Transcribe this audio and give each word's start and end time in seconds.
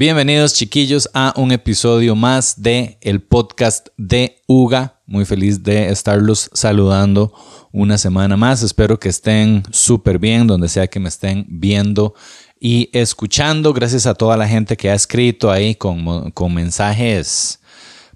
Bienvenidos 0.00 0.54
chiquillos 0.54 1.10
a 1.12 1.34
un 1.36 1.52
episodio 1.52 2.16
más 2.16 2.62
de 2.62 2.96
el 3.02 3.20
podcast 3.20 3.88
de 3.98 4.40
Uga. 4.46 4.98
Muy 5.04 5.26
feliz 5.26 5.62
de 5.62 5.90
estarlos 5.90 6.48
saludando 6.54 7.34
una 7.70 7.98
semana 7.98 8.34
más. 8.38 8.62
Espero 8.62 8.98
que 8.98 9.10
estén 9.10 9.62
súper 9.70 10.18
bien 10.18 10.46
donde 10.46 10.70
sea 10.70 10.86
que 10.86 11.00
me 11.00 11.10
estén 11.10 11.44
viendo 11.50 12.14
y 12.58 12.88
escuchando. 12.94 13.74
Gracias 13.74 14.06
a 14.06 14.14
toda 14.14 14.38
la 14.38 14.48
gente 14.48 14.74
que 14.74 14.88
ha 14.88 14.94
escrito 14.94 15.50
ahí 15.50 15.74
con, 15.74 16.30
con 16.30 16.54
mensajes 16.54 17.60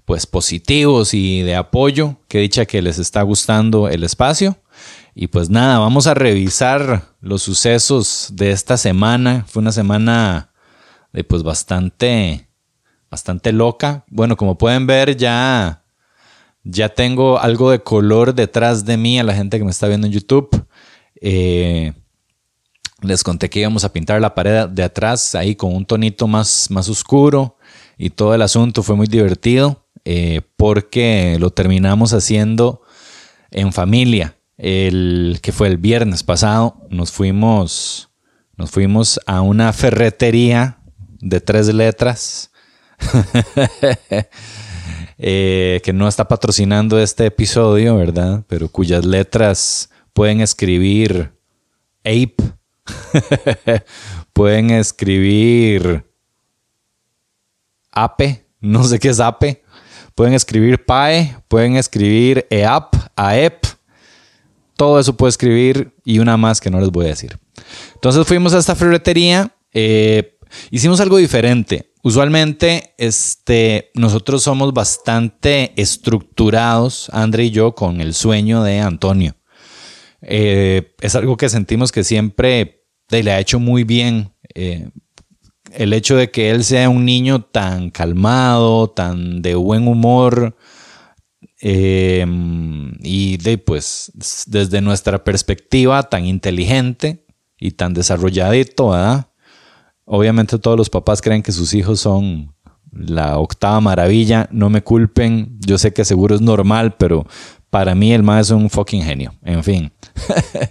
pues 0.05 0.25
positivos 0.25 1.13
y 1.13 1.43
de 1.43 1.55
apoyo. 1.55 2.17
Que 2.27 2.39
dicha 2.39 2.65
que 2.65 2.81
les 2.81 2.97
está 2.97 3.21
gustando 3.21 3.89
el 3.89 4.03
espacio. 4.03 4.57
Y 5.13 5.27
pues 5.27 5.51
nada, 5.51 5.77
vamos 5.77 6.07
a 6.07 6.15
revisar 6.15 7.09
los 7.21 7.43
sucesos 7.43 8.29
de 8.33 8.49
esta 8.49 8.75
semana. 8.75 9.45
Fue 9.47 9.61
una 9.61 9.71
semana 9.71 10.49
pues 11.23 11.43
bastante, 11.43 12.49
bastante 13.09 13.51
loca. 13.51 14.05
Bueno, 14.09 14.35
como 14.35 14.57
pueden 14.57 14.85
ver 14.87 15.15
ya, 15.15 15.83
ya 16.63 16.89
tengo 16.89 17.39
algo 17.39 17.71
de 17.71 17.79
color 17.79 18.33
detrás 18.33 18.85
de 18.85 18.97
mí 18.97 19.19
a 19.19 19.23
la 19.23 19.33
gente 19.33 19.57
que 19.57 19.63
me 19.63 19.71
está 19.71 19.87
viendo 19.87 20.07
en 20.07 20.13
YouTube. 20.13 20.65
Eh, 21.21 21.93
les 23.01 23.23
conté 23.23 23.49
que 23.49 23.59
íbamos 23.59 23.83
a 23.83 23.93
pintar 23.93 24.19
la 24.19 24.33
pared 24.33 24.67
de 24.69 24.83
atrás 24.83 25.35
ahí 25.35 25.55
con 25.55 25.73
un 25.73 25.85
tonito 25.85 26.27
más, 26.27 26.69
más 26.69 26.89
oscuro 26.89 27.57
y 27.97 28.09
todo 28.09 28.33
el 28.33 28.41
asunto 28.41 28.83
fue 28.83 28.95
muy 28.95 29.07
divertido 29.07 29.85
eh, 30.05 30.41
porque 30.57 31.37
lo 31.39 31.51
terminamos 31.51 32.13
haciendo 32.13 32.81
en 33.51 33.73
familia. 33.73 34.37
El 34.57 35.39
que 35.41 35.51
fue 35.51 35.67
el 35.67 35.77
viernes 35.77 36.23
pasado, 36.23 36.81
nos 36.89 37.11
fuimos, 37.11 38.09
nos 38.55 38.71
fuimos 38.71 39.19
a 39.25 39.41
una 39.41 39.73
ferretería 39.73 40.79
de 41.19 41.41
tres 41.41 41.73
letras 41.73 42.51
eh, 45.17 45.81
que 45.83 45.93
no 45.93 46.07
está 46.07 46.27
patrocinando 46.27 46.99
este 46.99 47.25
episodio, 47.25 47.97
¿verdad? 47.97 48.43
Pero 48.47 48.69
cuyas 48.69 49.05
letras 49.05 49.89
pueden 50.13 50.41
escribir 50.41 51.33
ape, 52.03 52.35
pueden 54.33 54.71
escribir 54.71 56.05
ape, 57.91 58.45
no 58.59 58.83
sé 58.83 58.99
qué 58.99 59.09
es 59.09 59.19
ape, 59.19 59.63
pueden 60.13 60.33
escribir 60.33 60.85
pae, 60.85 61.37
pueden 61.47 61.75
escribir 61.75 62.45
eap, 62.49 62.95
aep, 63.15 63.65
todo 64.77 64.99
eso 64.99 65.15
puede 65.15 65.29
escribir 65.29 65.93
y 66.03 66.19
una 66.19 66.37
más 66.37 66.59
que 66.59 66.69
no 66.69 66.79
les 66.79 66.91
voy 66.91 67.05
a 67.05 67.09
decir. 67.09 67.39
Entonces 67.93 68.27
fuimos 68.27 68.53
a 68.53 68.59
esta 68.59 68.75
ferretería. 68.75 69.51
Eh, 69.73 70.34
Hicimos 70.71 70.99
algo 70.99 71.17
diferente. 71.17 71.93
Usualmente, 72.03 72.93
este, 72.97 73.91
nosotros 73.95 74.43
somos 74.43 74.73
bastante 74.73 75.73
estructurados, 75.75 77.09
André 77.11 77.45
y 77.45 77.51
yo, 77.51 77.73
con 77.73 78.01
el 78.01 78.13
sueño 78.13 78.63
de 78.63 78.79
Antonio. 78.79 79.35
Eh, 80.21 80.93
es 81.01 81.15
algo 81.15 81.37
que 81.37 81.49
sentimos 81.49 81.91
que 81.91 82.03
siempre 82.03 82.85
le 83.09 83.31
ha 83.31 83.39
hecho 83.39 83.59
muy 83.59 83.83
bien. 83.83 84.33
Eh, 84.53 84.89
el 85.71 85.93
hecho 85.93 86.15
de 86.15 86.31
que 86.31 86.51
él 86.51 86.63
sea 86.63 86.89
un 86.89 87.05
niño 87.05 87.41
tan 87.43 87.89
calmado, 87.89 88.89
tan 88.89 89.41
de 89.41 89.55
buen 89.55 89.87
humor, 89.87 90.55
eh, 91.61 92.25
y 93.01 93.37
de, 93.37 93.57
pues, 93.57 94.11
desde 94.45 94.81
nuestra 94.81 95.23
perspectiva, 95.23 96.03
tan 96.03 96.25
inteligente 96.25 97.25
y 97.57 97.71
tan 97.71 97.93
desarrolladito, 97.93 98.89
¿verdad? 98.89 99.31
Obviamente 100.05 100.59
todos 100.59 100.77
los 100.77 100.89
papás 100.89 101.21
creen 101.21 101.41
que 101.41 101.51
sus 101.51 101.73
hijos 101.73 101.99
son 101.99 102.53
la 102.91 103.37
octava 103.39 103.81
maravilla. 103.81 104.47
No 104.51 104.69
me 104.69 104.81
culpen. 104.81 105.57
Yo 105.59 105.77
sé 105.77 105.93
que 105.93 106.05
seguro 106.05 106.35
es 106.35 106.41
normal, 106.41 106.95
pero 106.95 107.25
para 107.69 107.95
mí 107.95 108.13
el 108.13 108.23
más 108.23 108.47
es 108.47 108.51
un 108.51 108.69
fucking 108.69 109.03
genio. 109.03 109.33
En 109.43 109.63
fin. 109.63 109.91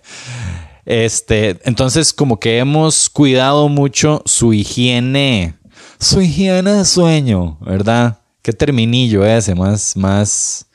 este, 0.85 1.59
entonces 1.65 2.13
como 2.13 2.39
que 2.39 2.59
hemos 2.59 3.11
cuidado 3.11 3.69
mucho 3.69 4.23
su 4.25 4.53
higiene, 4.53 5.55
su 5.99 6.21
higiene 6.21 6.73
de 6.73 6.85
sueño, 6.85 7.59
¿verdad? 7.61 8.21
Qué 8.41 8.53
terminillo 8.53 9.25
ese, 9.27 9.55
más, 9.55 9.97
más, 9.97 10.67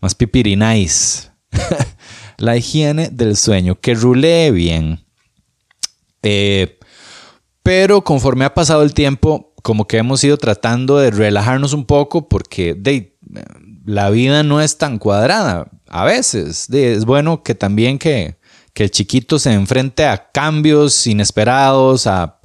más 0.00 0.14
pipirinais. 0.14 1.30
la 2.38 2.56
higiene 2.56 3.10
del 3.10 3.36
sueño, 3.36 3.78
que 3.80 3.94
rulee 3.94 4.50
bien. 4.50 5.00
Eh, 6.22 6.75
pero 7.66 8.02
conforme 8.02 8.44
ha 8.44 8.54
pasado 8.54 8.84
el 8.84 8.94
tiempo, 8.94 9.52
como 9.64 9.88
que 9.88 9.96
hemos 9.96 10.22
ido 10.22 10.36
tratando 10.36 10.98
de 10.98 11.10
relajarnos 11.10 11.72
un 11.72 11.84
poco 11.84 12.28
porque 12.28 12.80
la 13.84 14.08
vida 14.10 14.44
no 14.44 14.60
es 14.60 14.78
tan 14.78 15.00
cuadrada. 15.00 15.68
A 15.88 16.04
veces 16.04 16.70
es 16.70 17.04
bueno 17.04 17.42
que 17.42 17.56
también 17.56 17.98
que, 17.98 18.36
el 18.72 18.90
chiquito 18.92 19.40
se 19.40 19.52
enfrente 19.52 20.04
a 20.04 20.30
cambios 20.30 21.08
inesperados, 21.08 22.06
a, 22.06 22.38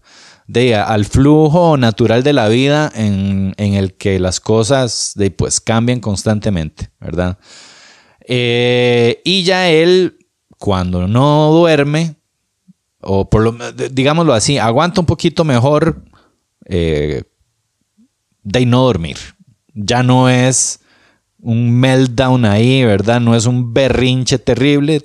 al 0.87 1.05
flujo 1.05 1.77
natural 1.77 2.23
de 2.23 2.33
la 2.33 2.47
vida 2.47 2.91
en, 2.95 3.53
el 3.57 3.93
que 3.93 4.17
las 4.17 4.39
cosas 4.39 5.13
pues, 5.37 5.61
cambian 5.61 5.99
constantemente, 5.99 6.89
¿verdad? 6.99 7.37
Eh, 8.21 9.21
y 9.23 9.43
ya 9.43 9.69
él, 9.69 10.17
cuando 10.57 11.07
no 11.07 11.51
duerme, 11.51 12.15
o 13.01 13.29
por 13.29 13.41
lo 13.41 13.71
digámoslo 13.73 14.33
así, 14.33 14.57
aguanta 14.57 15.01
un 15.01 15.07
poquito 15.07 15.43
mejor 15.43 16.03
eh, 16.65 17.23
de 18.43 18.65
no 18.65 18.83
dormir. 18.83 19.17
Ya 19.73 20.03
no 20.03 20.29
es 20.29 20.79
un 21.39 21.71
meltdown 21.79 22.45
ahí, 22.45 22.83
¿verdad? 22.83 23.19
No 23.19 23.35
es 23.35 23.45
un 23.45 23.73
berrinche 23.73 24.37
terrible. 24.37 25.03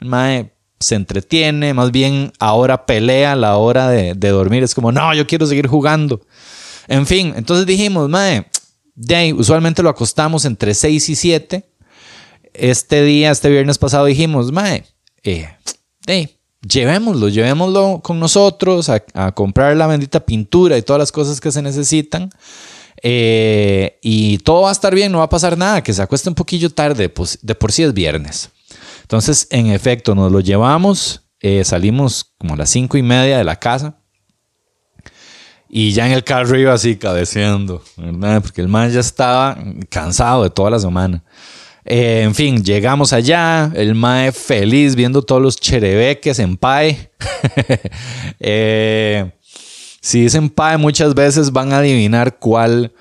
mae 0.00 0.52
se 0.78 0.94
entretiene, 0.94 1.72
más 1.72 1.90
bien 1.90 2.32
ahora 2.38 2.84
pelea 2.84 3.32
a 3.32 3.36
la 3.36 3.56
hora 3.56 3.88
de, 3.88 4.14
dormir. 4.14 4.62
Es 4.62 4.74
como, 4.74 4.92
no, 4.92 5.14
yo 5.14 5.26
quiero 5.26 5.46
seguir 5.46 5.66
jugando. 5.66 6.20
En 6.86 7.06
fin, 7.06 7.32
entonces 7.36 7.66
dijimos, 7.66 8.08
mae, 8.08 8.46
de 8.94 9.32
usualmente 9.32 9.82
lo 9.82 9.88
acostamos 9.88 10.44
entre 10.44 10.74
6 10.74 11.08
y 11.08 11.16
7. 11.16 11.70
Este 12.52 13.02
día, 13.02 13.30
este 13.30 13.50
viernes 13.50 13.78
pasado 13.78 14.04
dijimos, 14.06 14.52
mae, 14.52 14.84
eh, 15.22 15.48
llevémoslo, 16.66 17.28
llevémoslo 17.28 18.00
con 18.02 18.18
nosotros 18.18 18.88
a, 18.88 19.32
comprar 19.32 19.76
la 19.76 19.86
bendita 19.86 20.20
pintura 20.20 20.76
y 20.76 20.82
todas 20.82 21.00
las 21.00 21.12
cosas 21.12 21.40
que 21.40 21.52
se 21.52 21.62
necesitan. 21.62 22.30
Eh, 23.02 23.98
y 24.02 24.38
todo 24.38 24.62
va 24.62 24.70
a 24.70 24.72
estar 24.72 24.94
bien, 24.94 25.12
no 25.12 25.18
va 25.18 25.24
a 25.24 25.28
pasar 25.28 25.56
nada, 25.56 25.82
que 25.82 25.92
se 25.92 26.02
acueste 26.02 26.28
un 26.28 26.34
poquillo 26.34 26.70
tarde, 26.70 27.08
pues 27.08 27.38
de 27.42 27.54
por 27.54 27.72
sí 27.72 27.82
es 27.82 27.92
viernes. 27.92 28.50
Entonces, 29.02 29.46
en 29.50 29.66
efecto, 29.66 30.14
nos 30.14 30.32
lo 30.32 30.40
llevamos, 30.40 31.22
eh, 31.40 31.62
salimos 31.64 32.34
como 32.38 32.54
a 32.54 32.56
las 32.56 32.70
cinco 32.70 32.96
y 32.96 33.02
media 33.02 33.38
de 33.38 33.44
la 33.44 33.56
casa. 33.56 34.00
Y 35.68 35.92
ya 35.92 36.06
en 36.06 36.12
el 36.12 36.24
carro 36.24 36.56
iba 36.58 36.72
así 36.72 36.96
cabeceando, 36.96 37.82
¿verdad? 37.96 38.40
Porque 38.40 38.60
el 38.60 38.68
man 38.68 38.90
ya 38.90 39.00
estaba 39.00 39.58
cansado 39.90 40.44
de 40.44 40.50
toda 40.50 40.70
la 40.70 40.78
semana. 40.78 41.24
Eh, 41.88 42.22
en 42.24 42.34
fin, 42.34 42.64
llegamos 42.64 43.12
allá, 43.12 43.70
el 43.76 43.94
mae 43.94 44.32
feliz 44.32 44.96
viendo 44.96 45.22
todos 45.22 45.40
los 45.40 45.56
cherebeques 45.56 46.38
en 46.38 46.56
PAE. 46.56 47.10
Eh, 48.38 49.32
si 50.00 50.20
dicen 50.20 50.50
PAE 50.50 50.76
muchas 50.76 51.14
veces 51.14 51.52
van 51.52 51.72
a 51.72 51.78
adivinar 51.78 52.38
cuál, 52.38 52.92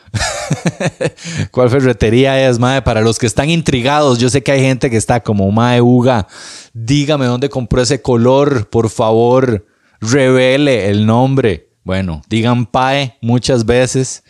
cuál 1.51 1.69
ferretería 1.69 2.47
es, 2.47 2.59
mae. 2.59 2.81
Para 2.83 3.01
los 3.01 3.17
que 3.17 3.25
están 3.25 3.49
intrigados, 3.49 4.19
yo 4.19 4.29
sé 4.29 4.43
que 4.43 4.51
hay 4.51 4.61
gente 4.61 4.89
que 4.89 4.97
está 4.97 5.21
como, 5.21 5.51
mae, 5.51 5.81
Uga, 5.81 6.27
dígame 6.73 7.25
dónde 7.25 7.49
compró 7.49 7.81
ese 7.81 8.01
color, 8.01 8.69
por 8.69 8.89
favor, 8.89 9.65
revele 9.99 10.89
el 10.89 11.05
nombre. 11.05 11.69
Bueno, 11.83 12.21
digan 12.29 12.65
PAE 12.65 13.17
muchas 13.21 13.65
veces 13.65 14.23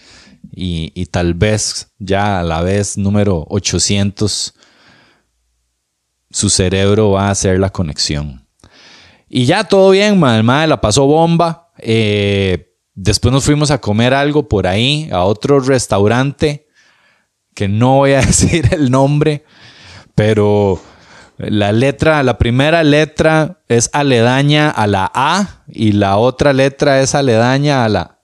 y, 0.52 1.06
tal 1.08 1.34
vez 1.34 1.92
ya 2.00 2.40
a 2.40 2.44
la 2.44 2.62
vez 2.62 2.98
número 2.98 3.46
800 3.50 4.54
su 6.30 6.50
cerebro 6.50 7.12
va 7.12 7.28
a 7.28 7.32
hacer 7.32 7.60
la 7.60 7.70
conexión. 7.70 8.46
Y 9.30 9.46
ya 9.46 9.64
todo 9.64 9.92
bien, 9.92 10.20
madre 10.20 10.68
la 10.68 10.82
pasó 10.82 11.06
bomba. 11.06 11.72
Eh, 11.78 12.74
después 12.94 13.32
nos 13.32 13.46
fuimos 13.46 13.72
a 13.72 13.80
comer 13.80 14.14
algo 14.14 14.48
por 14.50 14.68
ahí, 14.68 15.10
a 15.12 15.24
otro 15.24 15.60
restaurante, 15.60 16.68
que 17.54 17.68
no 17.68 17.98
voy 17.98 18.14
a 18.14 18.22
decir 18.26 18.68
el 18.74 18.92
nombre, 18.92 19.46
pero 20.14 20.82
la 21.38 21.72
letra, 21.72 22.24
la 22.24 22.38
primera 22.38 22.84
letra 22.84 23.62
es 23.68 23.90
aledaña 23.94 24.70
a 24.70 24.88
la 24.88 25.12
A 25.14 25.64
y 25.68 25.92
la 25.92 26.18
otra 26.18 26.54
letra 26.54 27.02
es 27.02 27.16
aledaña 27.16 27.84
a 27.84 27.90
la 27.90 28.15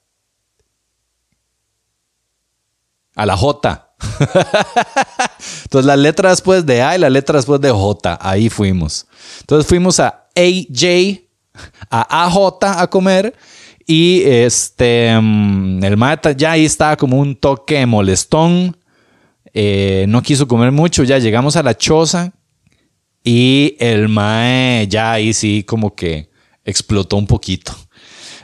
a 3.16 3.26
la 3.26 3.38
J. 3.38 3.88
Entonces 5.64 5.86
la 5.86 5.96
letra 5.96 6.30
después 6.30 6.66
de 6.66 6.82
A 6.82 6.96
y 6.96 7.00
la 7.00 7.10
letra 7.10 7.38
después 7.38 7.62
de 7.62 7.72
J, 7.72 8.18
ahí 8.22 8.50
fuimos. 8.50 9.08
Entonces 9.42 9.68
fuimos 9.68 10.00
a 10.00 10.28
AJ, 10.36 11.22
a 11.90 12.26
AJ 12.26 12.64
a 12.64 12.88
comer 12.88 13.36
Y 13.86 14.22
este, 14.24 15.18
mm, 15.20 15.84
el 15.84 15.98
mata 15.98 16.32
ya 16.32 16.52
ahí 16.52 16.66
estaba 16.66 16.96
como 16.98 17.18
un 17.18 17.36
toque 17.36 17.86
molestón. 17.86 18.78
Eh, 19.54 20.06
no 20.08 20.22
quiso 20.22 20.48
comer 20.48 20.72
mucho. 20.72 21.04
Ya 21.04 21.20
llegamos 21.20 21.56
a 21.56 21.64
la 21.64 21.78
choza 21.78 22.32
y 23.24 23.76
el 23.80 24.10
mae 24.10 24.88
ya 24.88 25.12
ahí 25.14 25.34
sí 25.34 25.64
como 25.64 25.94
que 25.96 26.32
explotó 26.64 27.18
un 27.18 27.28
poquito. 27.28 27.74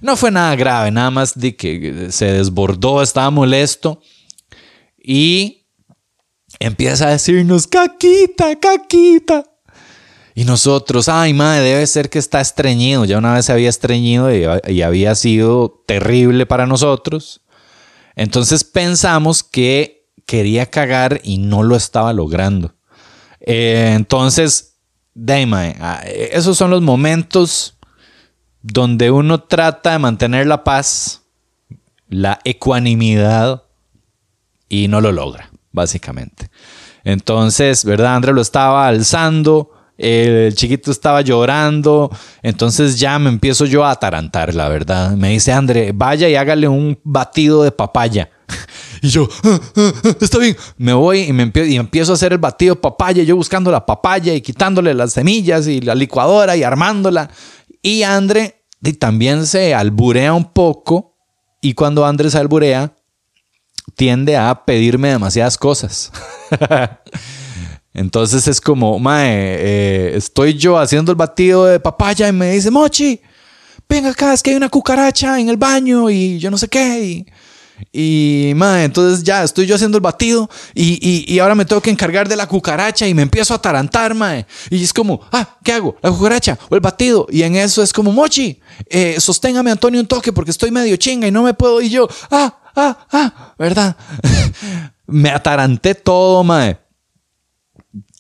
No 0.02 0.16
fue 0.16 0.30
nada 0.30 0.56
grave, 0.56 0.92
nada 0.92 1.10
más 1.10 1.40
de 1.40 1.56
que 1.56 2.10
se 2.12 2.34
desbordó, 2.34 3.02
estaba 3.02 3.32
molesto 3.32 4.00
y 5.10 5.70
empieza 6.60 7.08
a 7.08 7.12
decirnos, 7.12 7.66
caquita, 7.66 8.60
caquita. 8.60 9.46
Y 10.36 10.44
nosotros, 10.44 11.08
ay, 11.08 11.34
madre, 11.34 11.62
debe 11.62 11.88
ser 11.88 12.10
que 12.10 12.20
está 12.20 12.42
estreñido. 12.42 13.06
Ya 13.06 13.18
una 13.18 13.34
vez 13.34 13.46
se 13.46 13.54
había 13.54 13.70
estreñido 13.70 14.30
y, 14.36 14.82
había 14.82 15.16
sido 15.16 15.82
terrible 15.88 16.46
para 16.46 16.66
nosotros. 16.66 17.40
Entonces 18.18 18.66
pensamos 18.66 19.44
que 19.44 20.10
quería 20.26 20.66
cagar 20.66 21.22
y 21.24 21.38
no 21.38 21.64
lo 21.64 21.78
estaba 21.78 22.12
logrando. 22.12 22.76
Eh, 23.40 23.94
entonces, 23.96 24.74
Dame, 25.20 25.78
ah, 25.80 26.04
esos 26.06 26.58
son 26.58 26.70
los 26.70 26.82
momentos 26.82 27.78
donde 28.62 29.10
uno 29.10 29.42
trata 29.42 29.94
de 29.94 30.00
mantener 30.00 30.48
la 30.48 30.66
paz, 30.66 31.24
la 32.10 32.40
ecuanimidad 32.44 33.64
y 34.70 34.88
no 34.88 35.02
lo 35.02 35.12
logra, 35.12 35.50
básicamente. 35.72 36.50
Entonces, 37.04 37.86
¿verdad? 37.86 38.16
André 38.16 38.34
lo 38.34 38.42
estaba 38.42 38.88
alzando, 38.88 39.72
el 39.98 40.54
chiquito 40.54 40.92
estaba 40.92 41.22
llorando, 41.22 42.12
entonces 42.44 43.00
ya 43.00 43.18
me 43.18 43.30
empiezo 43.30 43.66
yo 43.66 43.84
a 43.84 43.92
atarantar, 43.92 44.54
la 44.54 44.70
verdad. 44.70 45.12
Me 45.12 45.30
dice, 45.30 45.52
André, 45.52 45.92
vaya 45.94 46.30
y 46.30 46.36
hágale 46.36 46.68
un 46.68 47.00
batido 47.04 47.64
de 47.64 47.72
papaya. 47.72 48.30
Y 49.00 49.10
yo, 49.10 49.30
ah, 49.44 49.60
ah, 49.76 49.94
ah, 50.06 50.16
está 50.20 50.40
bien. 50.40 50.58
Me 50.78 50.92
voy 50.92 51.20
y, 51.20 51.32
me 51.32 51.44
empiezo, 51.44 52.14
a 52.14 52.16
hacer 52.16 52.32
el 52.32 52.40
batido 52.40 52.74
de 52.74 52.82
papaya, 52.82 53.22
yo 53.22 53.36
buscando 53.36 53.70
la 53.70 53.86
papaya 53.86 54.34
y 54.34 54.42
quitándole 54.42 54.96
las 54.96 55.14
semillas 55.14 55.68
y 55.68 55.82
la 55.82 55.94
licuadora 55.94 56.58
y 56.58 56.64
armándola. 56.64 57.30
Y 57.84 58.02
André 58.02 58.66
también 59.00 59.46
se 59.46 59.76
alburea 59.76 60.34
un 60.34 60.46
poco. 60.46 61.16
Y 61.62 61.74
cuando 61.74 62.08
André 62.08 62.32
se 62.32 62.40
alburea, 62.40 62.96
tiende 63.98 64.38
a 64.38 64.64
pedirme 64.64 65.10
demasiadas 65.10 65.58
cosas. 65.58 66.12
Entonces 67.94 68.48
es 68.48 68.62
como, 68.62 69.00
mae, 69.00 69.28
eh, 69.28 70.12
estoy 70.16 70.54
yo 70.54 70.78
haciendo 70.78 71.12
el 71.12 71.16
batido 71.16 71.66
de 71.66 71.80
papaya 71.80 72.28
y 72.28 72.32
me 72.32 72.52
dice, 72.52 72.70
Mochi, 72.70 73.20
venga 73.90 74.12
acá, 74.12 74.34
es 74.34 74.44
que 74.44 74.52
hay 74.52 74.56
una 74.56 74.70
cucaracha 74.70 75.40
en 75.40 75.50
el 75.50 75.58
baño 75.58 76.12
y 76.12 76.38
yo 76.38 76.52
no 76.52 76.60
sé 76.60 76.68
qué. 76.68 77.26
Y, 77.92 78.52
y 78.52 78.54
mae, 78.54 78.84
entonces 78.84 79.24
ya 79.24 79.44
estoy 79.44 79.66
yo 79.66 79.74
haciendo 79.74 79.98
el 79.98 80.04
batido 80.04 80.48
y, 80.76 81.40
ahora 81.40 81.56
me 81.56 81.66
tengo 81.66 81.82
que 81.82 81.90
encargar 81.90 82.30
de 82.30 82.36
la 82.36 82.48
cucaracha 82.48 83.08
y 83.08 83.16
me 83.16 83.24
empiezo 83.24 83.56
a 83.56 83.58
atarantar, 83.58 84.14
mae. 84.14 84.46
Y 84.70 84.84
es 84.84 84.94
como, 84.94 85.22
ah, 85.32 85.58
¿qué 85.64 85.74
hago? 85.74 85.98
¿La 86.04 86.12
cucaracha 86.12 86.56
o 86.70 86.76
el 86.76 86.82
batido? 86.82 87.26
Y 87.32 87.42
en 87.42 87.56
eso 87.56 87.82
es 87.82 87.92
como, 87.92 88.12
Mochi, 88.12 88.62
eh, 88.92 89.16
sosténgame 89.20 89.72
Antonio 89.72 90.00
un 90.00 90.08
toque 90.08 90.32
porque 90.32 90.52
estoy 90.52 90.70
medio 90.70 90.96
chinga 90.98 91.28
y 91.28 91.32
no 91.32 91.42
me 91.42 91.56
puedo. 91.56 91.82
Y 91.82 91.90
yo, 91.90 92.08
ah, 92.30 92.60
ah, 92.78 92.98
ah, 93.12 93.54
¿verdad? 93.58 93.98
me 95.08 95.30
ataranté 95.30 95.96
todo, 95.96 96.44
mae 96.44 96.88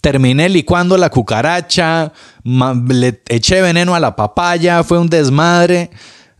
terminé 0.01 0.47
licuando 0.47 0.97
la 0.97 1.09
cucaracha, 1.09 2.13
le 2.43 3.21
eché 3.27 3.61
veneno 3.61 3.95
a 3.95 3.99
la 3.99 4.15
papaya, 4.15 4.83
fue 4.83 4.99
un 4.99 5.09
desmadre. 5.09 5.89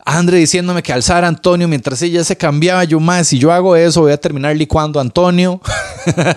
Andre 0.06 0.38
diciéndome 0.38 0.82
que 0.82 0.94
alzara 0.94 1.28
a 1.28 1.30
Antonio 1.30 1.68
mientras 1.68 2.02
ella 2.02 2.24
se 2.24 2.38
cambiaba. 2.38 2.86
Yo, 2.86 3.02
más, 3.02 3.28
si 3.28 3.40
yo 3.40 3.52
hago 3.52 3.76
eso, 3.76 4.02
voy 4.02 4.14
a 4.14 4.22
terminar 4.22 4.56
licuando 4.56 5.00
a 5.00 5.02
Antonio 5.02 5.60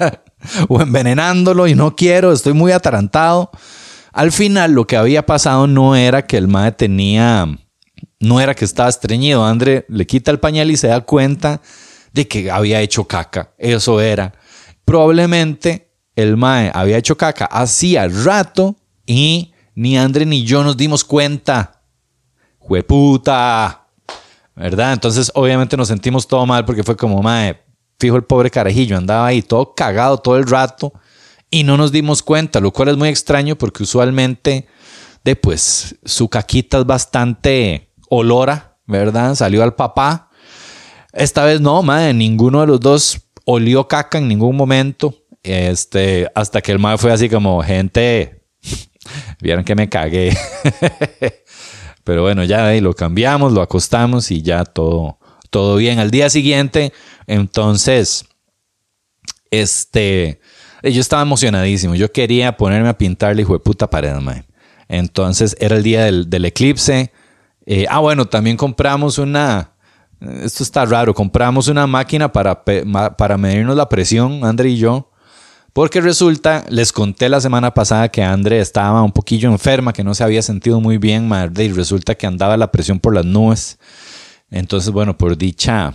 o 0.68 0.80
envenenándolo 0.80 1.68
y 1.68 1.76
no 1.76 1.94
quiero, 1.94 2.32
estoy 2.32 2.52
muy 2.52 2.72
atarantado. 2.72 3.52
Al 4.12 4.32
final, 4.32 4.72
lo 4.72 4.88
que 4.88 4.96
había 4.96 5.24
pasado 5.24 5.68
no 5.68 5.94
era 5.94 6.26
que 6.26 6.36
el 6.36 6.48
mae 6.48 6.72
tenía, 6.72 7.46
no 8.20 8.40
era 8.40 8.54
que 8.54 8.64
estaba 8.64 8.88
estreñido. 8.88 9.44
Andre 9.44 9.86
le 9.88 10.06
quita 10.06 10.30
el 10.30 10.38
pañal 10.38 10.70
y 10.70 10.76
se 10.76 10.88
da 10.88 11.00
cuenta 11.00 11.60
de 12.12 12.28
que 12.28 12.50
había 12.50 12.80
hecho 12.80 13.04
caca. 13.04 13.52
Eso 13.58 14.00
era. 14.00 14.34
Probablemente 14.84 15.90
el 16.14 16.36
Mae 16.36 16.70
había 16.74 16.98
hecho 16.98 17.16
caca 17.16 17.46
hacía 17.46 18.06
rato 18.08 18.76
y 19.06 19.52
ni 19.74 19.96
Andre 19.96 20.26
ni 20.26 20.44
yo 20.44 20.62
nos 20.62 20.76
dimos 20.76 21.02
cuenta. 21.02 21.82
¡Jueputa! 22.58 23.88
¿Verdad? 24.54 24.92
Entonces, 24.92 25.32
obviamente 25.34 25.76
nos 25.76 25.88
sentimos 25.88 26.28
todo 26.28 26.44
mal 26.44 26.66
porque 26.66 26.82
fue 26.82 26.96
como, 26.96 27.22
Mae, 27.22 27.58
fijo 27.98 28.16
el 28.16 28.24
pobre 28.24 28.50
carajillo, 28.50 28.98
andaba 28.98 29.26
ahí 29.26 29.40
todo 29.40 29.74
cagado 29.74 30.18
todo 30.18 30.36
el 30.36 30.46
rato 30.46 30.92
y 31.50 31.64
no 31.64 31.76
nos 31.76 31.92
dimos 31.92 32.22
cuenta, 32.22 32.60
lo 32.60 32.70
cual 32.70 32.90
es 32.90 32.96
muy 32.96 33.08
extraño 33.08 33.56
porque 33.56 33.84
usualmente, 33.84 34.66
de 35.24 35.36
pues, 35.36 35.96
su 36.04 36.28
caquita 36.28 36.78
es 36.78 36.84
bastante 36.84 37.89
olora, 38.10 38.76
¿verdad? 38.86 39.34
Salió 39.34 39.62
al 39.62 39.74
papá. 39.74 40.28
Esta 41.12 41.44
vez 41.44 41.62
no, 41.62 41.82
madre, 41.82 42.12
ninguno 42.12 42.60
de 42.60 42.66
los 42.66 42.80
dos 42.80 43.20
olió 43.46 43.88
caca 43.88 44.18
en 44.18 44.28
ningún 44.28 44.56
momento. 44.56 45.14
Este, 45.42 46.28
hasta 46.34 46.60
que 46.60 46.72
el 46.72 46.78
mae 46.78 46.98
fue 46.98 47.12
así 47.12 47.30
como, 47.30 47.62
gente, 47.62 48.44
vieron 49.40 49.64
que 49.64 49.74
me 49.74 49.88
cagué. 49.88 50.36
Pero 52.04 52.22
bueno, 52.22 52.44
ya 52.44 52.66
ahí 52.66 52.80
lo 52.80 52.92
cambiamos, 52.92 53.52
lo 53.52 53.62
acostamos 53.62 54.30
y 54.30 54.42
ya 54.42 54.64
todo, 54.64 55.18
todo 55.50 55.76
bien. 55.76 55.98
Al 55.98 56.10
día 56.10 56.28
siguiente, 56.28 56.92
entonces, 57.26 58.24
este, 59.50 60.40
yo 60.82 61.00
estaba 61.00 61.22
emocionadísimo. 61.22 61.94
Yo 61.94 62.10
quería 62.12 62.56
ponerme 62.56 62.88
a 62.88 62.98
pintarle 62.98 63.42
hijo 63.42 63.52
de 63.52 63.60
puta 63.60 63.88
pared, 63.88 64.14
mae. 64.16 64.44
Entonces 64.88 65.56
era 65.60 65.76
el 65.76 65.84
día 65.84 66.04
del, 66.04 66.44
eclipse. 66.44 67.12
Eh, 67.72 67.86
ah, 67.88 68.00
bueno, 68.00 68.24
también 68.24 68.56
compramos 68.56 69.16
una. 69.18 69.70
Esto 70.42 70.64
está 70.64 70.84
raro. 70.84 71.14
Compramos 71.14 71.68
una 71.68 71.86
máquina 71.86 72.32
para, 72.32 72.64
para 72.64 73.38
medirnos 73.38 73.76
la 73.76 73.88
presión, 73.88 74.44
André 74.44 74.70
y 74.70 74.76
yo. 74.76 75.12
Porque 75.72 76.00
resulta, 76.00 76.64
les 76.68 76.92
conté 76.92 77.28
la 77.28 77.40
semana 77.40 77.72
pasada 77.72 78.08
que 78.08 78.24
Andre 78.24 78.58
estaba 78.58 79.00
un 79.04 79.12
poquillo 79.12 79.48
enferma, 79.48 79.92
que 79.92 80.02
no 80.02 80.14
se 80.14 80.24
había 80.24 80.42
sentido 80.42 80.80
muy 80.80 80.98
bien, 80.98 81.30
y 81.56 81.68
resulta 81.68 82.16
que 82.16 82.26
andaba 82.26 82.56
la 82.56 82.72
presión 82.72 82.98
por 82.98 83.14
las 83.14 83.24
nubes. 83.24 83.78
Entonces, 84.50 84.90
bueno, 84.90 85.16
por 85.16 85.38
dicha, 85.38 85.94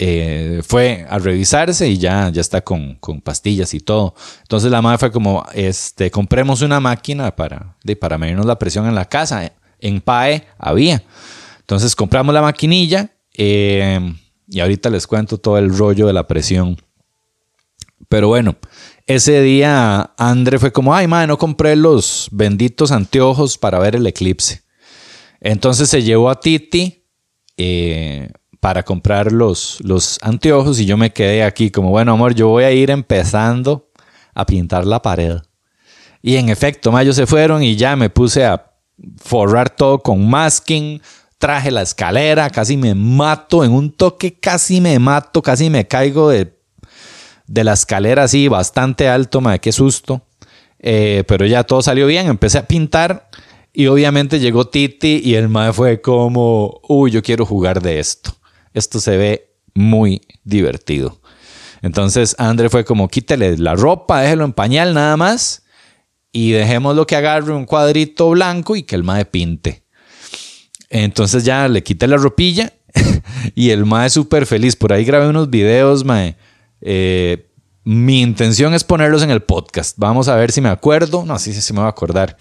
eh, 0.00 0.62
fue 0.66 1.06
a 1.08 1.20
revisarse 1.20 1.88
y 1.88 1.98
ya, 1.98 2.28
ya 2.30 2.40
está 2.40 2.62
con, 2.62 2.98
pastillas 3.22 3.72
y 3.72 3.78
todo. 3.78 4.16
Entonces 4.42 4.68
la 4.68 4.82
madre 4.82 4.98
fue 4.98 5.12
como, 5.12 5.46
este, 5.54 6.10
compremos 6.10 6.60
una 6.62 6.80
máquina 6.80 7.36
para, 7.36 7.76
de, 7.84 7.94
para 7.94 8.18
medirnos 8.18 8.46
la 8.46 8.58
presión 8.58 8.86
en 8.86 8.96
la 8.96 9.04
casa. 9.04 9.52
En 9.84 10.00
PAE 10.00 10.46
había. 10.58 11.04
Entonces 11.60 11.94
compramos 11.94 12.34
la 12.34 12.40
maquinilla 12.40 13.10
eh, 13.36 14.00
y 14.48 14.60
ahorita 14.60 14.88
les 14.88 15.06
cuento 15.06 15.38
todo 15.38 15.58
el 15.58 15.76
rollo 15.76 16.06
de 16.06 16.14
la 16.14 16.26
presión. 16.26 16.80
Pero 18.08 18.28
bueno, 18.28 18.56
ese 19.06 19.42
día 19.42 20.14
André 20.16 20.58
fue 20.58 20.72
como, 20.72 20.94
ay, 20.94 21.06
madre, 21.06 21.26
no 21.26 21.36
compré 21.36 21.76
los 21.76 22.28
benditos 22.32 22.92
anteojos 22.92 23.58
para 23.58 23.78
ver 23.78 23.96
el 23.96 24.06
eclipse. 24.06 24.62
Entonces 25.40 25.90
se 25.90 26.02
llevó 26.02 26.30
a 26.30 26.40
Titi 26.40 27.04
eh, 27.58 28.30
para 28.60 28.82
comprar 28.82 29.32
los, 29.32 29.80
los 29.82 30.18
anteojos 30.22 30.80
y 30.80 30.86
yo 30.86 30.96
me 30.96 31.12
quedé 31.12 31.44
aquí 31.44 31.70
como, 31.70 31.90
bueno, 31.90 32.12
amor, 32.12 32.34
yo 32.34 32.48
voy 32.48 32.64
a 32.64 32.72
ir 32.72 32.90
empezando 32.90 33.90
a 34.34 34.46
pintar 34.46 34.86
la 34.86 35.02
pared. 35.02 35.38
Y 36.22 36.36
en 36.36 36.48
efecto, 36.48 36.98
ellos 36.98 37.16
se 37.16 37.26
fueron 37.26 37.62
y 37.62 37.76
ya 37.76 37.96
me 37.96 38.08
puse 38.08 38.46
a 38.46 38.73
forrar 39.16 39.70
todo 39.70 40.00
con 40.00 40.28
masking, 40.28 41.00
traje 41.38 41.70
la 41.70 41.82
escalera, 41.82 42.50
casi 42.50 42.76
me 42.76 42.94
mato, 42.94 43.64
en 43.64 43.72
un 43.72 43.92
toque 43.92 44.34
casi 44.34 44.80
me 44.80 44.98
mato, 44.98 45.42
casi 45.42 45.70
me 45.70 45.86
caigo 45.86 46.30
de 46.30 46.54
de 47.46 47.64
la 47.64 47.74
escalera 47.74 48.24
así, 48.24 48.48
bastante 48.48 49.08
alto, 49.08 49.40
madre, 49.40 49.60
qué 49.60 49.72
susto. 49.72 50.22
Eh, 50.78 51.24
pero 51.26 51.46
ya 51.46 51.64
todo 51.64 51.82
salió 51.82 52.06
bien, 52.06 52.26
empecé 52.26 52.58
a 52.58 52.66
pintar 52.66 53.30
y 53.72 53.86
obviamente 53.86 54.38
llegó 54.38 54.66
Titi 54.66 55.20
y 55.24 55.34
el 55.34 55.48
mae 55.48 55.72
fue 55.72 56.00
como, 56.00 56.80
uy, 56.88 57.10
yo 57.10 57.22
quiero 57.22 57.46
jugar 57.46 57.80
de 57.80 57.98
esto. 58.00 58.34
Esto 58.74 59.00
se 59.00 59.16
ve 59.16 59.54
muy 59.74 60.22
divertido. 60.44 61.20
Entonces 61.80 62.34
André 62.38 62.68
fue 62.68 62.84
como, 62.84 63.08
quítale 63.08 63.56
la 63.58 63.74
ropa, 63.74 64.20
déjelo 64.20 64.44
en 64.44 64.52
pañal 64.52 64.94
nada 64.94 65.16
más 65.16 65.63
y 66.34 66.50
dejémoslo 66.50 67.06
que 67.06 67.16
agarre 67.16 67.52
un 67.52 67.64
cuadrito 67.64 68.28
blanco 68.30 68.76
y 68.76 68.82
que 68.82 68.96
el 68.96 69.04
mae 69.04 69.24
pinte. 69.24 69.84
Entonces 70.90 71.44
ya 71.44 71.68
le 71.68 71.82
quité 71.82 72.06
la 72.08 72.16
ropilla 72.16 72.72
y 73.54 73.70
el 73.70 73.86
mae 73.86 74.10
súper 74.10 74.44
feliz. 74.44 74.76
Por 74.76 74.92
ahí 74.92 75.04
grabé 75.04 75.28
unos 75.28 75.48
videos, 75.48 76.04
mae 76.04 76.36
eh, 76.80 77.46
mi 77.84 78.20
intención 78.20 78.74
es 78.74 78.82
ponerlos 78.82 79.22
en 79.22 79.30
el 79.30 79.42
podcast. 79.42 79.96
Vamos 79.96 80.28
a 80.28 80.34
ver 80.34 80.50
si 80.50 80.60
me 80.60 80.70
acuerdo. 80.70 81.24
No, 81.24 81.38
sí, 81.38 81.52
sí, 81.54 81.62
sí 81.62 81.72
me 81.72 81.78
voy 81.78 81.86
a 81.86 81.90
acordar. 81.90 82.36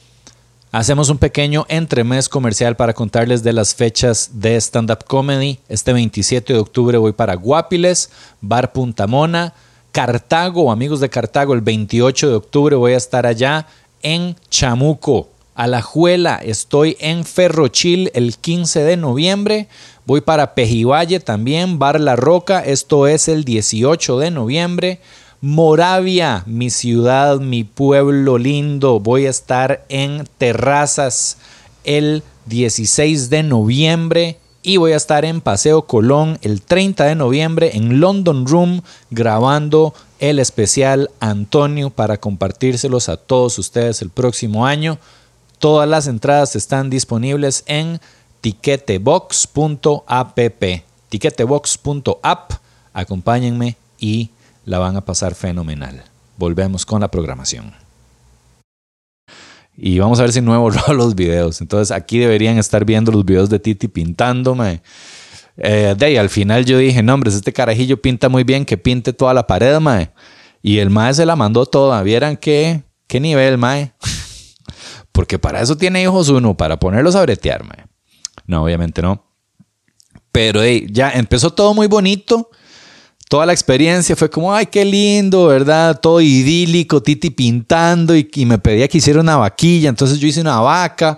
Hacemos 0.72 1.10
un 1.10 1.20
pequeño 1.20 1.68
entremés 1.70 2.28
comercial 2.30 2.76
para 2.76 2.94
contarles 2.94 3.44
de 3.44 3.54
las 3.54 3.76
fechas 3.76 4.32
de 4.34 4.56
stand-up 4.56 5.04
comedy. 5.06 5.60
Este 5.70 5.94
27 5.94 6.54
de 6.54 6.60
octubre 6.60 6.98
voy 6.98 7.12
para 7.12 7.36
Guapiles, 7.36 8.10
Bar 8.42 8.74
Punta 8.74 9.06
Mona, 9.06 9.54
Cartago, 9.92 10.72
amigos 10.72 11.00
de 11.00 11.10
Cartago. 11.10 11.54
El 11.54 11.62
28 11.62 12.30
de 12.30 12.36
octubre 12.36 12.76
voy 12.76 12.94
a 12.94 12.98
estar 12.98 13.28
allá 13.28 13.68
en 14.04 14.36
Chamuco, 14.50 15.30
Alajuela. 15.56 16.36
Estoy 16.36 16.98
en 17.00 17.26
Ferrochil 17.26 18.12
el 18.14 18.38
15 18.38 18.84
de 18.84 18.98
noviembre. 18.98 19.68
Voy 20.06 20.22
para 20.22 20.54
Pejivalle 20.54 21.20
también, 21.20 21.80
Bar 21.80 22.00
La 22.00 22.16
Roca. 22.16 22.60
Esto 22.60 23.08
es 23.08 23.28
el 23.28 23.44
18 23.44 24.20
de 24.20 24.32
noviembre. 24.32 25.00
Moravia, 25.42 26.44
mi 26.46 26.70
ciudad, 26.70 27.40
mi 27.40 27.64
pueblo 27.64 28.38
lindo. 28.38 29.00
Voy 29.00 29.26
a 29.26 29.30
estar 29.30 29.84
en 29.90 30.28
Terrazas 30.38 31.38
el 31.84 32.24
16 32.46 33.30
de 33.30 33.44
noviembre 33.44 34.38
y 34.62 34.78
voy 34.78 34.94
a 34.94 34.98
estar 34.98 35.26
en 35.26 35.42
Paseo 35.42 35.84
Colón 35.84 36.40
el 36.42 36.62
30 36.62 37.04
de 37.04 37.16
noviembre 37.16 37.72
en 37.74 38.00
London 38.00 38.48
Room 38.48 38.82
grabando 39.12 39.94
el 40.24 40.40
especial 40.40 41.12
Antonio 41.20 41.90
para 41.90 42.18
compartírselos 42.18 43.10
a 43.10 43.18
todos 43.18 43.60
ustedes 43.60 44.02
el 44.02 44.10
próximo 44.10 44.66
año. 44.66 44.98
Todas 45.60 45.90
las 45.90 46.08
entradas 46.08 46.56
están 46.56 46.90
disponibles 46.90 47.66
en 47.66 48.00
tiquetebox.app. 48.40 50.40
Tiquetebox.app. 51.10 52.54
Acompáñenme 52.94 53.76
y 54.00 54.30
la 54.64 54.80
van 54.80 54.96
a 54.96 55.02
pasar 55.02 55.36
fenomenal. 55.36 56.06
Volvemos 56.38 56.86
con 56.86 57.02
la 57.02 57.12
programación. 57.12 57.74
Y 59.76 60.00
vamos 60.00 60.20
a 60.20 60.22
ver 60.22 60.32
si 60.32 60.40
no 60.40 60.56
he 60.56 60.60
los 60.94 61.16
videos. 61.16 61.60
Entonces 61.60 61.92
aquí 61.92 62.20
deberían 62.20 62.58
estar 62.58 62.86
viendo 62.86 63.12
los 63.12 63.26
videos 63.26 63.50
de 63.50 63.60
Titi 63.60 63.90
pintándome. 63.90 64.82
Eh, 65.58 65.96
de 65.98 66.06
ahí 66.06 66.18
al 66.18 66.30
final 66.30 66.66
yo 66.66 66.78
dije, 66.78 67.04
no, 67.04 67.14
hombre, 67.14 67.30
este 67.30 67.54
carajillo 67.54 68.02
pinta 68.02 68.30
muy 68.30 68.44
bien, 68.44 68.66
que 68.66 68.78
pinte 68.78 69.14
toda 69.14 69.34
la 69.34 69.48
pared, 69.48 69.80
mae. 69.80 70.12
Y 70.62 70.80
el 70.80 70.90
mae 70.90 71.14
se 71.14 71.26
la 71.26 71.36
mandó 71.36 71.66
toda. 71.66 72.02
¿Vieran 72.04 72.38
qué, 72.38 72.84
qué 73.08 73.20
nivel, 73.20 73.58
mae? 73.58 73.94
Porque 75.12 75.38
para 75.38 75.62
eso 75.62 75.78
tiene 75.78 76.02
hijos 76.02 76.30
uno, 76.30 76.56
para 76.56 76.80
ponerlos 76.80 77.16
a 77.16 77.22
bretear, 77.22 77.64
mae. 77.64 77.86
No, 78.48 78.64
obviamente 78.64 79.02
no. 79.02 79.26
Pero 80.32 80.64
ya 80.66 81.12
empezó 81.12 81.52
todo 81.52 81.74
muy 81.74 81.88
bonito 81.88 82.50
toda 83.34 83.48
la 83.48 83.54
experiencia 83.54 84.16
fue 84.16 84.30
como, 84.30 84.54
ay, 84.54 84.68
qué 84.68 84.86
lindo, 84.86 85.48
¿verdad? 85.48 86.00
Todo 86.00 86.22
idílico, 86.22 87.02
Titi 87.02 87.32
pintando 87.32 88.16
y, 88.16 88.30
me 88.46 88.60
pedía 88.60 88.88
que 88.88 89.00
hiciera 89.00 89.22
una 89.22 89.38
vaquilla, 89.38 89.90
entonces 89.90 90.20
yo 90.20 90.28
hice 90.28 90.42
una 90.42 90.60
vaca 90.60 91.18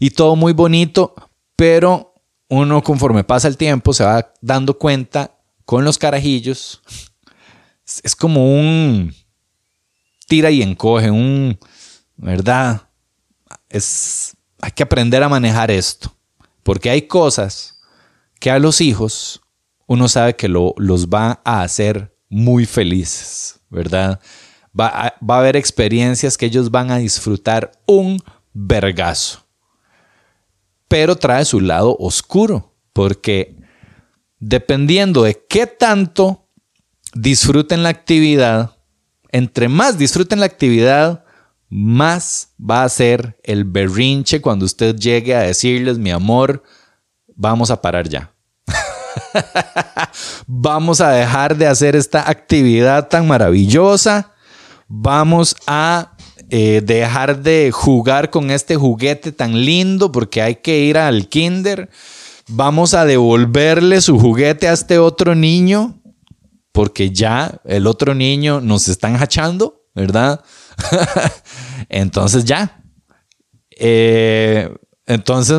y 0.00 0.10
todo 0.10 0.34
muy 0.34 0.52
bonito, 0.54 1.14
pero 1.54 2.11
uno 2.52 2.82
conforme 2.82 3.24
pasa 3.24 3.48
el 3.48 3.56
tiempo 3.56 3.94
se 3.94 4.04
va 4.04 4.30
dando 4.42 4.76
cuenta 4.76 5.38
con 5.64 5.86
los 5.86 5.96
carajillos, 5.96 6.82
es 8.04 8.14
como 8.14 8.52
un 8.52 9.14
tira 10.28 10.50
y 10.50 10.60
encoge, 10.60 11.10
un, 11.10 11.58
¿verdad? 12.14 12.82
Es, 13.70 14.36
hay 14.60 14.70
que 14.72 14.82
aprender 14.82 15.22
a 15.22 15.30
manejar 15.30 15.70
esto, 15.70 16.14
porque 16.62 16.90
hay 16.90 17.02
cosas 17.02 17.80
que 18.38 18.50
a 18.50 18.58
los 18.58 18.82
hijos 18.82 19.40
uno 19.86 20.06
sabe 20.06 20.36
que 20.36 20.48
lo, 20.48 20.74
los 20.76 21.08
va 21.08 21.40
a 21.46 21.62
hacer 21.62 22.14
muy 22.28 22.66
felices, 22.66 23.60
¿verdad? 23.70 24.20
Va 24.78 24.88
a, 24.88 25.14
va 25.24 25.36
a 25.36 25.38
haber 25.38 25.56
experiencias 25.56 26.36
que 26.36 26.46
ellos 26.46 26.70
van 26.70 26.90
a 26.90 26.98
disfrutar 26.98 27.72
un 27.86 28.22
vergazo. 28.52 29.41
Pero 30.92 31.16
trae 31.16 31.46
su 31.46 31.62
lado 31.62 31.96
oscuro, 31.98 32.74
porque 32.92 33.56
dependiendo 34.38 35.22
de 35.22 35.42
qué 35.48 35.66
tanto 35.66 36.50
disfruten 37.14 37.82
la 37.82 37.88
actividad, 37.88 38.76
entre 39.30 39.70
más 39.70 39.96
disfruten 39.96 40.40
la 40.40 40.44
actividad, 40.44 41.24
más 41.70 42.50
va 42.60 42.84
a 42.84 42.88
ser 42.90 43.40
el 43.42 43.64
berrinche 43.64 44.42
cuando 44.42 44.66
usted 44.66 44.94
llegue 44.94 45.34
a 45.34 45.40
decirles, 45.40 45.96
mi 45.96 46.10
amor, 46.10 46.62
vamos 47.36 47.70
a 47.70 47.80
parar 47.80 48.06
ya. 48.06 48.34
Vamos 50.46 51.00
a 51.00 51.08
dejar 51.12 51.56
de 51.56 51.68
hacer 51.68 51.96
esta 51.96 52.28
actividad 52.28 53.08
tan 53.08 53.26
maravillosa. 53.26 54.34
Vamos 54.88 55.56
a 55.66 56.11
eh, 56.54 56.82
dejar 56.84 57.42
de 57.42 57.70
jugar 57.72 58.28
con 58.28 58.50
este 58.50 58.76
juguete 58.76 59.32
tan 59.32 59.64
lindo 59.64 60.12
porque 60.12 60.42
hay 60.42 60.56
que 60.56 60.80
ir 60.80 60.98
al 60.98 61.30
kinder. 61.30 61.88
Vamos 62.46 62.92
a 62.92 63.06
devolverle 63.06 64.02
su 64.02 64.18
juguete 64.18 64.68
a 64.68 64.74
este 64.74 64.98
otro 64.98 65.34
niño 65.34 65.98
porque 66.70 67.10
ya 67.10 67.58
el 67.64 67.86
otro 67.86 68.14
niño 68.14 68.60
nos 68.60 68.88
están 68.88 69.16
hachando, 69.16 69.86
¿verdad? 69.94 70.44
Entonces 71.88 72.44
ya. 72.44 72.82
Eh, 73.70 74.70
entonces, 75.06 75.58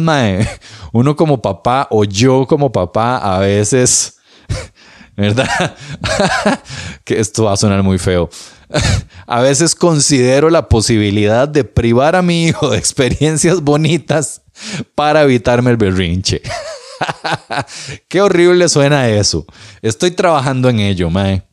uno 0.91 1.15
como 1.15 1.41
papá 1.41 1.87
o 1.89 2.03
yo 2.03 2.45
como 2.45 2.71
papá 2.71 3.17
a 3.17 3.39
veces, 3.39 4.19
¿verdad? 5.17 5.75
que 7.03 7.19
esto 7.19 7.45
va 7.45 7.53
a 7.53 7.57
sonar 7.57 7.81
muy 7.81 7.97
feo. 7.97 8.29
a 9.27 9.41
veces 9.41 9.75
considero 9.75 10.49
la 10.49 10.67
posibilidad 10.67 11.47
de 11.47 11.63
privar 11.63 12.15
a 12.15 12.21
mi 12.21 12.45
hijo 12.45 12.69
de 12.69 12.77
experiencias 12.77 13.61
bonitas 13.61 14.41
para 14.95 15.23
evitarme 15.23 15.71
el 15.71 15.77
berrinche. 15.77 16.41
Qué 18.07 18.21
horrible 18.21 18.69
suena 18.69 19.09
eso. 19.09 19.45
Estoy 19.81 20.11
trabajando 20.11 20.69
en 20.69 20.79
ello, 20.79 21.09
mae. 21.09 21.43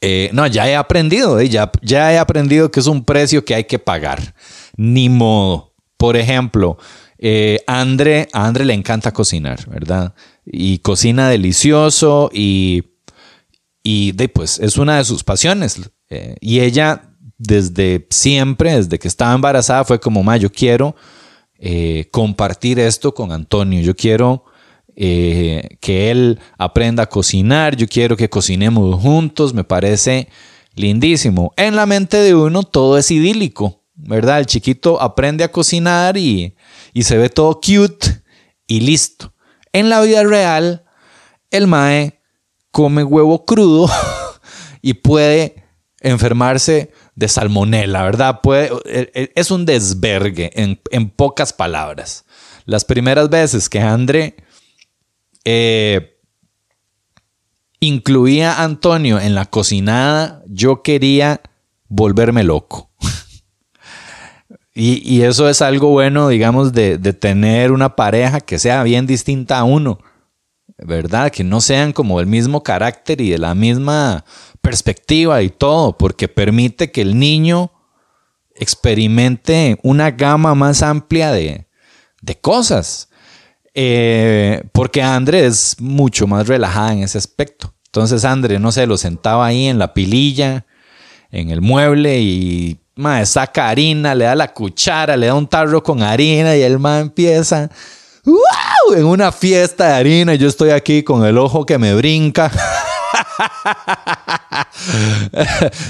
Eh, 0.00 0.30
no, 0.32 0.46
ya 0.48 0.68
he 0.68 0.74
aprendido, 0.74 1.38
eh, 1.38 1.48
ya, 1.48 1.70
he 2.12 2.18
aprendido 2.18 2.72
que 2.72 2.80
es 2.80 2.86
un 2.86 3.04
precio 3.04 3.44
que 3.44 3.54
hay 3.54 3.64
que 3.64 3.78
pagar. 3.78 4.34
Ni 4.76 5.08
modo. 5.08 5.74
Por 5.96 6.16
ejemplo, 6.16 6.76
eh, 7.18 7.60
a 7.68 7.80
Andre 7.80 8.64
le 8.64 8.74
encanta 8.74 9.12
cocinar, 9.12 9.68
¿verdad? 9.68 10.14
Y 10.44 10.78
cocina 10.78 11.28
delicioso 11.28 12.30
y, 12.32 12.91
y 13.82 14.12
de, 14.12 14.28
pues 14.28 14.58
es 14.58 14.76
una 14.76 14.98
de 14.98 15.04
sus 15.04 15.24
pasiones. 15.24 15.80
Eh, 16.08 16.36
y 16.40 16.60
ella 16.60 17.14
desde 17.38 18.06
siempre, 18.10 18.76
desde 18.76 18.98
que 18.98 19.08
estaba 19.08 19.34
embarazada, 19.34 19.84
fue 19.84 19.98
como, 19.98 20.22
ma, 20.22 20.36
yo 20.36 20.50
quiero 20.50 20.94
eh, 21.58 22.08
compartir 22.10 22.78
esto 22.78 23.14
con 23.14 23.32
Antonio, 23.32 23.80
yo 23.80 23.94
quiero 23.94 24.44
que 24.94 26.10
él 26.10 26.38
aprenda 26.58 27.04
a 27.04 27.08
cocinar, 27.08 27.76
yo 27.76 27.88
quiero 27.88 28.14
que 28.14 28.28
cocinemos 28.28 29.00
juntos, 29.00 29.54
me 29.54 29.64
parece 29.64 30.28
lindísimo. 30.74 31.52
En 31.56 31.76
la 31.76 31.86
mente 31.86 32.18
de 32.18 32.34
uno 32.34 32.62
todo 32.62 32.98
es 32.98 33.10
idílico, 33.10 33.82
¿verdad? 33.94 34.40
El 34.40 34.46
chiquito 34.46 35.00
aprende 35.00 35.44
a 35.44 35.52
cocinar 35.52 36.16
y, 36.16 36.56
se 37.00 37.16
ve 37.16 37.28
todo 37.28 37.60
cute 37.60 38.22
y 38.66 38.80
listo. 38.80 39.32
En 39.72 39.88
la 39.88 40.00
vida 40.00 40.22
real, 40.24 40.84
el 41.50 41.66
mae 41.66 42.20
come 42.72 43.04
huevo 43.04 43.44
crudo 43.44 43.88
y 44.82 44.94
puede 44.94 45.62
enfermarse 46.00 46.90
de 47.14 47.28
salmonela, 47.28 48.02
¿verdad? 48.02 48.40
Puede, 48.42 48.70
e, 48.86 49.10
e, 49.14 49.32
es 49.36 49.50
un 49.52 49.64
desvergue, 49.64 50.50
en, 50.54 51.10
pocas 51.10 51.52
palabras. 51.52 52.24
Las 52.64 52.84
primeras 52.84 53.30
veces 53.30 53.68
que 53.68 53.80
André 53.80 54.36
eh, 55.44 56.18
incluía 57.78 58.54
a 58.54 58.64
Antonio 58.64 59.20
en 59.20 59.34
la 59.34 59.46
cocinada, 59.46 60.42
yo 60.46 60.82
quería 60.82 61.40
volverme 61.88 62.42
loco. 62.42 62.90
Y, 64.74 65.20
eso 65.20 65.50
es 65.50 65.60
algo 65.60 65.88
bueno, 65.90 66.28
digamos, 66.28 66.72
de, 66.72 66.96
tener 67.12 67.72
una 67.72 67.94
pareja 67.94 68.40
que 68.40 68.58
sea 68.58 68.82
bien 68.84 69.06
distinta 69.06 69.58
a 69.58 69.64
uno, 69.64 69.98
¿verdad? 70.86 71.30
Que 71.30 71.44
no 71.44 71.60
sean 71.60 71.92
como 71.92 72.18
del 72.18 72.26
mismo 72.26 72.62
carácter 72.62 73.20
y 73.20 73.30
de 73.30 73.38
la 73.38 73.54
misma 73.54 74.24
perspectiva 74.60 75.42
y 75.42 75.50
todo, 75.50 75.96
porque 75.96 76.28
permite 76.28 76.90
que 76.90 77.02
el 77.02 77.18
niño 77.18 77.72
experimente 78.54 79.78
una 79.82 80.10
gama 80.10 80.54
más 80.54 80.82
amplia 80.82 81.32
de, 81.32 81.66
cosas. 82.40 83.08
Eh, 83.74 84.62
porque 84.72 85.02
André 85.02 85.46
es 85.46 85.76
mucho 85.80 86.26
más 86.26 86.46
relajada 86.46 86.92
en 86.92 87.02
ese 87.02 87.18
aspecto. 87.18 87.74
Entonces 87.86 88.24
André, 88.24 88.58
no 88.58 88.72
sé, 88.72 88.86
lo 88.86 88.96
sentaba 88.96 89.46
ahí 89.46 89.66
en 89.66 89.78
la 89.78 89.94
pililla, 89.94 90.66
en 91.30 91.50
el 91.50 91.60
mueble 91.60 92.20
y 92.20 92.82
Mae, 92.94 93.24
saca 93.24 93.70
harina, 93.70 94.14
le 94.14 94.26
da 94.26 94.34
la 94.34 94.52
cuchara, 94.52 95.16
le 95.16 95.26
da 95.26 95.34
un 95.34 95.46
tarro 95.46 95.82
con 95.82 96.02
harina 96.02 96.54
y 96.56 96.62
el 96.62 96.78
ma 96.78 96.98
empieza 96.98 97.70
¡Wow! 98.24 98.96
en 98.96 99.04
una 99.04 99.32
fiesta 99.32 99.88
de 99.88 99.94
harina. 99.94 100.34
Yo 100.34 100.48
estoy 100.48 100.70
aquí 100.70 101.02
con 101.02 101.24
el 101.24 101.38
ojo 101.38 101.66
que 101.66 101.78
me 101.78 101.94
brinca. 101.94 102.50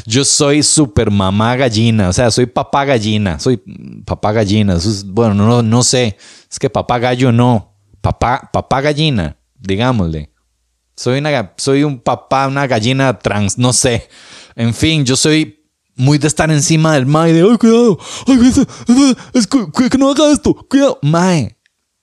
yo 0.07 0.25
soy 0.25 0.63
super 0.63 1.11
mamá 1.11 1.57
gallina, 1.57 2.09
o 2.09 2.13
sea, 2.13 2.31
soy 2.31 2.47
papá 2.47 2.85
gallina, 2.85 3.39
soy 3.39 3.63
papá 4.05 4.33
gallina. 4.33 4.77
bueno, 5.07 5.35
no, 5.35 5.63
no 5.63 5.83
sé, 5.83 6.17
es 6.51 6.59
que 6.59 6.71
papá 6.71 6.99
gallo 6.99 7.33
no, 7.33 7.75
papá, 8.01 8.51
papá 8.53 8.81
gallina, 8.81 9.37
digámosle. 9.59 10.31
Soy, 10.95 11.19
una, 11.19 11.55
soy 11.57 11.85
un 11.85 12.01
papá, 12.01 12.47
una 12.47 12.67
gallina 12.67 13.19
trans, 13.19 13.57
no 13.57 13.73
sé. 13.73 14.09
En 14.55 14.75
fin, 14.75 15.05
yo 15.05 15.17
soy 15.17 15.59
muy 15.95 16.19
de 16.19 16.29
estar 16.29 16.51
encima 16.51 16.95
del 16.95 17.07
mae, 17.07 17.33
de, 17.33 17.59
cuidado, 17.59 17.99
ay, 18.27 19.91
que, 19.91 19.99
no 19.99 20.11
haga 20.11 20.31
esto, 20.31 20.55
cuidado. 20.69 20.99
Mae, 21.03 21.57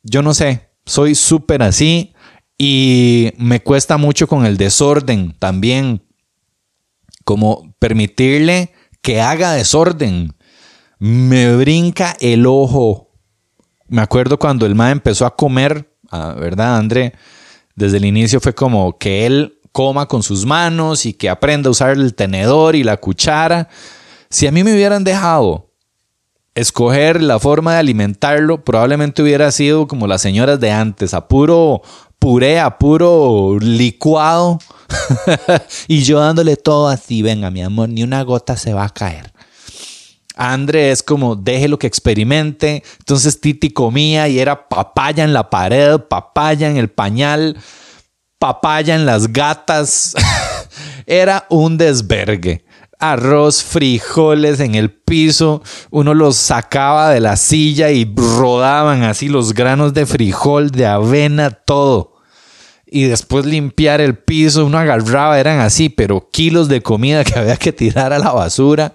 yo 0.09 0.21
no 0.21 0.33
sé, 0.33 0.69
soy 0.85 1.15
súper 1.15 1.61
así 1.61 2.13
y 2.57 3.31
me 3.37 3.61
cuesta 3.61 3.97
mucho 3.97 4.27
con 4.27 4.45
el 4.45 4.57
desorden 4.57 5.35
también, 5.37 6.03
como 7.23 7.73
permitirle 7.79 8.73
que 9.01 9.21
haga 9.21 9.53
desorden. 9.53 10.33
Me 10.97 11.55
brinca 11.55 12.17
el 12.19 12.45
ojo. 12.45 13.11
Me 13.87 14.01
acuerdo 14.01 14.37
cuando 14.37 14.65
el 14.65 14.75
mae 14.75 14.91
empezó 14.91 15.25
a 15.25 15.35
comer, 15.35 15.95
ah, 16.11 16.35
¿verdad, 16.37 16.77
André? 16.77 17.13
Desde 17.75 17.97
el 17.97 18.05
inicio 18.05 18.41
fue 18.41 18.53
como 18.53 18.97
que 18.97 19.25
él 19.25 19.59
coma 19.71 20.07
con 20.07 20.23
sus 20.23 20.45
manos 20.45 21.05
y 21.05 21.13
que 21.13 21.29
aprenda 21.29 21.69
a 21.69 21.71
usar 21.71 21.91
el 21.91 22.13
tenedor 22.15 22.75
y 22.75 22.83
la 22.83 22.97
cuchara. 22.97 23.69
Si 24.29 24.47
a 24.47 24.51
mí 24.51 24.63
me 24.63 24.73
hubieran 24.73 25.03
dejado 25.03 25.68
escoger 26.55 27.21
la 27.21 27.39
forma 27.39 27.73
de 27.73 27.79
alimentarlo, 27.79 28.63
probablemente 28.63 29.21
hubiera 29.21 29.51
sido 29.51 29.87
como 29.87 30.07
las 30.07 30.21
señoras 30.21 30.59
de 30.59 30.71
antes, 30.71 31.13
a 31.13 31.27
puro 31.27 31.81
puré, 32.19 32.59
a 32.59 32.77
puro 32.77 33.57
licuado. 33.59 34.59
y 35.87 36.03
yo 36.03 36.19
dándole 36.19 36.57
todo 36.57 36.87
así, 36.87 37.21
venga 37.21 37.51
mi 37.51 37.61
amor, 37.61 37.89
ni 37.89 38.03
una 38.03 38.23
gota 38.23 38.57
se 38.57 38.73
va 38.73 38.85
a 38.85 38.89
caer. 38.89 39.31
André 40.35 40.91
es 40.91 41.03
como, 41.03 41.35
déjelo 41.35 41.77
que 41.77 41.87
experimente. 41.87 42.83
Entonces 42.99 43.41
Titi 43.41 43.71
comía 43.71 44.27
y 44.29 44.39
era 44.39 44.69
papaya 44.69 45.23
en 45.23 45.33
la 45.33 45.49
pared, 45.49 45.99
papaya 45.99 46.69
en 46.69 46.77
el 46.77 46.89
pañal 46.89 47.57
papaya 48.39 48.95
en 48.95 49.05
las 49.05 49.31
gatas. 49.31 50.15
Era 51.05 51.45
un 51.49 51.77
desvergue. 51.77 52.63
Arroz, 52.99 53.63
frijoles 53.63 54.59
en 54.59 54.75
el 54.75 54.91
piso. 54.91 55.63
Uno 55.89 56.13
los 56.13 56.35
sacaba 56.35 57.09
de 57.09 57.21
la 57.21 57.37
silla 57.37 57.91
y 57.91 58.11
rodaban 58.13 59.03
así 59.03 59.29
los 59.29 59.53
granos 59.53 59.93
de 59.93 60.05
frijol, 60.05 60.69
de 60.69 60.85
avena, 60.85 61.49
todo. 61.49 62.17
Y 62.85 63.03
después 63.03 63.45
limpiar 63.45 64.01
el 64.01 64.17
piso, 64.17 64.65
uno 64.65 64.77
agarraba, 64.77 65.39
eran 65.39 65.59
así, 65.59 65.89
pero 65.89 66.29
kilos 66.29 66.67
de 66.67 66.81
comida 66.81 67.23
que 67.25 67.39
había 67.39 67.55
que 67.55 67.71
tirar 67.71 68.11
a 68.11 68.19
la 68.19 68.31
basura. 68.31 68.91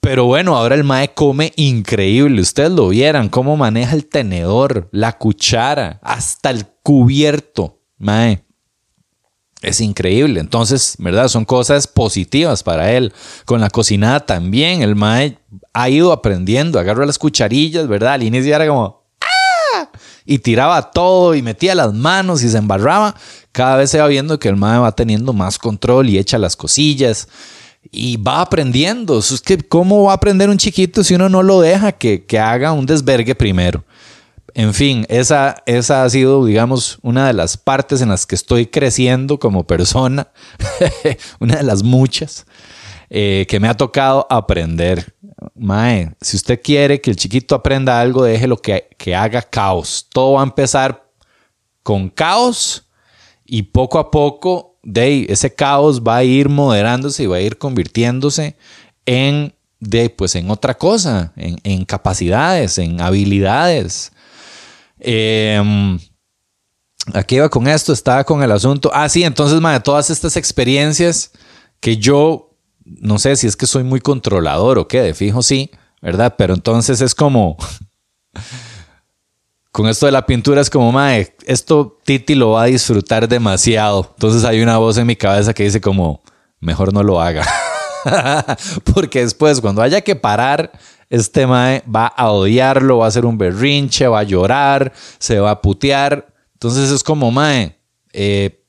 Pero 0.00 0.24
bueno, 0.24 0.56
ahora 0.56 0.74
el 0.74 0.82
Mae 0.82 1.14
come 1.14 1.52
increíble. 1.56 2.40
Ustedes 2.40 2.72
lo 2.72 2.88
vieran, 2.88 3.28
cómo 3.28 3.56
maneja 3.56 3.94
el 3.94 4.06
tenedor, 4.06 4.88
la 4.90 5.18
cuchara, 5.18 6.00
hasta 6.02 6.50
el 6.50 6.66
cubierto. 6.82 7.82
Mae, 7.98 8.44
es 9.62 9.80
increíble. 9.80 10.40
Entonces, 10.40 10.96
¿verdad? 10.98 11.28
Son 11.28 11.44
cosas 11.44 11.86
positivas 11.86 12.62
para 12.62 12.92
él. 12.92 13.12
Con 13.44 13.60
la 13.60 13.70
cocinada 13.70 14.20
también, 14.20 14.82
el 14.82 14.96
Mae 14.96 15.38
ha 15.72 15.88
ido 15.88 16.12
aprendiendo. 16.12 16.78
Agarra 16.78 17.06
las 17.06 17.18
cucharillas, 17.18 17.86
¿verdad? 17.86 18.14
Al 18.14 18.24
inicio 18.24 18.54
era 18.54 18.66
como, 18.66 19.04
¡ah! 19.20 19.88
Y 20.26 20.40
tiraba 20.40 20.90
todo 20.90 21.34
y 21.34 21.42
metía 21.42 21.74
las 21.74 21.94
manos 21.94 22.42
y 22.42 22.48
se 22.48 22.58
embarraba. 22.58 23.14
Cada 23.52 23.76
vez 23.76 23.90
se 23.90 24.00
va 24.00 24.08
viendo 24.08 24.38
que 24.38 24.48
el 24.48 24.56
Mae 24.56 24.78
va 24.78 24.92
teniendo 24.92 25.32
más 25.32 25.58
control 25.58 26.10
y 26.10 26.18
echa 26.18 26.38
las 26.38 26.56
cosillas. 26.56 27.28
Y 27.90 28.16
va 28.16 28.40
aprendiendo. 28.40 29.18
Es 29.18 29.40
que, 29.40 29.58
¿cómo 29.58 30.04
va 30.04 30.12
a 30.12 30.16
aprender 30.16 30.50
un 30.50 30.58
chiquito 30.58 31.04
si 31.04 31.14
uno 31.14 31.28
no 31.28 31.42
lo 31.42 31.60
deja 31.60 31.92
que, 31.92 32.24
que 32.24 32.38
haga 32.38 32.72
un 32.72 32.86
desvergue 32.86 33.34
primero? 33.34 33.84
En 34.54 34.74
fin, 34.74 35.06
esa, 35.08 35.62
esa 35.66 36.04
ha 36.04 36.10
sido, 36.10 36.44
digamos, 36.44 36.98
una 37.02 37.26
de 37.26 37.32
las 37.32 37.56
partes 37.56 38.02
en 38.02 38.10
las 38.10 38.26
que 38.26 38.34
estoy 38.34 38.66
creciendo 38.66 39.38
como 39.38 39.66
persona, 39.66 40.28
una 41.40 41.56
de 41.56 41.62
las 41.62 41.82
muchas 41.82 42.44
eh, 43.08 43.46
que 43.48 43.60
me 43.60 43.68
ha 43.68 43.74
tocado 43.74 44.26
aprender. 44.28 45.14
Mae, 45.54 46.14
si 46.20 46.36
usted 46.36 46.60
quiere 46.62 47.00
que 47.00 47.10
el 47.10 47.16
chiquito 47.16 47.54
aprenda 47.54 48.00
algo, 48.00 48.24
déjelo 48.24 48.56
que, 48.56 48.88
que 48.98 49.14
haga 49.14 49.42
caos. 49.42 50.06
Todo 50.10 50.34
va 50.34 50.40
a 50.40 50.44
empezar 50.44 51.10
con 51.82 52.08
caos 52.08 52.88
y 53.44 53.62
poco 53.64 53.98
a 53.98 54.10
poco 54.10 54.78
de 54.82 55.26
ese 55.28 55.54
caos 55.54 56.02
va 56.02 56.16
a 56.16 56.24
ir 56.24 56.48
moderándose 56.48 57.22
y 57.22 57.26
va 57.26 57.36
a 57.36 57.40
ir 57.40 57.56
convirtiéndose 57.58 58.56
en, 59.06 59.54
de, 59.80 60.10
pues, 60.10 60.34
en 60.34 60.50
otra 60.50 60.74
cosa, 60.74 61.32
en, 61.36 61.58
en 61.64 61.84
capacidades, 61.84 62.78
en 62.78 63.00
habilidades. 63.00 64.12
Eh, 65.04 65.98
aquí 67.12 67.36
iba 67.36 67.48
con 67.48 67.66
esto, 67.66 67.92
estaba 67.92 68.24
con 68.24 68.42
el 68.42 68.52
asunto. 68.52 68.90
Ah, 68.94 69.08
sí, 69.08 69.24
entonces, 69.24 69.60
de 69.60 69.80
todas 69.80 70.10
estas 70.10 70.36
experiencias 70.36 71.32
que 71.80 71.96
yo 71.96 72.52
no 72.84 73.18
sé 73.18 73.36
si 73.36 73.46
es 73.46 73.56
que 73.56 73.66
soy 73.66 73.84
muy 73.84 74.00
controlador 74.00 74.78
o 74.78 74.88
qué, 74.88 75.02
de 75.02 75.14
fijo 75.14 75.42
sí, 75.42 75.70
¿verdad? 76.00 76.34
Pero 76.36 76.54
entonces 76.54 77.00
es 77.00 77.14
como. 77.14 77.56
con 79.72 79.88
esto 79.88 80.06
de 80.06 80.12
la 80.12 80.26
pintura 80.26 80.60
es 80.60 80.68
como, 80.68 80.92
mae, 80.92 81.34
esto 81.46 81.98
Titi 82.04 82.34
lo 82.34 82.50
va 82.50 82.64
a 82.64 82.66
disfrutar 82.66 83.26
demasiado. 83.26 84.06
Entonces 84.14 84.44
hay 84.44 84.62
una 84.62 84.76
voz 84.78 84.98
en 84.98 85.06
mi 85.06 85.16
cabeza 85.16 85.54
que 85.54 85.64
dice 85.64 85.80
como, 85.80 86.22
mejor 86.60 86.92
no 86.92 87.02
lo 87.02 87.20
haga. 87.20 87.46
Porque 88.94 89.20
después, 89.20 89.60
cuando 89.60 89.80
haya 89.80 90.02
que 90.02 90.14
parar 90.14 90.72
este 91.12 91.46
mae 91.46 91.84
va 91.84 92.06
a 92.06 92.30
odiarlo, 92.30 92.96
va 92.98 93.04
a 93.04 93.08
hacer 93.08 93.26
un 93.26 93.36
berrinche, 93.36 94.08
va 94.08 94.20
a 94.20 94.22
llorar, 94.22 94.94
se 95.18 95.38
va 95.38 95.50
a 95.50 95.60
putear. 95.60 96.34
Entonces 96.54 96.90
es 96.90 97.02
como, 97.02 97.30
mae, 97.30 97.78
eh, 98.14 98.64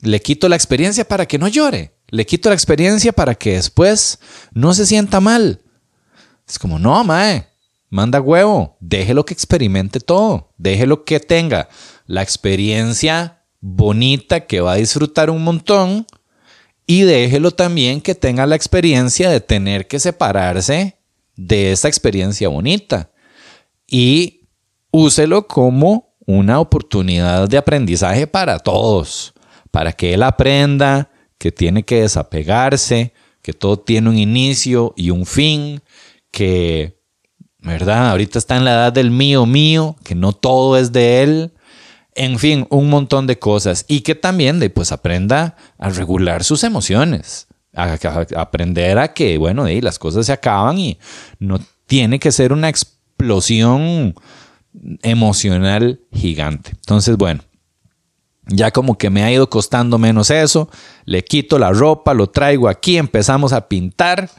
le 0.00 0.20
quito 0.20 0.50
la 0.50 0.56
experiencia 0.56 1.08
para 1.08 1.24
que 1.24 1.38
no 1.38 1.48
llore. 1.48 1.96
Le 2.08 2.26
quito 2.26 2.50
la 2.50 2.54
experiencia 2.54 3.12
para 3.12 3.34
que 3.34 3.54
después 3.54 4.18
no 4.52 4.74
se 4.74 4.84
sienta 4.84 5.18
mal. 5.18 5.62
Es 6.46 6.58
como, 6.58 6.78
no, 6.78 7.02
mae, 7.04 7.48
manda 7.88 8.20
huevo, 8.20 8.76
déjelo 8.78 9.24
que 9.24 9.32
experimente 9.32 9.98
todo, 9.98 10.52
déjelo 10.58 11.06
que 11.06 11.20
tenga 11.20 11.70
la 12.04 12.20
experiencia 12.20 13.44
bonita 13.60 14.40
que 14.40 14.60
va 14.60 14.72
a 14.72 14.76
disfrutar 14.76 15.30
un 15.30 15.42
montón 15.42 16.06
y 16.86 17.02
déjelo 17.02 17.50
también 17.50 18.00
que 18.00 18.14
tenga 18.14 18.46
la 18.46 18.56
experiencia 18.56 19.28
de 19.30 19.40
tener 19.40 19.88
que 19.88 19.98
separarse 19.98 20.96
de 21.34 21.72
esa 21.72 21.88
experiencia 21.88 22.48
bonita 22.48 23.10
y 23.86 24.48
úselo 24.90 25.46
como 25.46 26.16
una 26.26 26.60
oportunidad 26.60 27.48
de 27.48 27.58
aprendizaje 27.58 28.26
para 28.26 28.58
todos, 28.58 29.34
para 29.70 29.92
que 29.92 30.14
él 30.14 30.22
aprenda 30.22 31.10
que 31.38 31.52
tiene 31.52 31.82
que 31.82 32.02
desapegarse, 32.02 33.12
que 33.42 33.52
todo 33.52 33.78
tiene 33.78 34.08
un 34.08 34.18
inicio 34.18 34.94
y 34.96 35.10
un 35.10 35.26
fin, 35.26 35.82
que, 36.30 36.98
¿verdad? 37.58 38.10
Ahorita 38.10 38.38
está 38.38 38.56
en 38.56 38.64
la 38.64 38.72
edad 38.72 38.92
del 38.92 39.10
mío 39.10 39.46
mío, 39.46 39.96
que 40.02 40.14
no 40.14 40.32
todo 40.32 40.76
es 40.76 40.92
de 40.92 41.22
él, 41.22 41.52
en 42.16 42.38
fin, 42.38 42.66
un 42.70 42.90
montón 42.90 43.26
de 43.26 43.38
cosas. 43.38 43.84
Y 43.88 44.00
que 44.00 44.14
también 44.14 44.58
de, 44.58 44.70
pues 44.70 44.92
aprenda 44.92 45.56
a 45.78 45.90
regular 45.90 46.44
sus 46.44 46.64
emociones. 46.64 47.46
A, 47.74 47.98
aprender 48.36 48.98
a 48.98 49.12
que, 49.12 49.38
bueno, 49.38 49.66
las 49.82 49.98
cosas 49.98 50.26
se 50.26 50.32
acaban 50.32 50.78
y 50.78 50.98
no 51.38 51.60
tiene 51.86 52.18
que 52.18 52.32
ser 52.32 52.52
una 52.52 52.68
explosión 52.68 54.14
emocional 55.02 56.00
gigante. 56.12 56.70
Entonces, 56.70 57.16
bueno, 57.16 57.42
ya 58.46 58.70
como 58.70 58.96
que 58.96 59.10
me 59.10 59.22
ha 59.22 59.32
ido 59.32 59.48
costando 59.50 59.98
menos 59.98 60.30
eso. 60.30 60.70
Le 61.04 61.24
quito 61.24 61.58
la 61.58 61.72
ropa, 61.72 62.14
lo 62.14 62.28
traigo 62.28 62.68
aquí, 62.68 62.96
empezamos 62.96 63.52
a 63.52 63.68
pintar. 63.68 64.30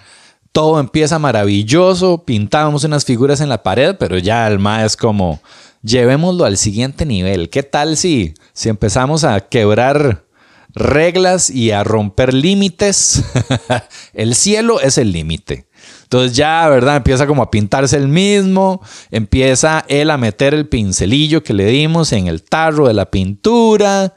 Todo 0.52 0.80
empieza 0.80 1.20
maravilloso. 1.20 2.24
Pintábamos 2.24 2.84
unas 2.84 3.06
figuras 3.06 3.42
en 3.42 3.50
la 3.50 3.64
pared, 3.64 3.96
pero 4.00 4.18
ya 4.18 4.48
el 4.48 4.60
ma 4.60 4.86
es 4.86 4.96
como 4.96 5.42
llevémoslo 5.88 6.46
al 6.46 6.58
siguiente 6.58 7.06
nivel. 7.06 7.50
¿Qué 7.50 7.64
tal 7.64 7.98
si, 7.98 8.34
si 8.54 8.70
empezamos 8.70 9.24
a 9.24 9.40
quebrar 9.40 10.26
reglas 10.74 11.50
y 11.50 11.72
a 11.72 11.84
romper 11.84 12.34
límites? 12.34 13.24
el 14.14 14.36
cielo 14.36 14.82
es 14.82 14.98
el 14.98 15.12
límite. 15.12 15.68
Entonces 16.04 16.36
ya, 16.36 16.68
¿verdad? 16.70 16.98
Empieza 16.98 17.26
como 17.26 17.42
a 17.42 17.52
pintarse 17.52 17.98
el 17.98 18.08
mismo, 18.08 18.82
empieza 19.12 19.86
él 19.88 20.12
a 20.12 20.18
meter 20.18 20.54
el 20.54 20.68
pincelillo 20.68 21.44
que 21.44 21.54
le 21.54 21.66
dimos 21.66 22.12
en 22.12 22.28
el 22.28 22.44
tarro 22.44 22.88
de 22.88 22.94
la 22.94 23.10
pintura. 23.10 24.14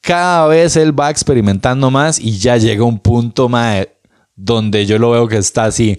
Cada 0.00 0.46
vez 0.46 0.76
él 0.76 0.98
va 0.98 1.10
experimentando 1.10 1.90
más 1.90 2.18
y 2.18 2.38
ya 2.38 2.56
llega 2.56 2.84
un 2.84 2.98
punto 2.98 3.48
más 3.48 3.86
donde 4.34 4.86
yo 4.86 4.98
lo 4.98 5.10
veo 5.10 5.28
que 5.28 5.36
está 5.36 5.64
así. 5.64 5.96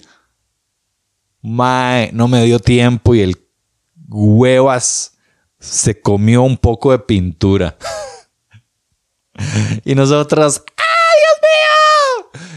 Mae, 1.41 2.09
no 2.13 2.27
me 2.27 2.43
dio 2.45 2.59
tiempo 2.59 3.15
y 3.15 3.21
el 3.21 3.42
huevas 4.09 5.17
se 5.59 5.99
comió 6.01 6.43
un 6.43 6.57
poco 6.57 6.91
de 6.91 6.99
pintura. 6.99 7.77
y 9.85 9.95
nosotros, 9.95 10.63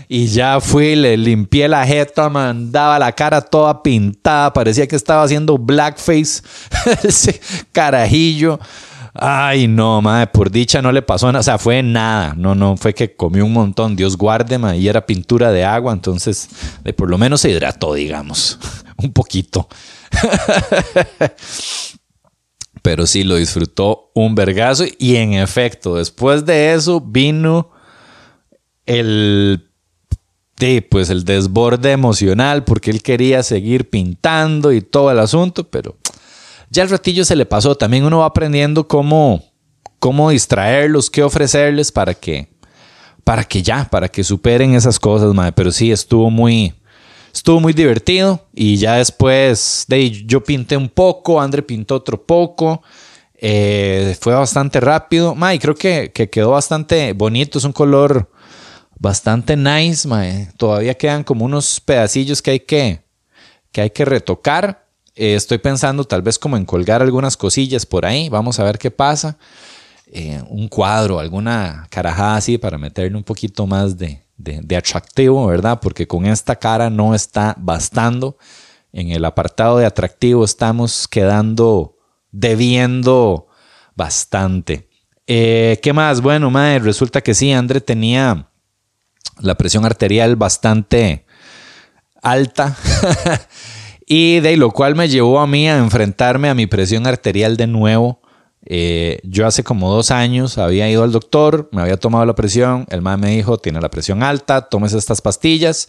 Y 0.09 0.29
ya 0.29 0.61
fui, 0.61 0.95
le 0.95 1.17
limpié 1.17 1.69
la 1.69 1.85
jeta, 1.85 2.29
mandaba 2.29 2.99
la 2.99 3.11
cara 3.13 3.41
toda 3.41 3.83
pintada, 3.83 4.53
parecía 4.53 4.87
que 4.87 4.95
estaba 4.95 5.25
haciendo 5.25 5.59
blackface, 5.59 6.43
ese 7.03 7.41
carajillo. 7.73 8.61
Ay, 9.19 9.67
no, 9.67 10.03
madre, 10.03 10.27
por 10.27 10.51
dicha 10.51 10.83
no 10.83 10.93
le 10.93 11.01
pasó 11.01 11.27
nada, 11.29 11.41
o 11.41 11.43
sea, 11.43 11.59
fue 11.59 11.83
nada, 11.83 12.35
no, 12.37 12.55
no, 12.55 12.77
fue 12.77 12.95
que 12.95 13.17
comió 13.17 13.47
un 13.47 13.53
montón, 13.53 13.97
Dios 13.97 14.17
guarde, 14.17 14.59
madre, 14.59 14.77
y 14.77 14.89
era 14.89 15.07
pintura 15.07 15.51
de 15.53 15.65
agua, 15.65 15.95
entonces 15.95 16.51
por 16.97 17.09
lo 17.09 17.17
menos 17.17 17.41
se 17.41 17.51
hidrató, 17.51 17.95
digamos, 17.95 18.59
un 19.03 19.13
poquito. 19.13 19.69
Pero 22.83 23.07
sí, 23.07 23.25
lo 23.25 23.37
disfrutó 23.37 24.11
un 24.15 24.35
vergazo 24.35 24.85
y 24.99 25.17
en 25.17 25.33
efecto, 25.35 25.97
después 25.97 26.47
de 26.47 26.75
eso 26.75 27.01
vino 27.01 27.71
el 28.85 29.63
pues 30.89 31.11
el 31.11 31.25
desborde 31.25 31.93
emocional 31.93 32.65
porque 32.65 32.91
él 32.91 33.03
quería 33.03 33.43
seguir 33.43 33.91
pintando 33.91 34.73
y 34.73 34.81
todo 34.81 35.11
el 35.11 35.19
asunto, 35.19 35.69
pero 35.69 35.97
ya 36.71 36.83
el 36.83 36.91
ratillo 36.91 37.25
se 37.25 37.37
le 37.37 37.47
pasó. 37.47 37.75
También 37.75 38.05
uno 38.05 38.21
va 38.21 38.27
aprendiendo 38.27 38.89
cómo, 38.89 39.45
cómo 39.99 40.31
distraerlos, 40.31 41.11
qué 41.11 41.23
ofrecerles 41.23 41.93
para 41.93 42.15
que, 42.15 42.49
para 43.25 43.45
que 43.45 43.63
ya, 43.63 43.89
para 43.91 44.09
que 44.09 44.25
superen 44.25 44.75
esas 44.75 44.99
cosas, 44.99 45.35
madre. 45.35 45.53
Pero 45.53 45.71
sí, 45.71 45.93
estuvo 45.93 46.31
muy, 46.31 46.75
estuvo 47.37 47.61
muy 47.61 47.73
divertido. 47.73 48.41
Y 48.55 48.77
ya 48.77 48.97
después 48.97 49.85
de 49.89 50.11
yo 50.11 50.43
pinté 50.43 50.77
un 50.77 50.89
poco, 50.89 51.41
André 51.41 51.63
pintó 51.63 51.97
otro 51.97 52.23
poco. 52.23 52.83
Eh, 53.35 54.17
fue 54.21 54.35
bastante 54.35 54.81
rápido. 54.81 55.35
Madre, 55.35 55.59
creo 55.59 55.75
que, 55.75 56.11
que, 56.13 56.31
quedó 56.31 56.53
bastante 56.53 57.13
bonito. 57.13 57.59
Es 57.59 57.65
un 57.65 57.73
color 57.73 58.31
bastante 58.99 59.57
nice, 59.57 60.09
madre. 60.09 60.49
Todavía 60.57 60.95
quedan 60.95 61.25
como 61.25 61.45
unos 61.45 61.81
pedacillos 61.81 62.41
que 62.41 62.53
hay 62.53 62.61
que, 62.61 63.03
que, 63.71 63.83
hay 63.83 63.91
que 63.91 64.05
retocar. 64.05 64.87
Eh, 65.15 65.35
estoy 65.35 65.59
pensando 65.59 66.05
tal 66.05 66.23
vez 66.23 66.39
como 66.39 66.57
en 66.57 66.65
colgar 66.65 67.03
algunas 67.03 67.37
cosillas 67.37 67.85
por 67.85 68.07
ahí. 68.07 68.31
Vamos 68.31 68.59
a 68.59 68.65
ver 68.65 68.79
qué 68.79 68.91
pasa. 68.91 69.37
Eh, 70.07 70.41
un 70.49 70.69
cuadro, 70.69 71.19
alguna 71.19 71.87
carajada 71.91 72.37
así 72.37 72.57
para 72.57 72.79
meterle 72.79 73.17
un 73.17 73.25
poquito 73.25 73.67
más 73.67 73.99
de, 73.99 74.26
de, 74.37 74.77
atractivo, 74.77 75.47
¿verdad? 75.47 75.81
Porque 75.81 76.07
con 76.07 76.27
esta 76.27 76.57
cara 76.57 76.91
no 76.91 77.15
está 77.15 77.55
bastando. 77.59 78.39
En 78.93 79.11
el 79.11 79.25
apartado 79.25 79.79
de 79.79 79.87
atractivo 79.87 80.45
estamos 80.45 81.07
quedando 81.09 81.97
debiendo 82.31 83.49
bastante. 83.95 84.89
Eh, 85.27 85.79
¿Qué 85.83 85.93
más? 85.93 86.21
Bueno, 86.21 86.51
madre, 86.51 86.79
resulta 86.79 87.21
que 87.21 87.35
sí, 87.35 87.53
André 87.53 87.81
tenía 87.81 88.51
la 89.41 89.55
presión 89.57 89.85
arterial 89.85 90.37
bastante 90.37 91.27
alta. 92.23 92.77
Y 94.07 94.39
de 94.39 94.57
lo 94.57 94.71
cual 94.71 94.95
me 94.95 95.09
llevó 95.09 95.41
a 95.41 95.49
mí 95.49 95.69
a 95.69 95.79
enfrentarme 95.79 96.49
a 96.49 96.55
mi 96.55 96.69
presión 96.69 97.09
arterial 97.09 97.57
de 97.57 97.67
nuevo. 97.67 98.23
Eh, 98.69 99.21
yo 99.23 99.47
hace 99.47 99.63
como 99.63 99.95
dos 99.95 100.11
años 100.11 100.59
había 100.59 100.91
ido 100.91 101.05
al 101.05 101.13
doctor, 101.13 101.69
me 101.71 101.83
había 101.83 101.97
tomado 101.99 102.27
la 102.27 102.35
presión, 102.35 102.85
el 102.91 103.01
man 103.01 103.21
me 103.21 103.31
dijo, 103.31 103.59
tiene 103.59 103.81
la 103.81 103.91
presión 103.91 104.25
alta, 104.25 104.69
tomes 104.69 104.93
estas 104.93 105.23
pastillas. 105.23 105.87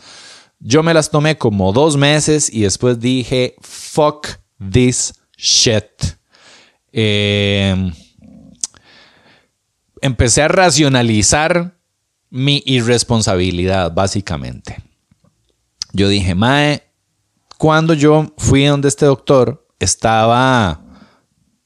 Yo 0.59 0.83
me 0.83 0.93
las 0.93 1.09
tomé 1.09 1.37
como 1.37 1.73
dos 1.73 1.97
meses 1.97 2.53
y 2.53 2.61
después 2.61 2.99
dije, 2.99 3.55
fuck 3.61 4.27
this 4.71 5.15
shit. 5.35 5.85
Em, 6.91 7.93
empecé 10.01 10.43
a 10.43 10.47
racionalizar 10.47 11.75
mi 12.29 12.61
irresponsabilidad, 12.65 13.91
básicamente. 13.91 14.83
Yo 15.93 16.09
dije, 16.09 16.35
Mae, 16.35 16.83
cuando 17.57 17.95
yo 17.95 18.33
fui 18.37 18.65
donde 18.65 18.87
este 18.87 19.05
doctor, 19.07 19.67
estaba 19.79 20.87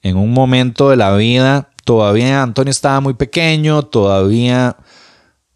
en 0.01 0.17
un 0.17 0.31
momento 0.31 0.89
de 0.89 0.95
la 0.95 1.15
vida, 1.15 1.71
todavía 1.85 2.41
Antonio 2.43 2.71
estaba 2.71 2.99
muy 3.01 3.13
pequeño, 3.13 3.83
todavía 3.83 4.77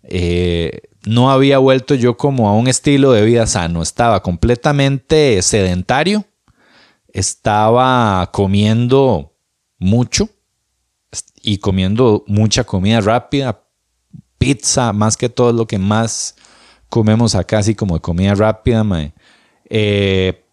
eh, 0.03 0.81
no 1.05 1.31
había 1.31 1.58
vuelto 1.58 1.95
yo 1.95 2.17
como 2.17 2.49
a 2.49 2.53
un 2.53 2.67
estilo 2.67 3.12
de 3.12 3.23
vida 3.25 3.47
sano, 3.47 3.81
estaba 3.81 4.21
completamente 4.21 5.41
sedentario, 5.41 6.25
estaba 7.13 8.29
comiendo 8.31 9.36
mucho 9.77 10.29
y 11.41 11.58
comiendo 11.60 12.23
mucha 12.27 12.63
comida 12.63 13.01
rápida, 13.01 13.63
pizza, 14.38 14.93
más 14.93 15.15
que 15.15 15.29
todo 15.29 15.53
lo 15.53 15.65
que 15.67 15.77
más 15.77 16.36
comemos 16.89 17.36
acá, 17.36 17.60
así 17.60 17.75
como 17.75 17.95
de 17.95 18.01
comida 18.01 18.36
rápida, 18.36 18.84
eh, 19.69 20.43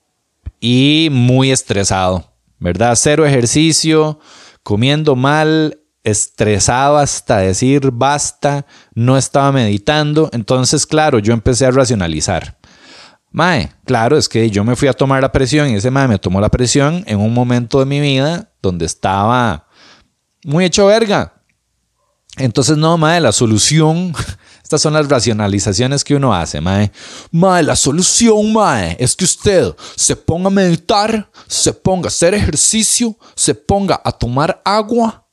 y 0.61 1.09
muy 1.11 1.50
estresado, 1.50 2.31
¿verdad? 2.62 2.94
Cero 2.96 3.27
ejercicio, 3.27 4.20
comiendo 4.62 5.16
mal, 5.16 5.81
estresado 6.05 6.96
hasta 6.96 7.38
decir 7.38 7.90
basta, 7.92 8.66
no 8.94 9.16
estaba 9.16 9.53
meditando. 9.53 10.31
Entonces, 10.33 10.87
claro, 10.87 11.18
yo 11.18 11.33
empecé 11.33 11.66
a 11.66 11.70
racionalizar. 11.70 12.59
Mae, 13.31 13.72
claro, 13.85 14.16
es 14.16 14.29
que 14.29 14.51
yo 14.51 14.62
me 14.62 14.77
fui 14.77 14.88
a 14.88 14.92
tomar 14.92 15.22
la 15.22 15.33
presión 15.33 15.70
y 15.70 15.75
ese 15.75 15.90
mae 15.90 16.07
me 16.07 16.18
tomó 16.18 16.40
la 16.40 16.51
presión 16.51 17.03
en 17.07 17.18
un 17.18 17.33
momento 17.33 17.79
de 17.79 17.87
mi 17.87 18.01
vida 18.01 18.53
donde 18.61 18.85
estaba 18.85 19.66
muy 20.44 20.64
hecho 20.64 20.87
verga. 20.87 21.42
Entonces, 22.37 22.77
no, 22.77 22.96
mae, 22.96 23.20
la 23.20 23.33
solución 23.33 24.14
estas 24.72 24.80
son 24.80 24.94
las 24.94 25.06
racionalizaciones 25.06 26.02
que 26.02 26.14
uno 26.14 26.35
hace, 26.35 26.58
mae. 26.58 26.90
Mae, 27.30 27.62
la 27.62 27.76
solución, 27.76 28.54
mae, 28.54 28.96
es 28.98 29.14
que 29.14 29.26
usted 29.26 29.74
se 29.96 30.16
ponga 30.16 30.46
a 30.46 30.50
meditar, 30.50 31.30
se 31.46 31.74
ponga 31.74 32.06
a 32.06 32.08
hacer 32.08 32.32
ejercicio, 32.32 33.18
se 33.35 33.54
ponga 33.54 34.00
a 34.02 34.12
tomar 34.12 34.62
agua, 34.64 35.28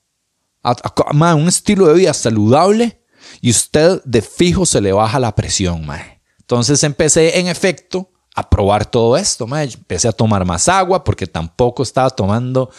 a, 0.61 1.35
un 1.35 1.47
estilo 1.47 1.87
de 1.87 1.93
vida 1.93 2.13
saludable 2.13 3.01
y 3.39 3.49
usted 3.51 4.01
de 4.03 4.21
fijo 4.21 4.65
se 4.65 4.81
le 4.81 4.91
baja 4.91 5.21
la 5.21 5.33
presión, 5.33 5.85
mae. 5.85 6.21
Entonces 6.41 6.83
empecé 6.83 7.39
en 7.39 7.47
efecto 7.47 8.11
a 8.35 8.49
probar 8.49 8.85
todo 8.85 9.15
esto, 9.15 9.47
mae. 9.47 9.69
Empecé 9.73 10.09
a 10.09 10.11
tomar 10.11 10.43
más 10.43 10.67
agua 10.67 11.01
porque 11.01 11.27
tampoco 11.27 11.81
estaba 11.81 12.09
tomando 12.09 12.69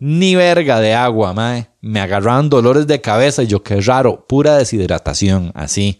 ni 0.00 0.34
verga 0.34 0.80
de 0.80 0.94
agua, 0.94 1.32
mae. 1.34 1.68
Me 1.80 2.00
agarraban 2.00 2.48
dolores 2.48 2.86
de 2.86 3.00
cabeza 3.00 3.42
y 3.42 3.46
yo, 3.46 3.62
qué 3.62 3.80
raro, 3.80 4.26
pura 4.26 4.56
deshidratación, 4.56 5.52
así. 5.54 5.98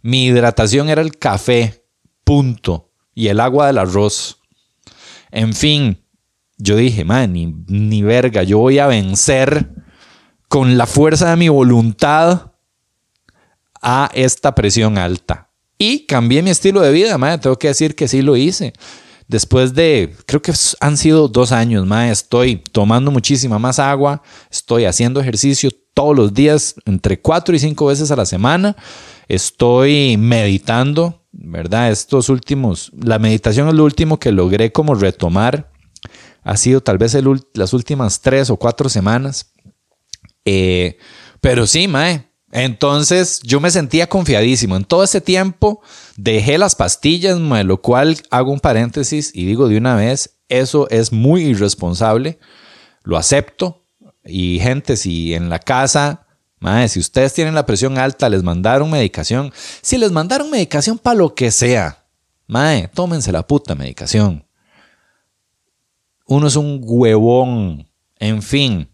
Mi 0.00 0.24
hidratación 0.24 0.88
era 0.88 1.02
el 1.02 1.16
café, 1.18 1.84
punto, 2.24 2.90
y 3.14 3.28
el 3.28 3.38
agua 3.38 3.66
del 3.66 3.78
arroz. 3.78 4.40
En 5.30 5.54
fin, 5.54 6.02
yo 6.56 6.76
dije, 6.76 7.04
mae, 7.04 7.28
ni, 7.28 7.54
ni 7.68 8.02
verga, 8.02 8.42
yo 8.42 8.58
voy 8.58 8.78
a 8.78 8.86
vencer 8.86 9.70
con 10.48 10.76
la 10.76 10.86
fuerza 10.86 11.30
de 11.30 11.36
mi 11.36 11.48
voluntad 11.48 12.52
a 13.80 14.10
esta 14.14 14.54
presión 14.54 14.96
alta. 14.96 15.50
Y 15.76 16.06
cambié 16.06 16.42
mi 16.42 16.50
estilo 16.50 16.80
de 16.80 16.92
vida, 16.92 17.18
mae, 17.18 17.38
tengo 17.38 17.58
que 17.58 17.68
decir 17.68 17.94
que 17.94 18.08
sí 18.08 18.22
lo 18.22 18.36
hice. 18.36 18.72
Después 19.28 19.74
de, 19.74 20.14
creo 20.26 20.42
que 20.42 20.52
han 20.80 20.96
sido 20.96 21.28
dos 21.28 21.52
años 21.52 21.86
más, 21.86 22.10
estoy 22.10 22.56
tomando 22.56 23.10
muchísima 23.10 23.58
más 23.58 23.78
agua, 23.78 24.22
estoy 24.50 24.84
haciendo 24.84 25.20
ejercicio 25.20 25.70
todos 25.94 26.16
los 26.16 26.34
días, 26.34 26.74
entre 26.86 27.20
cuatro 27.20 27.54
y 27.54 27.58
cinco 27.58 27.86
veces 27.86 28.10
a 28.10 28.16
la 28.16 28.26
semana, 28.26 28.76
estoy 29.28 30.16
meditando, 30.16 31.22
¿verdad? 31.32 31.90
Estos 31.90 32.28
últimos, 32.28 32.90
la 32.98 33.18
meditación 33.18 33.68
es 33.68 33.74
lo 33.74 33.84
último 33.84 34.18
que 34.18 34.32
logré 34.32 34.72
como 34.72 34.94
retomar, 34.94 35.70
ha 36.42 36.56
sido 36.56 36.80
tal 36.80 36.98
vez 36.98 37.16
las 37.54 37.72
últimas 37.72 38.20
tres 38.20 38.50
o 38.50 38.56
cuatro 38.56 38.88
semanas. 38.88 39.52
Eh, 40.44 40.98
pero 41.40 41.66
sí, 41.66 41.86
Mae, 41.86 42.31
entonces 42.52 43.40
yo 43.42 43.60
me 43.60 43.70
sentía 43.70 44.08
confiadísimo. 44.08 44.76
En 44.76 44.84
todo 44.84 45.02
ese 45.02 45.22
tiempo 45.22 45.80
dejé 46.16 46.58
las 46.58 46.76
pastillas, 46.76 47.38
lo 47.38 47.80
cual 47.80 48.18
hago 48.30 48.52
un 48.52 48.60
paréntesis 48.60 49.32
y 49.34 49.46
digo 49.46 49.68
de 49.68 49.78
una 49.78 49.96
vez, 49.96 50.36
eso 50.48 50.88
es 50.90 51.12
muy 51.12 51.44
irresponsable. 51.44 52.38
Lo 53.02 53.16
acepto. 53.16 53.86
Y 54.24 54.60
gente, 54.60 54.96
si 54.96 55.34
en 55.34 55.48
la 55.48 55.58
casa, 55.58 56.26
si 56.88 57.00
ustedes 57.00 57.32
tienen 57.32 57.54
la 57.54 57.66
presión 57.66 57.96
alta, 57.96 58.28
les 58.28 58.42
mandaron 58.42 58.90
medicación. 58.90 59.50
Si 59.80 59.96
les 59.96 60.12
mandaron 60.12 60.50
medicación 60.50 60.98
para 60.98 61.16
lo 61.16 61.34
que 61.34 61.50
sea, 61.50 62.04
mae, 62.46 62.88
tómense 62.88 63.32
la 63.32 63.46
puta 63.46 63.74
medicación. 63.74 64.46
Uno 66.26 66.46
es 66.46 66.56
un 66.56 66.80
huevón. 66.82 67.88
En 68.18 68.42
fin, 68.42 68.91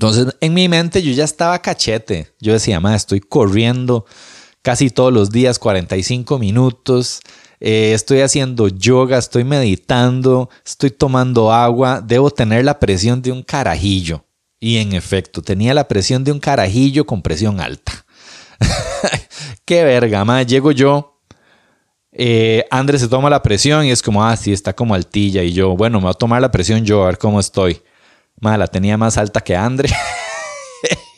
entonces, 0.00 0.34
en 0.40 0.54
mi 0.54 0.66
mente 0.66 1.02
yo 1.02 1.12
ya 1.12 1.24
estaba 1.24 1.60
cachete. 1.60 2.32
Yo 2.40 2.54
decía, 2.54 2.80
ma, 2.80 2.96
estoy 2.96 3.20
corriendo 3.20 4.06
casi 4.62 4.88
todos 4.88 5.12
los 5.12 5.30
días, 5.30 5.58
45 5.58 6.38
minutos. 6.38 7.20
Eh, 7.60 7.92
estoy 7.92 8.22
haciendo 8.22 8.68
yoga, 8.68 9.18
estoy 9.18 9.44
meditando, 9.44 10.48
estoy 10.64 10.90
tomando 10.90 11.52
agua. 11.52 12.00
Debo 12.00 12.30
tener 12.30 12.64
la 12.64 12.78
presión 12.78 13.20
de 13.20 13.30
un 13.30 13.42
carajillo. 13.42 14.24
Y 14.58 14.78
en 14.78 14.94
efecto, 14.94 15.42
tenía 15.42 15.74
la 15.74 15.86
presión 15.86 16.24
de 16.24 16.32
un 16.32 16.40
carajillo 16.40 17.04
con 17.04 17.20
presión 17.20 17.60
alta. 17.60 18.06
qué 19.66 19.84
verga, 19.84 20.24
madre. 20.24 20.46
Llego 20.46 20.72
yo, 20.72 21.20
eh, 22.10 22.64
Andrés 22.70 23.02
se 23.02 23.08
toma 23.08 23.28
la 23.28 23.42
presión 23.42 23.84
y 23.84 23.90
es 23.90 24.00
como, 24.00 24.24
ah, 24.24 24.34
sí, 24.34 24.50
está 24.50 24.72
como 24.72 24.94
altilla. 24.94 25.42
Y 25.42 25.52
yo, 25.52 25.76
bueno, 25.76 25.98
me 25.98 26.04
voy 26.04 26.12
a 26.12 26.14
tomar 26.14 26.40
la 26.40 26.50
presión 26.50 26.86
yo, 26.86 27.02
a 27.02 27.08
ver 27.08 27.18
cómo 27.18 27.38
estoy. 27.38 27.82
Madre, 28.40 28.58
la 28.58 28.66
tenía 28.66 28.96
más 28.96 29.16
alta 29.18 29.40
que 29.40 29.54
André. 29.54 29.90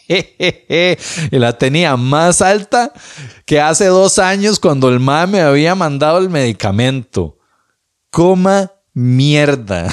y 1.31 1.39
la 1.39 1.57
tenía 1.57 1.97
más 1.97 2.43
alta 2.43 2.93
que 3.47 3.61
hace 3.61 3.87
dos 3.87 4.19
años 4.19 4.59
cuando 4.59 4.89
el 4.89 5.01
ma 5.01 5.27
me 5.27 5.41
había 5.41 5.75
mandado 5.75 6.19
el 6.19 6.29
medicamento. 6.29 7.39
Coma 8.11 8.73
mierda. 8.93 9.89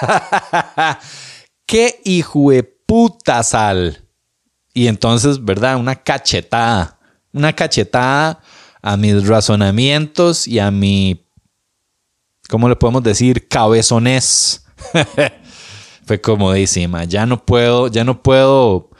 Qué 1.66 2.00
hijo 2.04 2.50
de 2.50 2.62
puta 2.64 3.42
sal. 3.42 4.04
Y 4.72 4.86
entonces, 4.86 5.44
¿verdad? 5.44 5.76
Una 5.76 5.94
cachetada. 5.94 6.98
Una 7.32 7.52
cachetada 7.52 8.40
a 8.82 8.96
mis 8.96 9.26
razonamientos 9.26 10.48
y 10.48 10.58
a 10.58 10.70
mi, 10.70 11.26
¿cómo 12.48 12.68
le 12.68 12.76
podemos 12.76 13.02
decir? 13.02 13.46
Cabezones. 13.46 14.64
Fue 16.10 16.20
como 16.20 16.52
dice, 16.52 16.90
ya 17.06 17.24
no 17.24 17.46
puedo, 17.46 17.86
ya 17.86 18.02
no 18.02 18.20
puedo, 18.20 18.90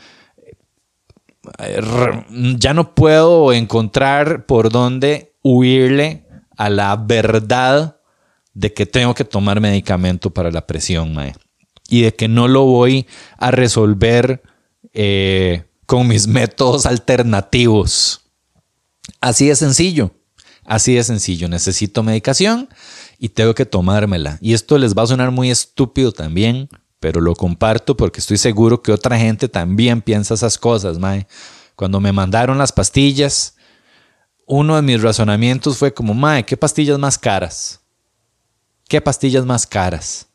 ya 2.57 2.73
no 2.73 2.94
puedo 2.94 3.53
encontrar 3.53 4.46
por 4.46 4.70
dónde 4.70 5.35
huirle 5.42 6.25
a 6.57 6.70
la 6.70 6.94
verdad 6.94 7.96
de 8.55 8.73
que 8.73 8.87
tengo 8.87 9.12
que 9.14 9.25
tomar 9.25 9.61
medicamento 9.61 10.31
para 10.31 10.53
la 10.53 10.68
presión, 10.68 11.12
mae. 11.12 11.35
Y 11.88 12.03
de 12.03 12.14
que 12.14 12.29
no 12.29 12.46
lo 12.46 12.62
voy 12.62 13.09
a 13.38 13.51
resolver 13.51 14.40
eh, 14.92 15.64
con 15.87 16.07
mis 16.07 16.29
métodos 16.29 16.87
alternativos. 16.87 18.20
Así 19.20 19.49
de 19.49 19.57
sencillo. 19.57 20.12
Así 20.64 20.94
de 20.94 21.03
sencillo. 21.03 21.49
Necesito 21.49 22.05
medicación 22.05 22.68
y 23.18 23.31
tengo 23.31 23.53
que 23.57 23.66
tomármela. 23.66 24.38
Y 24.40 24.55
esto 24.55 24.79
les 24.79 24.94
va 24.94 25.03
a 25.03 25.09
sonar 25.09 25.33
muy 25.33 25.51
estúpido 25.51 26.12
también, 26.12 26.68
pero 27.01 27.23
lo 27.23 27.35
comparto 27.35 27.97
porque 27.97 28.21
estoy 28.21 28.37
seguro 28.37 28.83
que 28.83 28.93
otra 28.93 29.19
gente 29.19 29.49
también 29.49 30.03
piensa 30.03 30.35
esas 30.35 30.59
cosas, 30.59 30.99
mae. 30.99 31.27
Cuando 31.75 31.99
me 31.99 32.13
mandaron 32.13 32.59
las 32.59 32.73
pastillas, 32.73 33.57
uno 34.47 34.77
de 34.77 34.83
mis 34.83 35.01
razonamientos 35.01 35.79
fue 35.79 35.95
como, 35.95 36.13
mae, 36.13 36.45
¿qué 36.45 36.59
pastillas 36.59 36.99
más 36.99 37.19
caras? 37.19 37.81
¿Qué 38.87 39.01
pastillas 39.01 39.47
más 39.47 39.67
caras? 39.67 40.29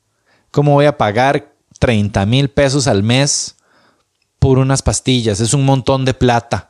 ¿Cómo 0.49 0.73
voy 0.73 0.85
a 0.85 0.97
pagar 0.97 1.53
30 1.79 2.25
mil 2.25 2.49
pesos 2.49 2.87
al 2.87 3.03
mes 3.03 3.57
por 4.39 4.57
unas 4.57 4.81
pastillas? 4.81 5.39
Es 5.39 5.53
un 5.53 5.65
montón 5.65 6.03
de 6.03 6.15
plata. 6.15 6.69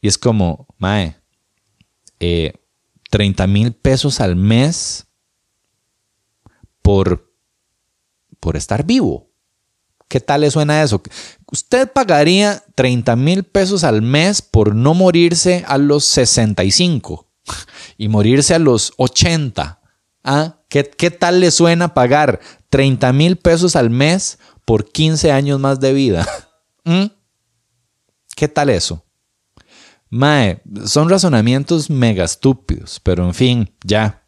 Y 0.00 0.08
es 0.08 0.18
como, 0.18 0.66
mae, 0.78 1.16
30 2.18 3.44
eh, 3.44 3.46
mil 3.46 3.72
pesos 3.74 4.20
al 4.20 4.34
mes 4.34 5.06
por, 6.82 7.30
por 8.44 8.58
estar 8.58 8.84
vivo. 8.84 9.30
¿Qué 10.06 10.20
tal 10.20 10.42
le 10.42 10.50
suena 10.50 10.82
eso? 10.82 11.02
Usted 11.50 11.90
pagaría 11.90 12.62
30 12.74 13.16
mil 13.16 13.44
pesos 13.44 13.84
al 13.84 14.02
mes 14.02 14.42
por 14.42 14.74
no 14.74 14.92
morirse 14.92 15.64
a 15.66 15.78
los 15.78 16.04
65 16.04 17.26
y 17.96 18.08
morirse 18.08 18.54
a 18.54 18.58
los 18.58 18.92
80. 18.98 19.80
¿Ah? 20.24 20.58
¿Qué, 20.68 20.84
¿Qué, 20.84 21.10
tal 21.10 21.40
le 21.40 21.50
suena 21.50 21.94
pagar 21.94 22.38
30 22.68 23.14
mil 23.14 23.36
pesos 23.38 23.76
al 23.76 23.88
mes 23.88 24.38
por 24.66 24.92
15 24.92 25.32
años 25.32 25.58
más 25.58 25.80
de 25.80 25.94
vida? 25.94 26.28
¿Mm? 26.84 27.06
¿Qué 28.36 28.48
tal 28.48 28.68
eso? 28.68 29.06
Mae, 30.10 30.60
son 30.84 31.08
razonamientos 31.08 31.88
mega 31.88 32.24
estúpidos, 32.24 33.00
pero 33.00 33.24
en 33.24 33.32
fin, 33.32 33.74
ya. 33.82 34.23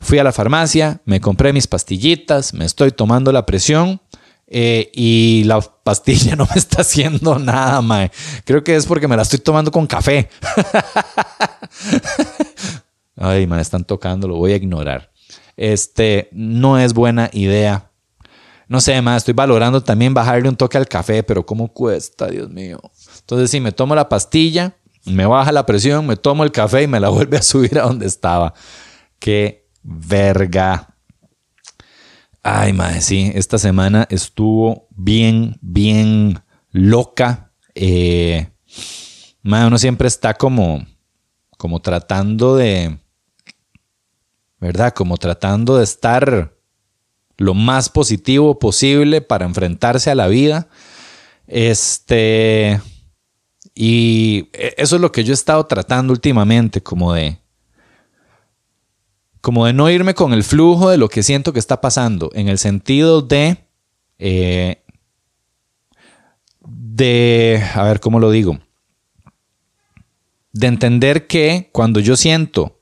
Fui 0.00 0.18
a 0.18 0.24
la 0.24 0.32
farmacia, 0.32 1.00
me 1.04 1.20
compré 1.20 1.52
mis 1.52 1.66
pastillitas, 1.66 2.54
me 2.54 2.64
estoy 2.64 2.90
tomando 2.90 3.32
la 3.32 3.44
presión 3.44 4.00
eh, 4.46 4.90
y 4.92 5.44
la 5.44 5.60
pastilla 5.60 6.34
no 6.36 6.46
me 6.46 6.56
está 6.56 6.82
haciendo 6.82 7.38
nada, 7.38 7.80
mae. 7.80 8.10
Creo 8.44 8.64
que 8.64 8.74
es 8.74 8.86
porque 8.86 9.06
me 9.06 9.16
la 9.16 9.22
estoy 9.22 9.38
tomando 9.38 9.70
con 9.70 9.86
café. 9.86 10.28
Ay, 13.16 13.46
me 13.46 13.60
están 13.60 13.84
tocando, 13.84 14.26
lo 14.26 14.36
voy 14.36 14.52
a 14.52 14.56
ignorar. 14.56 15.10
Este, 15.56 16.28
no 16.32 16.78
es 16.78 16.94
buena 16.94 17.28
idea. 17.32 17.90
No 18.66 18.80
sé, 18.80 19.00
mae, 19.02 19.16
estoy 19.16 19.34
valorando 19.34 19.82
también 19.82 20.14
bajarle 20.14 20.48
un 20.48 20.56
toque 20.56 20.78
al 20.78 20.88
café, 20.88 21.22
pero 21.22 21.44
¿cómo 21.44 21.72
cuesta, 21.72 22.26
Dios 22.26 22.48
mío? 22.48 22.80
Entonces, 23.18 23.50
si 23.50 23.60
me 23.60 23.72
tomo 23.72 23.94
la 23.94 24.08
pastilla, 24.08 24.76
me 25.04 25.26
baja 25.26 25.52
la 25.52 25.66
presión, 25.66 26.06
me 26.06 26.16
tomo 26.16 26.44
el 26.44 26.52
café 26.52 26.82
y 26.82 26.86
me 26.86 27.00
la 27.00 27.08
vuelve 27.10 27.36
a 27.36 27.42
subir 27.42 27.78
a 27.78 27.82
donde 27.82 28.06
estaba. 28.06 28.54
Qué 29.18 29.59
verga. 29.82 30.94
Ay, 32.42 32.72
madre, 32.72 33.02
sí, 33.02 33.30
esta 33.34 33.58
semana 33.58 34.06
estuvo 34.10 34.88
bien, 34.90 35.58
bien 35.60 36.40
loca. 36.70 37.52
Eh, 37.74 38.48
uno 39.42 39.78
siempre 39.78 40.08
está 40.08 40.34
como, 40.34 40.86
como 41.58 41.80
tratando 41.80 42.56
de, 42.56 42.98
¿verdad? 44.58 44.92
Como 44.94 45.16
tratando 45.16 45.76
de 45.76 45.84
estar 45.84 46.54
lo 47.36 47.54
más 47.54 47.88
positivo 47.88 48.58
posible 48.58 49.22
para 49.22 49.46
enfrentarse 49.46 50.10
a 50.10 50.14
la 50.14 50.28
vida. 50.28 50.68
Este, 51.46 52.80
y 53.74 54.50
e, 54.52 54.74
eso 54.76 54.96
es 54.96 55.02
lo 55.02 55.10
que 55.10 55.24
yo 55.24 55.32
he 55.32 55.34
estado 55.34 55.66
tratando 55.66 56.12
últimamente, 56.12 56.82
como 56.82 57.14
de, 57.14 57.39
como 59.40 59.66
de 59.66 59.72
no 59.72 59.88
irme 59.90 60.14
con 60.14 60.32
el 60.32 60.44
flujo 60.44 60.90
de 60.90 60.98
lo 60.98 61.08
que 61.08 61.22
siento 61.22 61.52
que 61.52 61.58
está 61.58 61.80
pasando, 61.80 62.30
en 62.34 62.48
el 62.48 62.58
sentido 62.58 63.22
de, 63.22 63.64
eh, 64.18 64.82
de, 66.60 67.62
a 67.74 67.82
ver 67.84 68.00
cómo 68.00 68.20
lo 68.20 68.30
digo, 68.30 68.58
de 70.52 70.66
entender 70.66 71.26
que 71.26 71.70
cuando 71.72 72.00
yo 72.00 72.16
siento, 72.16 72.78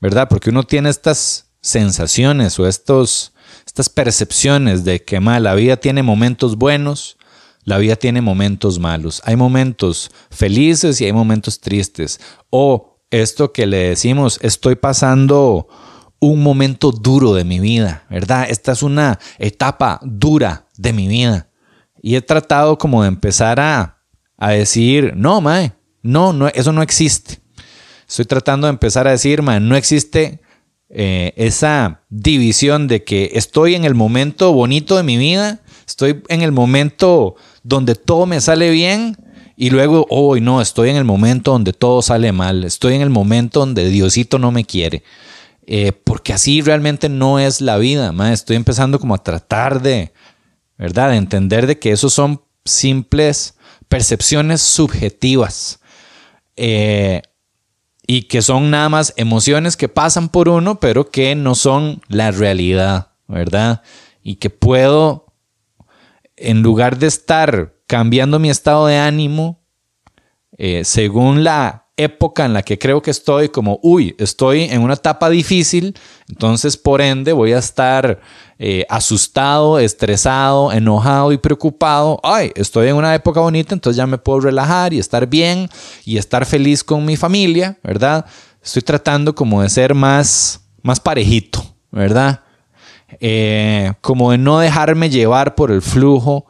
¿verdad? 0.00 0.28
Porque 0.28 0.50
uno 0.50 0.62
tiene 0.62 0.90
estas 0.90 1.50
sensaciones 1.60 2.58
o 2.58 2.66
estos, 2.66 3.34
estas 3.66 3.88
percepciones 3.88 4.84
de 4.84 5.04
que 5.04 5.20
la 5.20 5.54
vida 5.54 5.76
tiene 5.76 6.02
momentos 6.02 6.56
buenos 6.56 7.18
la 7.64 7.78
vida 7.78 7.96
tiene 7.96 8.20
momentos 8.20 8.78
malos. 8.78 9.22
Hay 9.24 9.36
momentos 9.36 10.10
felices 10.30 11.00
y 11.00 11.04
hay 11.04 11.12
momentos 11.12 11.60
tristes. 11.60 12.20
O 12.48 12.98
esto 13.10 13.52
que 13.52 13.66
le 13.66 13.90
decimos, 13.90 14.38
estoy 14.42 14.76
pasando 14.76 15.68
un 16.20 16.42
momento 16.42 16.92
duro 16.92 17.34
de 17.34 17.44
mi 17.44 17.58
vida, 17.58 18.04
¿verdad? 18.10 18.46
Esta 18.48 18.72
es 18.72 18.82
una 18.82 19.18
etapa 19.38 19.98
dura 20.02 20.66
de 20.76 20.92
mi 20.92 21.08
vida. 21.08 21.48
Y 22.02 22.14
he 22.14 22.20
tratado 22.20 22.78
como 22.78 23.02
de 23.02 23.08
empezar 23.08 23.58
a, 23.58 23.96
decir, 24.38 25.14
no, 25.16 25.40
mae, 25.40 25.72
no, 26.02 26.32
no, 26.32 26.48
eso 26.48 26.72
no 26.72 26.82
existe. 26.82 27.38
Estoy 28.08 28.24
tratando 28.26 28.66
de 28.66 28.72
empezar 28.72 29.06
a 29.06 29.12
decir, 29.12 29.42
mae, 29.42 29.60
no 29.60 29.76
existe 29.76 30.40
eh, 30.90 31.32
esa 31.36 32.02
división 32.08 32.86
de 32.86 33.04
que 33.04 33.30
estoy 33.34 33.74
en 33.74 33.84
el 33.84 33.94
momento 33.94 34.52
bonito 34.52 34.96
de 34.96 35.02
mi 35.02 35.16
vida, 35.16 35.60
estoy 35.86 36.22
en 36.28 36.42
el 36.42 36.52
momento 36.52 37.36
donde 37.62 37.94
todo 37.94 38.26
me 38.26 38.40
sale 38.40 38.70
bien 38.70 39.16
y 39.56 39.68
luego, 39.68 40.06
hoy 40.08 40.40
no, 40.40 40.62
estoy 40.62 40.88
en 40.88 40.96
el 40.96 41.04
momento 41.04 41.52
donde 41.52 41.74
todo 41.74 42.00
sale 42.00 42.32
mal, 42.32 42.64
estoy 42.64 42.94
en 42.94 43.02
el 43.02 43.10
momento 43.10 43.60
donde 43.60 43.90
Diosito 43.90 44.38
no 44.38 44.52
me 44.52 44.64
quiere. 44.64 45.02
Eh, 45.72 45.92
porque 45.92 46.32
así 46.32 46.62
realmente 46.62 47.08
no 47.08 47.38
es 47.38 47.60
la 47.60 47.78
vida, 47.78 48.12
estoy 48.32 48.56
empezando 48.56 48.98
como 48.98 49.14
a 49.14 49.22
tratar 49.22 49.80
de, 49.80 50.12
¿verdad? 50.76 51.10
De 51.10 51.16
entender 51.16 51.68
de 51.68 51.78
que 51.78 51.92
esos 51.92 52.12
son 52.12 52.42
simples 52.64 53.56
percepciones 53.86 54.62
subjetivas 54.62 55.78
eh, 56.56 57.22
y 58.04 58.22
que 58.22 58.42
son 58.42 58.72
nada 58.72 58.88
más 58.88 59.14
emociones 59.16 59.76
que 59.76 59.88
pasan 59.88 60.28
por 60.28 60.48
uno, 60.48 60.80
pero 60.80 61.08
que 61.08 61.36
no 61.36 61.54
son 61.54 62.02
la 62.08 62.32
realidad, 62.32 63.12
¿verdad? 63.28 63.82
Y 64.24 64.36
que 64.36 64.50
puedo 64.50 65.32
en 66.34 66.62
lugar 66.62 66.98
de 66.98 67.06
estar 67.06 67.76
cambiando 67.86 68.40
mi 68.40 68.50
estado 68.50 68.88
de 68.88 68.98
ánimo, 68.98 69.62
eh, 70.58 70.82
según 70.84 71.44
la 71.44 71.79
época 72.02 72.44
en 72.44 72.52
la 72.52 72.62
que 72.62 72.78
creo 72.78 73.02
que 73.02 73.10
estoy, 73.10 73.48
como, 73.48 73.78
uy, 73.82 74.14
estoy 74.18 74.64
en 74.64 74.82
una 74.82 74.94
etapa 74.94 75.28
difícil, 75.30 75.96
entonces 76.28 76.76
por 76.76 77.00
ende 77.00 77.32
voy 77.32 77.52
a 77.52 77.58
estar 77.58 78.20
eh, 78.58 78.84
asustado, 78.88 79.78
estresado, 79.78 80.72
enojado 80.72 81.32
y 81.32 81.38
preocupado. 81.38 82.20
Ay, 82.22 82.52
estoy 82.54 82.88
en 82.88 82.96
una 82.96 83.14
época 83.14 83.40
bonita, 83.40 83.74
entonces 83.74 83.96
ya 83.96 84.06
me 84.06 84.18
puedo 84.18 84.40
relajar 84.40 84.92
y 84.92 84.98
estar 84.98 85.26
bien 85.26 85.68
y 86.04 86.18
estar 86.18 86.44
feliz 86.46 86.84
con 86.84 87.04
mi 87.04 87.16
familia, 87.16 87.78
¿verdad? 87.82 88.26
Estoy 88.62 88.82
tratando 88.82 89.34
como 89.34 89.62
de 89.62 89.70
ser 89.70 89.94
más, 89.94 90.60
más 90.82 91.00
parejito, 91.00 91.62
¿verdad? 91.90 92.40
Eh, 93.18 93.92
como 94.00 94.30
de 94.30 94.38
no 94.38 94.58
dejarme 94.58 95.10
llevar 95.10 95.54
por 95.54 95.70
el 95.70 95.82
flujo 95.82 96.46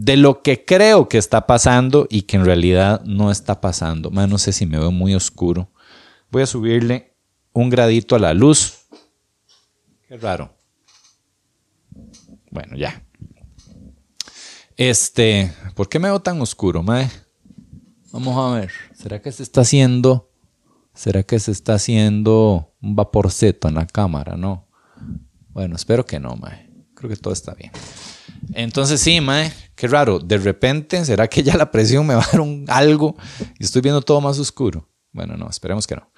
de 0.00 0.16
lo 0.16 0.42
que 0.42 0.64
creo 0.64 1.08
que 1.08 1.18
está 1.18 1.46
pasando 1.46 2.06
y 2.08 2.22
que 2.22 2.36
en 2.36 2.44
realidad 2.44 3.02
no 3.04 3.32
está 3.32 3.60
pasando. 3.60 4.12
Mae, 4.12 4.28
no 4.28 4.38
sé 4.38 4.52
si 4.52 4.64
me 4.64 4.78
veo 4.78 4.92
muy 4.92 5.12
oscuro. 5.12 5.72
Voy 6.30 6.42
a 6.42 6.46
subirle 6.46 7.16
un 7.52 7.68
gradito 7.68 8.14
a 8.14 8.20
la 8.20 8.32
luz. 8.32 8.86
Qué 10.06 10.16
raro. 10.16 10.54
Bueno, 12.52 12.76
ya. 12.76 13.02
Este, 14.76 15.52
¿por 15.74 15.88
qué 15.88 15.98
me 15.98 16.06
veo 16.06 16.20
tan 16.20 16.40
oscuro, 16.40 16.84
mae? 16.84 17.10
Vamos 18.12 18.36
a 18.38 18.60
ver. 18.60 18.70
¿Será 18.94 19.20
que 19.20 19.32
se 19.32 19.42
está 19.42 19.62
haciendo? 19.62 20.30
¿Será 20.94 21.24
que 21.24 21.40
se 21.40 21.50
está 21.50 21.74
haciendo 21.74 22.72
un 22.80 22.94
vaporceto 22.94 23.66
en 23.66 23.74
la 23.74 23.86
cámara? 23.86 24.36
No. 24.36 24.68
Bueno, 25.48 25.74
espero 25.74 26.06
que 26.06 26.20
no, 26.20 26.36
mae. 26.36 26.70
Creo 26.94 27.10
que 27.10 27.16
todo 27.16 27.32
está 27.32 27.54
bien. 27.54 27.72
Entonces 28.52 29.00
sí, 29.00 29.20
mae, 29.20 29.52
qué 29.74 29.88
raro. 29.88 30.18
De 30.18 30.38
repente, 30.38 31.04
¿será 31.04 31.28
que 31.28 31.42
ya 31.42 31.56
la 31.56 31.70
presión 31.70 32.06
me 32.06 32.14
va 32.14 32.22
a 32.22 32.28
dar 32.30 32.42
algo 32.68 33.16
y 33.58 33.64
estoy 33.64 33.82
viendo 33.82 34.02
todo 34.02 34.20
más 34.20 34.38
oscuro? 34.38 34.88
Bueno, 35.12 35.36
no, 35.36 35.48
esperemos 35.48 35.86
que 35.86 35.96
no. 35.96 36.10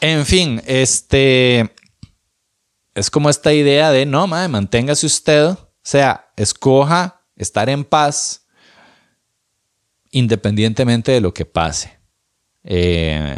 En 0.00 0.24
fin, 0.26 0.62
este 0.66 1.74
es 2.94 3.10
como 3.10 3.30
esta 3.30 3.52
idea 3.52 3.90
de 3.90 4.06
no, 4.06 4.26
mae, 4.26 4.48
manténgase 4.48 5.06
usted, 5.06 5.46
o 5.50 5.70
sea, 5.82 6.30
escoja 6.36 7.22
estar 7.36 7.68
en 7.68 7.84
paz 7.84 8.46
independientemente 10.10 11.12
de 11.12 11.20
lo 11.20 11.32
que 11.32 11.44
pase. 11.44 11.98
Eh, 12.64 13.36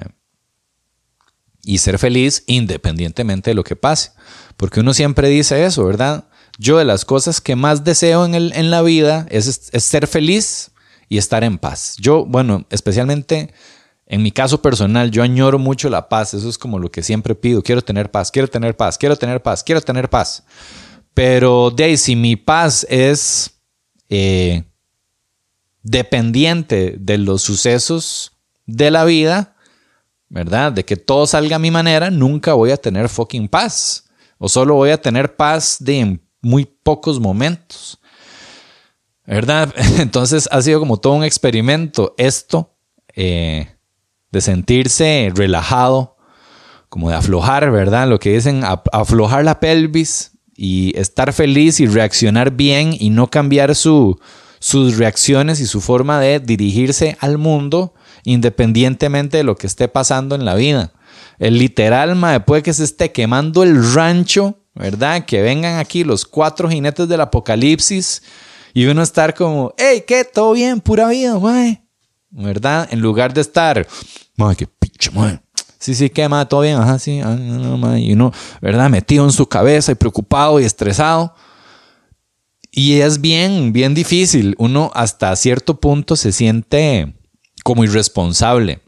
y 1.63 1.79
ser 1.79 1.99
feliz 1.99 2.43
independientemente 2.47 3.51
de 3.51 3.55
lo 3.55 3.65
que 3.65 3.77
pase. 3.77 4.13
Porque 4.57 4.81
uno 4.81 4.95
siempre 4.95 5.29
dice 5.29 5.65
eso, 5.65 5.85
¿verdad? 5.85 6.30
Yo 6.61 6.77
de 6.77 6.85
las 6.85 7.07
cosas 7.07 7.41
que 7.41 7.57
más 7.57 7.85
deseo 7.85 8.27
en, 8.27 8.35
el, 8.35 8.53
en 8.55 8.71
la 8.71 8.83
vida 8.83 9.27
es, 9.31 9.71
es, 9.73 9.83
ser 9.83 10.07
feliz 10.07 10.73
y 11.09 11.17
estar 11.17 11.43
en 11.43 11.57
paz. 11.57 11.97
Yo, 11.99 12.27
bueno, 12.27 12.67
especialmente 12.69 13.55
en 14.05 14.23
mi 14.23 14.31
caso 14.31 14.61
personal, 14.61 15.11
yo 15.11 15.23
añoro 15.23 15.59
mucho 15.59 15.89
la 15.89 16.11
paz. 16.11 16.35
Eso 16.35 16.51
es 16.51 16.59
como 16.59 16.79
lo 16.79 16.91
que 16.91 17.03
siempre 17.03 17.35
pido. 17.35 17.63
Quiero 17.63 17.81
tener 17.81 18.11
paz, 18.11 18.31
quiero 18.31 18.47
tener 18.47 18.77
paz, 18.77 18.99
quiero 18.99 19.17
tener 19.17 19.43
paz, 19.43 19.65
quiero 19.65 19.81
tener 19.81 20.11
paz. 20.11 20.45
Pero 21.15 21.75
si 21.97 22.15
mi 22.15 22.37
paz 22.37 22.87
es 22.91 23.59
eh, 24.11 24.65
dependiente 25.83 26.97
de 27.01 27.17
los 27.17 27.41
sucesos 27.41 28.33
de 28.67 28.91
la 28.91 29.07
vida, 29.07 29.57
¿verdad? 30.29 30.73
De 30.73 30.85
que 30.85 30.97
todo 30.97 31.27
salga 31.27 31.57
a 31.57 31.59
mi 31.59 31.71
manera, 31.71 32.11
nunca 32.11 32.53
voy 32.53 32.71
a 32.71 32.77
tener 32.77 33.09
fucking 33.09 33.49
paz. 33.49 34.11
O 34.37 34.47
solo 34.51 34.75
voy 34.75 34.91
a 34.91 35.01
tener 35.01 35.37
paz 35.37 35.79
de 35.81 36.21
muy 36.41 36.65
pocos 36.65 37.21
momentos. 37.21 37.99
¿Verdad? 39.27 39.73
Entonces 39.99 40.49
ha 40.51 40.61
sido 40.63 40.81
como 40.81 40.97
todo 40.97 41.15
un 41.15 41.25
experimento 41.25 42.15
esto 42.19 42.75
eh, 43.15 43.69
de 44.31 44.41
sentirse 44.41 45.31
relajado, 45.35 46.17
como 46.89 47.11
de 47.11 47.17
aflojar, 47.17 47.71
¿verdad? 47.71 48.09
Lo 48.09 48.19
que 48.19 48.35
dicen, 48.35 48.63
aflojar 48.93 49.45
la 49.45 49.61
pelvis 49.61 50.33
y 50.57 50.93
estar 50.99 51.33
feliz 51.33 51.81
y 51.81 51.87
reaccionar 51.87 52.51
bien 52.51 52.95
y 52.99 53.11
no 53.11 53.31
cambiar 53.31 53.75
su, 53.75 54.19
sus 54.59 54.99
reacciones 54.99 55.61
y 55.61 55.67
su 55.67 55.81
forma 55.81 56.21
de 56.21 56.39
dirigirse 56.39 57.17
al 57.21 57.39
mundo 57.39 57.95
independientemente 58.25 59.39
de 59.39 59.45
lo 59.45 59.57
que 59.57 59.67
esté 59.67 59.89
pasando 59.89 60.35
en 60.35 60.45
la 60.45 60.55
vida. 60.55 60.93
El 61.39 61.59
literal, 61.59 62.15
mae, 62.17 62.41
puede 62.41 62.63
que 62.63 62.75
se 62.75 62.85
esté 62.85 63.13
quemando 63.13 63.63
el 63.63 63.95
rancho, 63.95 64.60
¿verdad? 64.81 65.25
Que 65.27 65.43
vengan 65.43 65.79
aquí 65.79 66.05
los 66.05 66.25
cuatro 66.25 66.69
jinetes 66.69 67.07
del 67.07 67.21
apocalipsis 67.21 68.23
y 68.73 68.87
uno 68.87 69.03
estar 69.03 69.35
como, 69.35 69.75
hey, 69.77 70.05
¿qué? 70.07 70.25
¿Todo 70.25 70.53
bien? 70.53 70.81
Pura 70.81 71.09
vida, 71.09 71.39
mae. 71.39 71.83
¿Verdad? 72.31 72.89
En 72.91 73.01
lugar 73.01 73.35
de 73.35 73.43
estar, 73.43 73.87
mae, 74.37 74.57
qué 74.57 74.67
picha, 74.67 75.11
mae. 75.13 75.41
Sí, 75.79 75.95
sí, 75.95 76.09
¿qué, 76.09 76.29
mae? 76.29 76.47
¿Todo 76.47 76.63
bien? 76.63 76.77
Ajá, 76.77 76.99
sí. 76.99 77.21
Ah, 77.23 77.37
y 77.99 78.13
uno, 78.13 78.33
¿verdad? 78.61 78.89
Metido 78.89 79.25
en 79.25 79.33
su 79.33 79.47
cabeza 79.47 79.93
y 79.93 79.97
preocupado 79.97 80.61
y 80.61 80.65
estresado. 80.65 81.35
Y 82.71 83.01
es 83.01 83.21
bien, 83.21 83.73
bien 83.73 83.95
difícil. 83.95 84.55
Uno 84.59 84.91
hasta 84.95 85.35
cierto 85.37 85.81
punto 85.81 86.17
se 86.17 86.33
siente 86.33 87.15
como 87.65 87.85
irresponsable. 87.85 88.81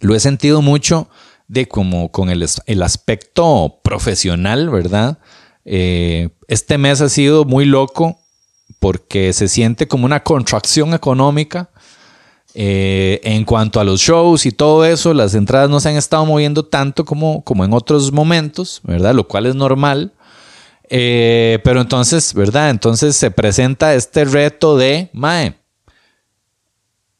Lo 0.00 0.14
he 0.14 0.20
sentido 0.20 0.62
mucho 0.62 1.10
de 1.50 1.66
como 1.66 2.12
con 2.12 2.30
el, 2.30 2.44
aspecto 2.82 3.80
profesional, 3.82 4.70
¿verdad? 4.70 5.18
Eh, 5.64 6.28
este 6.46 6.78
mes 6.78 7.00
ha 7.00 7.08
sido 7.08 7.44
muy 7.44 7.64
loco 7.64 8.20
porque 8.78 9.32
se 9.32 9.48
siente 9.48 9.88
como 9.88 10.06
una 10.06 10.22
contracción 10.22 10.94
económica. 10.94 11.70
Eh, 12.54 13.20
en 13.24 13.44
cuanto 13.44 13.80
a 13.80 13.84
los 13.84 14.00
shows 14.00 14.46
y 14.46 14.52
todo 14.52 14.84
eso, 14.84 15.12
las 15.12 15.34
entradas 15.34 15.68
no 15.68 15.80
se 15.80 15.88
han 15.88 15.96
estado 15.96 16.24
moviendo 16.24 16.64
tanto 16.64 17.04
como, 17.04 17.42
como 17.42 17.64
en 17.64 17.72
otros 17.72 18.12
momentos, 18.12 18.80
¿verdad? 18.84 19.12
Lo 19.12 19.26
cual 19.26 19.46
es 19.46 19.56
normal. 19.56 20.12
Eh, 20.88 21.58
pero 21.64 21.80
entonces, 21.80 22.32
¿verdad? 22.32 22.70
Entonces 22.70 23.16
se 23.16 23.32
presenta 23.32 23.94
este 23.94 24.24
reto 24.24 24.76
de, 24.76 25.10
Mae, 25.12 25.56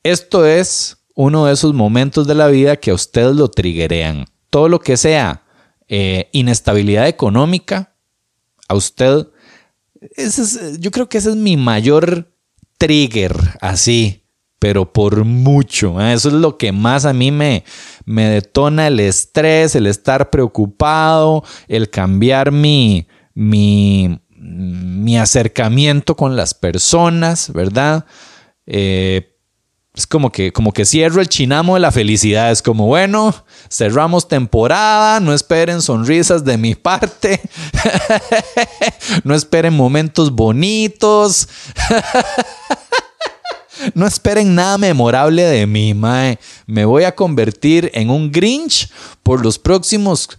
esto 0.05 0.47
es 0.47 1.00
uno 1.21 1.45
de 1.45 1.53
esos 1.53 1.75
momentos 1.75 2.27
de 2.27 2.35
la 2.35 2.47
vida 2.47 2.77
que 2.77 2.91
a 2.91 2.95
ustedes 2.95 3.37
lo 3.37 3.49
triggerean. 3.49 4.25
Todo 4.49 4.71
lo 4.71 4.81
que 4.81 4.97
sea 4.97 5.43
eh, 5.87 6.31
inestabilidad 6.33 7.09
económica, 7.09 7.95
a 8.69 8.75
usted, 8.75 9.27
yo 10.79 10.91
creo 10.91 11.11
que 11.11 11.19
ese 11.19 11.31
es 11.31 11.37
mi 11.37 11.59
mayor 11.59 12.33
trigger, 12.79 13.37
así, 13.61 14.25
pero 14.59 14.95
por 14.95 15.27
mucho. 15.27 16.01
¿eh? 16.01 16.15
Eso 16.15 16.29
es 16.29 16.35
lo 16.35 16.57
que 16.57 16.73
más 16.73 17.05
a 17.05 17.13
mí 17.13 17.31
me, 17.31 17.65
me 18.07 18.25
detona 18.31 18.87
el 18.87 18.99
estrés, 18.99 19.75
el 19.75 19.87
estar 19.87 20.31
preocupado, 20.31 21.45
el 21.69 21.91
cambiar 21.91 22.51
mi, 22.51 23.07
mi, 23.35 24.21
mi 24.39 25.19
acercamiento 25.19 26.17
con 26.17 26.35
las 26.35 26.55
personas, 26.55 27.53
¿verdad? 27.53 28.07
Eh, 28.65 29.30
es 30.01 30.07
como 30.07 30.33
que, 30.33 30.51
como 30.51 30.73
que 30.73 30.87
cierro 30.87 31.21
el 31.21 31.29
chinamo 31.29 31.75
de 31.75 31.81
la 31.81 31.93
felicidad. 31.93 32.51
Es 32.51 32.63
como, 32.63 32.87
bueno, 32.87 33.35
cerramos 33.71 34.29
temporada, 34.29 35.21
no 35.21 35.35
esperen 35.35 35.83
sonrisas 35.83 36.43
de 36.43 36.57
mi 36.57 36.75
parte, 36.75 37.39
no 39.25 39.35
esperen 39.35 39.75
momentos 39.75 40.31
bonitos, 40.33 41.51
no 43.95 44.07
esperen 44.07 44.55
nada 44.55 44.79
memorable 44.79 45.43
de 45.43 45.67
mí, 45.67 45.93
mae. 45.93 46.39
Me 46.67 46.87
voy 46.87 47.05
a 47.05 47.15
convertir 47.15 47.91
en 47.93 48.09
un 48.09 48.33
Grinch 48.33 48.91
por 49.23 49.45
los 49.45 49.59
próximos, 49.59 50.31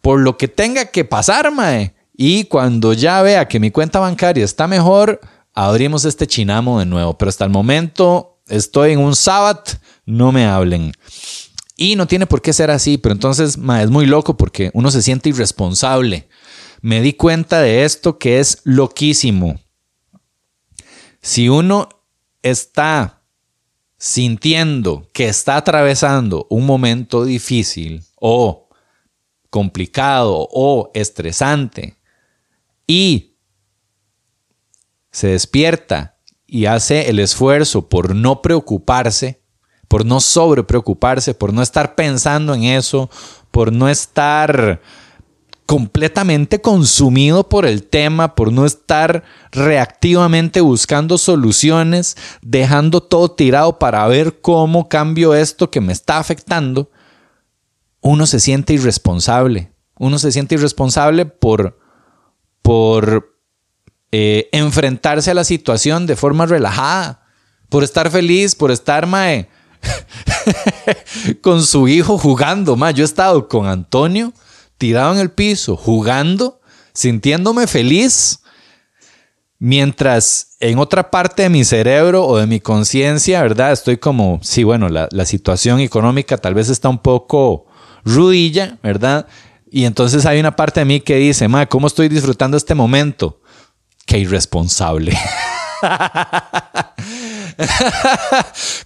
por 0.00 0.18
lo 0.18 0.36
que 0.36 0.48
tenga 0.48 0.86
que 0.86 1.04
pasar, 1.04 1.52
mae. 1.52 1.94
Y 2.16 2.46
cuando 2.46 2.94
ya 2.94 3.22
vea 3.22 3.46
que 3.46 3.60
mi 3.60 3.70
cuenta 3.70 4.00
bancaria 4.00 4.44
está 4.44 4.66
mejor, 4.66 5.20
abrimos 5.54 6.04
este 6.04 6.26
chinamo 6.26 6.80
de 6.80 6.86
nuevo. 6.86 7.16
Pero 7.16 7.28
hasta 7.28 7.44
el 7.44 7.50
momento 7.50 8.33
estoy 8.48 8.92
en 8.92 8.98
un 8.98 9.16
sábado, 9.16 9.62
no 10.06 10.32
me 10.32 10.46
hablen. 10.46 10.92
Y 11.76 11.96
no 11.96 12.06
tiene 12.06 12.26
por 12.26 12.40
qué 12.40 12.52
ser 12.52 12.70
así, 12.70 12.98
pero 12.98 13.12
entonces 13.12 13.58
es 13.58 13.90
muy 13.90 14.06
loco 14.06 14.36
porque 14.36 14.70
uno 14.74 14.90
se 14.90 15.02
siente 15.02 15.28
irresponsable. 15.28 16.28
Me 16.80 17.00
di 17.00 17.14
cuenta 17.14 17.60
de 17.60 17.84
esto 17.84 18.18
que 18.18 18.38
es 18.38 18.60
loquísimo. 18.64 19.60
Si 21.20 21.48
uno 21.48 21.88
está 22.42 23.22
sintiendo 23.96 25.08
que 25.12 25.28
está 25.28 25.56
atravesando 25.56 26.46
un 26.50 26.66
momento 26.66 27.24
difícil 27.24 28.04
o 28.16 28.68
complicado 29.50 30.46
o 30.50 30.90
estresante, 30.94 31.96
y 32.86 33.36
se 35.10 35.28
despierta 35.28 36.13
y 36.54 36.66
hace 36.66 37.10
el 37.10 37.18
esfuerzo 37.18 37.88
por 37.88 38.14
no 38.14 38.40
preocuparse, 38.40 39.40
por 39.88 40.06
no 40.06 40.20
sobre 40.20 40.62
preocuparse, 40.62 41.34
por 41.34 41.52
no 41.52 41.62
estar 41.62 41.96
pensando 41.96 42.54
en 42.54 42.62
eso, 42.62 43.10
por 43.50 43.72
no 43.72 43.88
estar 43.88 44.80
completamente 45.66 46.60
consumido 46.60 47.48
por 47.48 47.66
el 47.66 47.82
tema, 47.82 48.36
por 48.36 48.52
no 48.52 48.66
estar 48.66 49.24
reactivamente 49.50 50.60
buscando 50.60 51.18
soluciones, 51.18 52.16
dejando 52.40 53.00
todo 53.00 53.32
tirado 53.32 53.80
para 53.80 54.06
ver 54.06 54.40
cómo 54.40 54.88
cambio 54.88 55.34
esto 55.34 55.72
que 55.72 55.80
me 55.80 55.92
está 55.92 56.18
afectando, 56.18 56.88
uno 58.00 58.26
se 58.26 58.38
siente 58.38 58.74
irresponsable. 58.74 59.72
Uno 59.98 60.20
se 60.20 60.30
siente 60.30 60.54
irresponsable 60.54 61.26
por 61.26 61.80
por 62.62 63.33
eh, 64.16 64.48
enfrentarse 64.52 65.32
a 65.32 65.34
la 65.34 65.42
situación 65.42 66.06
de 66.06 66.14
forma 66.14 66.46
relajada, 66.46 67.24
por 67.68 67.82
estar 67.82 68.12
feliz, 68.12 68.54
por 68.54 68.70
estar 68.70 69.08
mae, 69.08 69.48
con 71.42 71.60
su 71.64 71.88
hijo 71.88 72.16
jugando. 72.16 72.76
Mae. 72.76 72.94
Yo 72.94 73.02
he 73.02 73.06
estado 73.06 73.48
con 73.48 73.66
Antonio 73.66 74.32
tirado 74.78 75.14
en 75.14 75.18
el 75.18 75.32
piso, 75.32 75.76
jugando, 75.76 76.60
sintiéndome 76.92 77.66
feliz. 77.66 78.38
Mientras 79.58 80.58
en 80.60 80.78
otra 80.78 81.10
parte 81.10 81.42
de 81.42 81.48
mi 81.48 81.64
cerebro 81.64 82.24
o 82.24 82.36
de 82.36 82.46
mi 82.46 82.60
conciencia, 82.60 83.42
¿verdad? 83.42 83.72
Estoy 83.72 83.96
como, 83.96 84.38
sí, 84.44 84.62
bueno, 84.62 84.88
la, 84.88 85.24
situación 85.24 85.80
económica 85.80 86.38
tal 86.38 86.54
vez 86.54 86.68
está 86.68 86.88
un 86.88 86.98
poco 86.98 87.66
rudilla, 88.04 88.78
¿verdad? 88.80 89.26
Y 89.72 89.86
entonces 89.86 90.24
hay 90.24 90.38
una 90.38 90.54
parte 90.54 90.78
de 90.78 90.86
mí 90.86 91.00
que 91.00 91.16
dice, 91.16 91.48
ma, 91.48 91.66
¿cómo 91.66 91.88
estoy 91.88 92.08
disfrutando 92.08 92.56
este 92.56 92.76
momento? 92.76 93.40
Qué 94.14 94.20
irresponsable. 94.20 95.18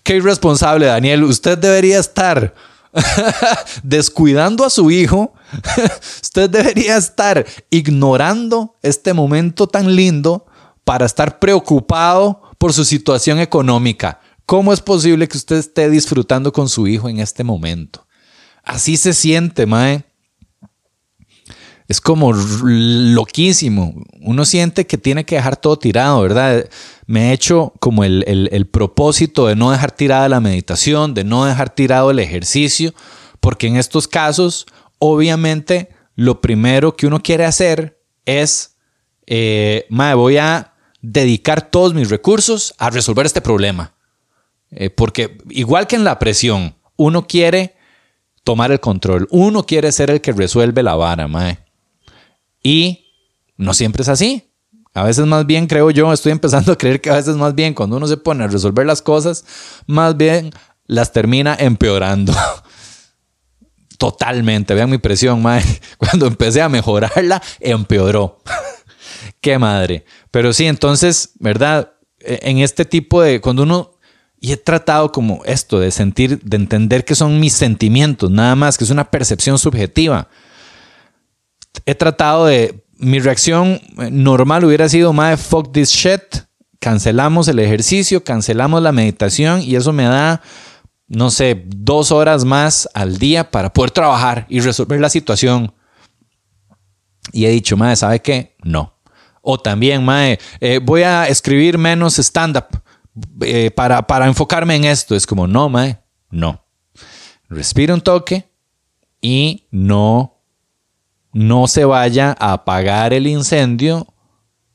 Qué 0.02 0.16
irresponsable, 0.16 0.86
Daniel. 0.86 1.24
Usted 1.24 1.58
debería 1.58 1.98
estar 1.98 2.54
descuidando 3.82 4.64
a 4.64 4.70
su 4.70 4.90
hijo. 4.90 5.34
Usted 6.22 6.48
debería 6.48 6.96
estar 6.96 7.44
ignorando 7.68 8.78
este 8.80 9.12
momento 9.12 9.66
tan 9.66 9.94
lindo 9.94 10.46
para 10.84 11.04
estar 11.04 11.38
preocupado 11.38 12.40
por 12.56 12.72
su 12.72 12.86
situación 12.86 13.38
económica. 13.38 14.20
¿Cómo 14.46 14.72
es 14.72 14.80
posible 14.80 15.28
que 15.28 15.36
usted 15.36 15.56
esté 15.56 15.90
disfrutando 15.90 16.54
con 16.54 16.70
su 16.70 16.86
hijo 16.86 17.06
en 17.06 17.20
este 17.20 17.44
momento? 17.44 18.06
Así 18.64 18.96
se 18.96 19.12
siente, 19.12 19.66
Mae. 19.66 20.07
Es 21.88 22.00
como 22.00 22.32
loquísimo. 22.32 23.94
Uno 24.20 24.44
siente 24.44 24.86
que 24.86 24.98
tiene 24.98 25.24
que 25.24 25.36
dejar 25.36 25.56
todo 25.56 25.78
tirado, 25.78 26.20
¿verdad? 26.20 26.68
Me 27.06 27.30
he 27.30 27.32
hecho 27.32 27.72
como 27.80 28.04
el, 28.04 28.24
el 28.26 28.66
propósito 28.66 29.46
de 29.46 29.56
no 29.56 29.70
dejar 29.70 29.90
tirada 29.92 30.28
la 30.28 30.40
meditación, 30.40 31.14
de 31.14 31.24
no 31.24 31.46
dejar 31.46 31.74
tirado 31.74 32.10
el 32.10 32.18
ejercicio, 32.18 32.92
porque 33.40 33.66
en 33.66 33.76
estos 33.76 34.06
casos, 34.06 34.66
obviamente, 34.98 35.88
lo 36.18 36.40
primero 36.40 36.96
que 36.96 37.06
uno 37.06 37.22
quiere 37.22 37.44
hacer 37.44 38.02
es, 38.26 38.76
eh, 39.26 39.86
voy 39.88 40.36
a 40.36 40.74
dedicar 41.00 41.70
todos 41.70 41.94
mis 41.94 42.10
recursos 42.10 42.74
a 42.76 42.90
resolver 42.90 43.24
este 43.24 43.40
problema. 43.40 43.94
Eh, 44.70 44.90
porque 44.90 45.38
igual 45.50 45.86
que 45.86 45.94
en 45.94 46.02
la 46.02 46.18
presión, 46.18 46.74
uno 46.96 47.26
quiere 47.28 47.76
tomar 48.42 48.72
el 48.72 48.80
control, 48.80 49.28
uno 49.30 49.62
quiere 49.62 49.92
ser 49.92 50.10
el 50.10 50.20
que 50.20 50.32
resuelve 50.32 50.82
la 50.82 50.96
vara, 50.96 51.28
mae. 51.28 51.67
Y 52.62 53.06
no 53.56 53.74
siempre 53.74 54.02
es 54.02 54.08
así. 54.08 54.52
A 54.94 55.04
veces 55.04 55.26
más 55.26 55.46
bien 55.46 55.66
creo 55.66 55.90
yo, 55.90 56.12
estoy 56.12 56.32
empezando 56.32 56.72
a 56.72 56.76
creer 56.76 57.00
que 57.00 57.10
a 57.10 57.14
veces 57.14 57.36
más 57.36 57.54
bien 57.54 57.74
cuando 57.74 57.96
uno 57.96 58.06
se 58.06 58.16
pone 58.16 58.44
a 58.44 58.48
resolver 58.48 58.84
las 58.86 59.02
cosas, 59.02 59.44
más 59.86 60.16
bien 60.16 60.50
las 60.86 61.12
termina 61.12 61.54
empeorando. 61.58 62.34
Totalmente. 63.98 64.74
Vean 64.74 64.90
mi 64.90 64.98
presión, 64.98 65.42
mae. 65.42 65.62
Cuando 65.98 66.26
empecé 66.26 66.62
a 66.62 66.68
mejorarla, 66.68 67.42
empeoró. 67.60 68.40
Qué 69.40 69.58
madre. 69.58 70.04
Pero 70.30 70.52
sí, 70.52 70.66
entonces, 70.66 71.30
¿verdad? 71.40 71.92
E, 72.20 72.38
en 72.42 72.58
este 72.58 72.84
tipo 72.84 73.20
de, 73.20 73.40
cuando 73.40 73.64
uno, 73.64 73.98
y 74.40 74.52
he 74.52 74.56
tratado 74.56 75.10
como 75.10 75.42
esto, 75.44 75.80
de 75.80 75.90
sentir, 75.90 76.40
de 76.42 76.56
entender 76.56 77.04
que 77.04 77.16
son 77.16 77.40
mis 77.40 77.54
sentimientos, 77.54 78.30
nada 78.30 78.54
más, 78.54 78.78
que 78.78 78.84
es 78.84 78.90
una 78.90 79.10
percepción 79.10 79.58
subjetiva. 79.58 80.28
He 81.86 81.94
tratado 81.94 82.46
de, 82.46 82.84
mi 82.98 83.20
reacción 83.20 83.80
eh, 83.98 84.10
normal 84.10 84.64
hubiera 84.64 84.88
sido, 84.88 85.12
madre, 85.12 85.36
fuck 85.36 85.72
this 85.72 85.90
shit, 85.90 86.20
cancelamos 86.80 87.48
el 87.48 87.60
ejercicio, 87.60 88.22
cancelamos 88.22 88.82
la 88.82 88.92
meditación 88.92 89.62
y 89.62 89.76
eso 89.76 89.92
me 89.92 90.04
da, 90.04 90.42
no 91.06 91.30
sé, 91.30 91.64
dos 91.66 92.12
horas 92.12 92.44
más 92.44 92.88
al 92.94 93.18
día 93.18 93.50
para 93.50 93.72
poder 93.72 93.92
trabajar 93.92 94.46
y 94.48 94.60
resolver 94.60 95.00
la 95.00 95.08
situación. 95.08 95.72
Y 97.32 97.46
he 97.46 97.50
dicho, 97.50 97.76
madre, 97.76 97.96
¿sabe 97.96 98.20
qué? 98.20 98.56
No. 98.62 98.94
O 99.42 99.58
también, 99.58 100.04
mae, 100.04 100.38
eh, 100.60 100.80
voy 100.82 101.02
a 101.02 101.26
escribir 101.28 101.78
menos 101.78 102.18
stand-up 102.18 102.66
eh, 103.40 103.70
para, 103.70 104.06
para 104.06 104.26
enfocarme 104.26 104.76
en 104.76 104.84
esto. 104.84 105.14
Es 105.14 105.26
como, 105.26 105.46
no, 105.46 105.68
mae, 105.68 105.98
no. 106.30 106.64
Respira 107.48 107.94
un 107.94 108.00
toque 108.00 108.50
y 109.20 109.66
no, 109.70 110.37
no 111.38 111.68
se 111.68 111.84
vaya 111.84 112.34
a 112.40 112.52
apagar 112.52 113.12
el 113.12 113.28
incendio 113.28 114.12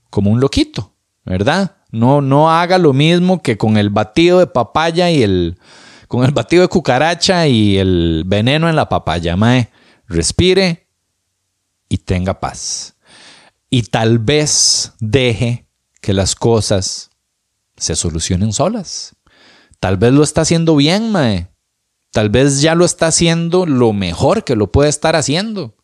como 0.10 0.32
un 0.32 0.40
loquito, 0.40 0.96
¿verdad? 1.26 1.76
No, 1.92 2.22
no 2.22 2.50
haga 2.50 2.78
lo 2.78 2.94
mismo 2.94 3.42
que 3.42 3.58
con 3.58 3.76
el 3.76 3.90
batido 3.90 4.40
de 4.40 4.48
papaya 4.48 5.12
y 5.12 5.24
el, 5.24 5.60
con 6.08 6.24
el 6.24 6.32
batido 6.32 6.62
de 6.62 6.70
cucaracha 6.70 7.48
y 7.48 7.78
el 7.78 8.24
veneno 8.26 8.70
en 8.70 8.78
la 8.78 8.88
papaya, 8.88 9.36
mae. 9.36 9.72
Respire 10.08 10.88
y 11.90 11.98
tenga 11.98 12.40
paz 12.40 12.96
y 13.70 13.82
tal 13.84 14.20
vez 14.20 14.94
deje 15.02 15.68
que 16.00 16.14
las 16.14 16.34
cosas 16.34 17.10
se 17.76 17.98
solucionen 17.98 18.54
solas. 18.54 19.18
Tal 19.82 19.98
vez 19.98 20.14
lo 20.14 20.24
está 20.24 20.42
haciendo 20.42 20.78
bien, 20.78 21.12
Mae. 21.12 21.50
Tal 22.12 22.30
vez 22.30 22.62
ya 22.62 22.74
lo 22.74 22.86
está 22.86 23.08
haciendo 23.08 23.66
lo 23.66 23.92
mejor 23.92 24.46
que 24.46 24.56
lo 24.56 24.72
puede 24.72 24.90
estar 24.90 25.18
haciendo. 25.18 25.76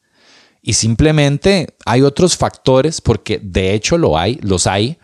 Y 0.62 0.74
simplemente 0.74 1.78
hay 1.86 2.02
otros 2.02 2.38
factores, 2.38 3.02
porque 3.02 3.40
de 3.42 3.74
hecho 3.74 3.98
lo 3.98 4.18
hay, 4.18 4.36
los 4.42 4.68
hay. 4.68 4.98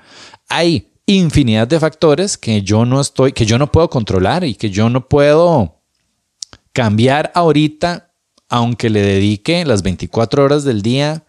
Hay 0.49 0.91
infinidad 1.06 1.68
de 1.68 1.80
factores 1.80 2.38
que 2.38 2.62
yo 2.62 2.86
no 2.86 2.99
estoy, 2.99 3.32
que 3.32 3.45
yo 3.45 3.58
no 3.58 3.72
puedo 3.72 3.89
controlar 3.89 4.43
y 4.43 4.56
que 4.56 4.70
yo 4.70 4.89
no 4.89 5.08
puedo 5.08 5.82
cambiar 6.74 7.32
ahorita, 7.36 8.12
aunque 8.49 8.89
le 8.89 9.01
dedique 9.01 9.66
las 9.66 9.82
24 9.82 10.43
horas 10.43 10.64
del 10.64 10.82
día 10.82 11.26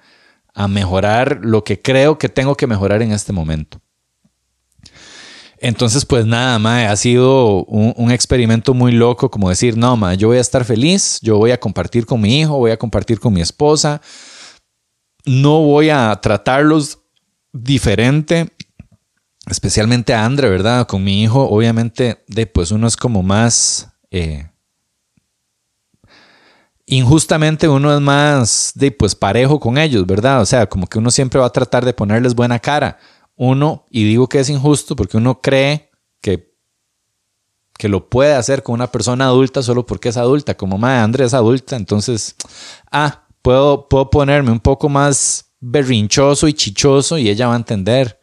a 0.54 0.68
mejorar 0.68 1.40
lo 1.42 1.64
que 1.64 1.80
creo 1.80 2.18
que 2.18 2.28
tengo 2.28 2.56
que 2.56 2.66
mejorar 2.66 3.02
en 3.02 3.12
este 3.12 3.32
momento. 3.32 3.80
Entonces, 5.58 6.04
pues 6.04 6.26
nada, 6.26 6.58
más 6.58 6.90
ha 6.90 6.96
sido 6.96 7.64
un, 7.64 8.10
experimento 8.10 8.74
muy 8.74 8.92
loco, 8.92 9.30
como 9.30 9.48
decir, 9.48 9.76
no, 9.76 9.96
ma, 9.96 10.14
yo 10.14 10.28
voy 10.28 10.38
a 10.38 10.42
estar 10.42 10.64
feliz, 10.64 11.18
yo 11.22 11.38
voy 11.38 11.50
a 11.50 11.60
compartir 11.60 12.04
con 12.04 12.20
mi 12.20 12.40
hijo, 12.40 12.58
voy 12.58 12.70
a 12.70 12.76
compartir 12.76 13.20
con 13.20 13.32
mi 13.32 13.40
esposa, 13.40 14.00
no 15.24 15.62
voy 15.62 15.90
a 15.90 16.14
tratarlos 16.20 16.98
diferente, 17.52 18.48
especialmente 19.48 20.12
a 20.12 20.24
Andre, 20.24 20.50
¿verdad? 20.50 20.86
Con 20.86 21.02
mi 21.02 21.22
hijo, 21.22 21.48
obviamente, 21.48 22.22
de, 22.28 22.46
pues 22.46 22.70
uno 22.70 22.86
es 22.86 22.96
como 22.96 23.22
más 23.22 23.88
eh, 24.10 24.50
injustamente 26.86 27.68
uno 27.68 27.92
es 27.94 28.00
más 28.00 28.72
de 28.74 28.92
pues 28.92 29.14
parejo 29.14 29.60
con 29.60 29.76
ellos, 29.76 30.06
¿verdad? 30.06 30.40
O 30.40 30.46
sea, 30.46 30.66
como 30.66 30.86
que 30.86 30.98
uno 30.98 31.10
siempre 31.10 31.40
va 31.40 31.46
a 31.46 31.52
tratar 31.52 31.84
de 31.84 31.92
ponerles 31.92 32.34
buena 32.34 32.58
cara. 32.58 32.98
Uno, 33.36 33.84
y 33.90 34.04
digo 34.04 34.28
que 34.28 34.40
es 34.40 34.48
injusto 34.48 34.96
porque 34.96 35.18
uno 35.18 35.40
cree 35.40 35.90
que, 36.20 36.52
que 37.78 37.88
lo 37.88 38.08
puede 38.08 38.34
hacer 38.34 38.62
con 38.62 38.74
una 38.74 38.90
persona 38.90 39.26
adulta 39.26 39.62
solo 39.62 39.84
porque 39.84 40.08
es 40.08 40.16
adulta, 40.16 40.56
como 40.56 40.78
madre 40.78 41.00
Andrés 41.00 41.26
es 41.28 41.34
adulta, 41.34 41.76
entonces, 41.76 42.34
ah, 42.90 43.26
puedo, 43.42 43.88
puedo 43.88 44.10
ponerme 44.10 44.50
un 44.50 44.60
poco 44.60 44.88
más 44.88 45.46
berrinchoso 45.60 46.48
y 46.48 46.54
chichoso 46.54 47.18
y 47.18 47.28
ella 47.28 47.48
va 47.48 47.54
a 47.54 47.58
entender. 47.58 48.18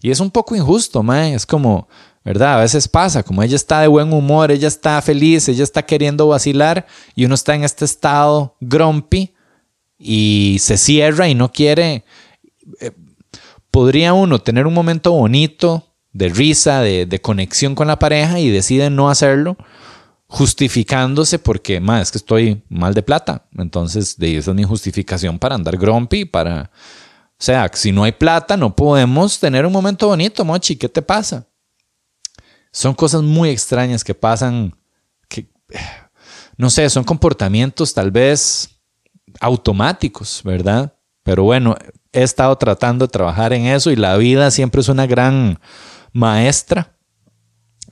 Y 0.00 0.10
es 0.10 0.20
un 0.20 0.30
poco 0.30 0.54
injusto, 0.54 1.02
mae. 1.02 1.34
Es 1.34 1.46
como, 1.46 1.88
¿verdad? 2.24 2.58
A 2.58 2.60
veces 2.60 2.88
pasa, 2.88 3.22
como 3.22 3.42
ella 3.42 3.56
está 3.56 3.80
de 3.80 3.88
buen 3.88 4.12
humor, 4.12 4.50
ella 4.50 4.68
está 4.68 5.00
feliz, 5.02 5.48
ella 5.48 5.64
está 5.64 5.84
queriendo 5.84 6.28
vacilar 6.28 6.86
y 7.14 7.24
uno 7.24 7.34
está 7.34 7.54
en 7.54 7.64
este 7.64 7.84
estado 7.84 8.56
grumpy 8.60 9.34
y 9.98 10.58
se 10.60 10.76
cierra 10.76 11.28
y 11.28 11.34
no 11.34 11.50
quiere. 11.50 12.04
Podría 13.78 14.12
uno 14.12 14.40
tener 14.40 14.66
un 14.66 14.74
momento 14.74 15.12
bonito 15.12 15.94
de 16.12 16.30
risa, 16.30 16.80
de, 16.80 17.20
conexión 17.22 17.76
con 17.76 17.86
la 17.86 17.96
pareja 17.96 18.40
y 18.40 18.50
decide 18.50 18.90
no 18.90 19.08
hacerlo 19.08 19.56
justificándose 20.26 21.38
porque, 21.38 21.78
más 21.78 22.02
es 22.02 22.10
que 22.10 22.18
estoy 22.18 22.64
mal 22.68 22.92
de 22.92 23.04
plata. 23.04 23.46
Entonces, 23.56 24.16
de 24.18 24.36
esa 24.36 24.50
es 24.50 24.56
mi 24.56 24.64
justificación 24.64 25.38
para 25.38 25.54
andar 25.54 25.76
grumpy, 25.76 26.24
para... 26.24 26.72
O 27.38 27.38
sea, 27.38 27.70
si 27.72 27.92
no 27.92 28.02
hay 28.02 28.10
plata, 28.10 28.56
no 28.56 28.74
podemos 28.74 29.38
tener 29.38 29.64
un 29.64 29.72
momento 29.72 30.08
bonito, 30.08 30.44
Mochi. 30.44 30.74
¿Qué 30.74 30.88
te 30.88 31.00
pasa? 31.00 31.46
Son 32.72 32.94
cosas 32.94 33.22
muy 33.22 33.50
extrañas 33.50 34.02
que 34.02 34.12
pasan, 34.12 34.76
que, 35.28 35.46
no 36.56 36.68
sé, 36.68 36.90
son 36.90 37.04
comportamientos 37.04 37.94
tal 37.94 38.10
vez 38.10 38.70
automáticos, 39.38 40.40
¿verdad? 40.42 40.98
Pero 41.22 41.44
bueno, 41.44 41.76
he 42.12 42.22
estado 42.22 42.56
tratando 42.56 43.06
de 43.06 43.12
trabajar 43.12 43.52
en 43.52 43.66
eso 43.66 43.90
y 43.90 43.96
la 43.96 44.16
vida 44.16 44.50
siempre 44.50 44.80
es 44.80 44.88
una 44.88 45.06
gran 45.06 45.58
maestra. 46.12 46.96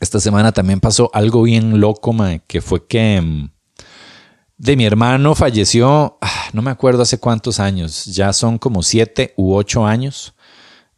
Esta 0.00 0.20
semana 0.20 0.52
también 0.52 0.80
pasó 0.80 1.10
algo 1.14 1.42
bien 1.42 1.80
loco, 1.80 2.14
que 2.46 2.60
fue 2.60 2.86
que 2.86 3.20
mm, 3.20 3.50
de 4.58 4.76
mi 4.76 4.84
hermano 4.84 5.34
falleció, 5.34 6.18
ah, 6.20 6.48
no 6.52 6.62
me 6.62 6.70
acuerdo 6.70 7.02
hace 7.02 7.18
cuántos 7.18 7.60
años, 7.60 8.04
ya 8.06 8.32
son 8.32 8.58
como 8.58 8.82
siete 8.82 9.32
u 9.36 9.54
ocho 9.54 9.86
años 9.86 10.34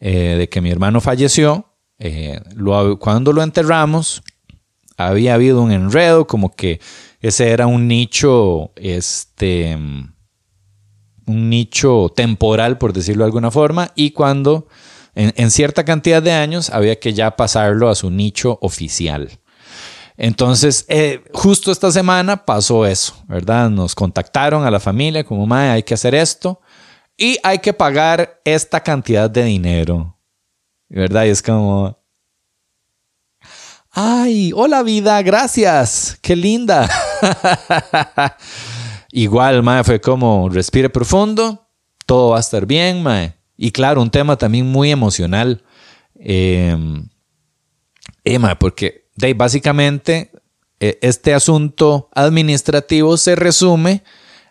eh, 0.01 0.37
de 0.39 0.49
que 0.49 0.61
mi 0.61 0.71
hermano 0.71 1.01
falleció 1.01 1.69
eh, 1.99 2.41
cuando 3.01 3.33
lo 3.33 3.43
enterramos, 3.43 4.23
había 4.97 5.35
habido 5.35 5.62
un 5.62 5.73
enredo, 5.73 6.27
como 6.27 6.55
que 6.55 6.81
ese 7.21 7.51
era 7.51 7.66
un 7.66 7.89
nicho, 7.89 8.73
este, 8.77 9.77
un 11.29 11.49
nicho 11.51 12.12
temporal, 12.14 12.79
por 12.79 12.93
decirlo 12.93 13.24
de 13.24 13.29
alguna 13.29 13.51
forma, 13.51 13.93
y 13.95 14.11
cuando 14.12 14.66
En, 15.14 15.51
cierta 15.51 15.85
cantidad 15.85 16.22
de 16.22 16.31
años 16.31 16.70
había 16.70 17.01
que 17.01 17.12
ya 17.12 17.35
pasarlo 17.35 17.89
a 17.89 17.97
su 17.97 18.09
nicho 18.09 18.57
oficial. 18.62 19.29
Entonces, 20.16 20.85
eh, 20.89 21.24
justo 21.33 21.72
esta 21.72 21.91
semana 21.91 22.45
pasó 22.45 22.87
eso, 22.87 23.14
¿verdad? 23.26 23.68
Nos 23.68 23.97
contactaron 23.97 24.64
a 24.64 24.70
la 24.70 24.79
familia 24.79 25.24
como, 25.24 25.45
madre, 25.45 25.70
hay 25.70 25.83
que 25.83 25.95
hacer 25.95 26.14
esto 26.14 26.61
y 27.16 27.37
hay 27.43 27.59
que 27.59 27.72
pagar 27.72 28.41
esta 28.45 28.81
cantidad 28.81 29.29
de 29.29 29.43
dinero, 29.43 30.16
¿verdad? 30.89 31.24
Y 31.24 31.31
es 31.31 31.43
como, 31.43 31.99
ay, 33.91 34.53
hola 34.55 34.85
vida, 34.85 35.20
gracias, 35.22 36.16
qué 36.22 36.37
linda. 36.37 36.89
Igual, 39.11 39.63
mae, 39.63 39.85
fue 39.85 40.01
como 40.01 40.49
respire 40.49 40.91
profundo, 40.91 41.69
todo 42.07 42.31
va 42.31 42.39
a 42.39 42.41
estar 42.41 42.67
bien, 42.67 43.03
mae. 43.03 43.35
Y 43.57 43.71
claro, 43.71 44.03
un 44.03 44.11
tema 44.11 44.37
también 44.37 44.67
muy 44.67 44.91
emocional. 44.91 45.65
Eh, 46.15 46.77
porque 48.59 49.09
de, 49.17 49.35
básicamente 49.35 50.31
e, 50.81 50.99
este 51.03 51.35
asunto 51.35 52.09
administrativo 52.15 53.17
se 53.17 53.35
resume 53.35 54.03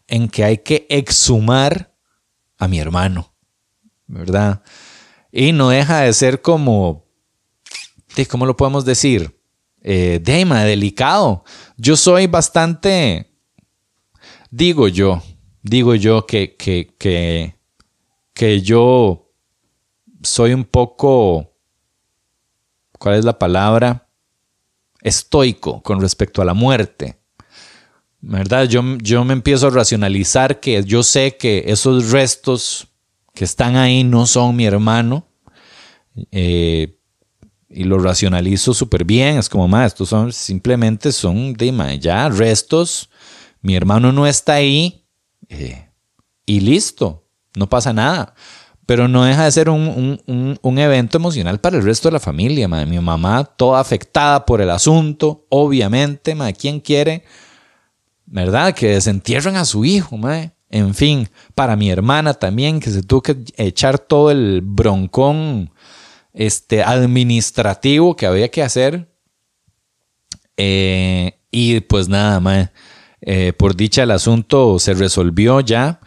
en 0.08 0.30
que 0.30 0.44
hay 0.44 0.58
que 0.60 0.88
exhumar 0.90 1.94
a 2.58 2.68
mi 2.68 2.80
hermano, 2.80 3.34
¿verdad? 4.08 4.64
Y 5.32 5.52
no 5.52 5.70
deja 5.70 6.02
de 6.02 6.14
ser 6.14 6.42
como, 6.42 7.06
¿cómo 8.30 8.46
lo 8.46 8.58
podemos 8.58 8.86
decir? 8.86 9.40
Eh, 9.82 10.20
delicado. 10.24 11.44
Yo 11.78 11.96
soy 11.96 12.28
bastante 12.28 13.27
Digo 14.50 14.88
yo, 14.88 15.22
digo 15.62 15.96
yo 15.96 16.26
que, 16.26 16.56
que, 16.56 16.94
que, 16.98 17.56
que 18.34 18.62
yo 18.62 19.30
soy 20.24 20.54
un 20.54 20.64
poco, 20.64 21.52
¿cuál 22.98 23.16
es 23.16 23.26
la 23.26 23.38
palabra? 23.38 24.08
Estoico 25.02 25.82
con 25.84 26.02
respecto 26.02 26.42
a 26.42 26.46
la 26.46 26.54
muerte. 26.54 27.18
¿Verdad? 28.20 28.68
Yo, 28.68 28.82
yo 29.02 29.24
me 29.26 29.34
empiezo 29.34 29.68
a 29.68 29.72
racionalizar 29.72 30.60
que 30.60 30.84
yo 30.84 31.04
sé 31.04 31.38
que 31.38 31.66
esos 31.68 32.12
restos 32.12 32.88
que 33.34 33.46
están 33.46 33.76
ahí 33.76 34.04
no 34.04 34.26
son 34.26 34.56
mi 34.56 34.66
hermano. 34.66 35.28
Eh, 36.32 36.98
y 37.70 37.84
lo 37.84 38.00
racionalizo 38.00 38.74
súper 38.74 39.04
bien. 39.04 39.38
Es 39.38 39.50
como, 39.50 39.68
más, 39.68 39.88
estos 39.88 40.10
son 40.10 40.32
simplemente 40.34 41.12
son 41.12 41.54
de 41.54 42.00
ya 42.00 42.30
restos 42.30 43.10
mi 43.68 43.76
hermano 43.76 44.14
no 44.14 44.26
está 44.26 44.54
ahí 44.54 45.06
eh, 45.50 45.90
y 46.46 46.62
listo, 46.62 47.28
no 47.54 47.68
pasa 47.68 47.92
nada. 47.92 48.34
Pero 48.86 49.10
no 49.10 49.26
deja 49.26 49.44
de 49.44 49.52
ser 49.52 49.70
un, 49.70 50.22
evento 50.64 51.18
emocional 51.18 51.60
para 51.60 51.76
el 51.76 51.84
resto 51.84 52.08
de 52.08 52.14
la 52.14 52.22
familia. 52.22 52.70
Mi 52.70 52.98
mamá 52.98 53.44
toda 53.44 53.82
afectada 53.82 54.46
por 54.46 54.62
el 54.62 54.70
asunto, 54.70 55.46
obviamente. 55.50 56.34
Ma. 56.34 56.54
¿Quién 56.54 56.80
quiere, 56.80 57.26
verdad, 58.26 58.74
que 58.74 58.92
desentierren 58.92 59.58
a 59.58 59.66
su 59.66 59.84
hijo? 59.84 60.18
En 60.70 60.96
fin, 60.96 61.28
para 61.54 61.76
mi 61.76 61.90
hermana 61.90 62.36
también, 62.36 62.80
que 62.80 62.92
se 62.92 63.04
tuvo 63.04 63.22
que 63.22 63.36
echar 63.58 64.00
todo 64.00 64.32
el 64.32 64.62
broncón 64.64 65.74
este, 66.32 66.84
administrativo 66.84 68.16
que 68.16 68.28
había 68.28 68.48
que 68.48 68.64
hacer. 68.64 69.14
Eh, 70.56 71.38
y 71.52 71.82
pues 71.82 72.08
nada, 72.08 72.40
más 72.40 72.70
eh, 73.30 73.52
por 73.52 73.76
dicha 73.76 74.04
el 74.04 74.12
asunto 74.12 74.80
se 74.80 74.94
resolvió 74.94 75.60
ya, 75.60 76.00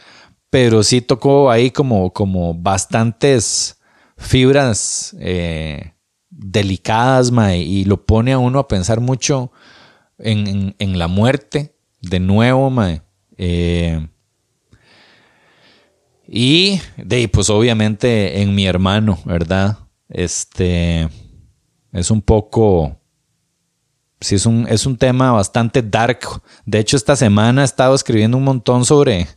pero 0.48 0.82
sí 0.82 1.02
tocó 1.02 1.50
ahí 1.50 1.70
como, 1.70 2.14
como 2.14 2.54
bastantes 2.54 3.78
fibras 4.16 5.14
eh, 5.20 5.92
delicadas, 6.30 7.30
y 7.54 7.84
lo 7.84 8.06
pone 8.06 8.32
a 8.32 8.38
uno 8.38 8.58
a 8.58 8.68
pensar 8.68 9.00
mucho 9.00 9.52
en, 10.16 10.74
la 10.78 11.08
muerte, 11.08 11.76
de 12.00 12.20
nuevo, 12.20 12.72
eh, 13.36 14.08
y 16.26 16.80
de 16.96 17.28
pues 17.28 17.50
obviamente 17.50 18.40
en 18.40 18.54
mi 18.54 18.64
hermano, 18.64 19.18
¿verdad? 19.26 19.76
Este 20.08 21.06
es 21.92 22.10
un 22.10 22.22
poco 22.22 22.98
sí 24.20 24.34
es 24.34 24.46
un, 24.46 24.66
es 24.68 24.86
un 24.86 24.96
tema 24.96 25.32
bastante 25.32 25.82
dark. 25.82 26.20
De 26.66 26.78
hecho, 26.78 26.96
esta 26.96 27.16
semana 27.16 27.62
he 27.62 27.64
estado 27.64 27.94
escribiendo 27.94 28.36
un 28.36 28.44
montón 28.44 28.84
sobre, 28.84 29.28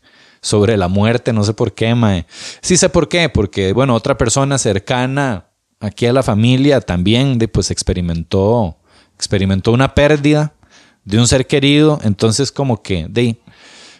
sobre 0.42 0.78
la 0.78 0.88
muerte, 0.88 1.34
no 1.34 1.44
sé 1.44 1.54
por 1.54 1.74
qué, 1.74 1.96
mae. 1.96 2.26
Sí 2.62 2.78
sé 2.78 2.90
por 2.90 3.08
qué, 3.08 3.30
porque, 3.30 3.74
bueno, 3.74 3.96
otra 3.96 4.18
persona 4.18 4.58
cercana 4.58 5.48
aquí 5.80 6.06
a 6.06 6.14
la 6.14 6.24
familia 6.24 6.82
también, 6.82 7.38
de, 7.38 7.48
pues, 7.48 7.72
experimentó, 7.72 8.78
experimentó 9.16 9.72
una 9.72 9.94
pérdida 9.94 10.54
de 11.06 11.20
un 11.20 11.28
ser 11.28 11.48
querido, 11.48 12.00
entonces 12.04 12.52
como 12.52 12.82
que, 12.82 13.08
de, 13.10 13.38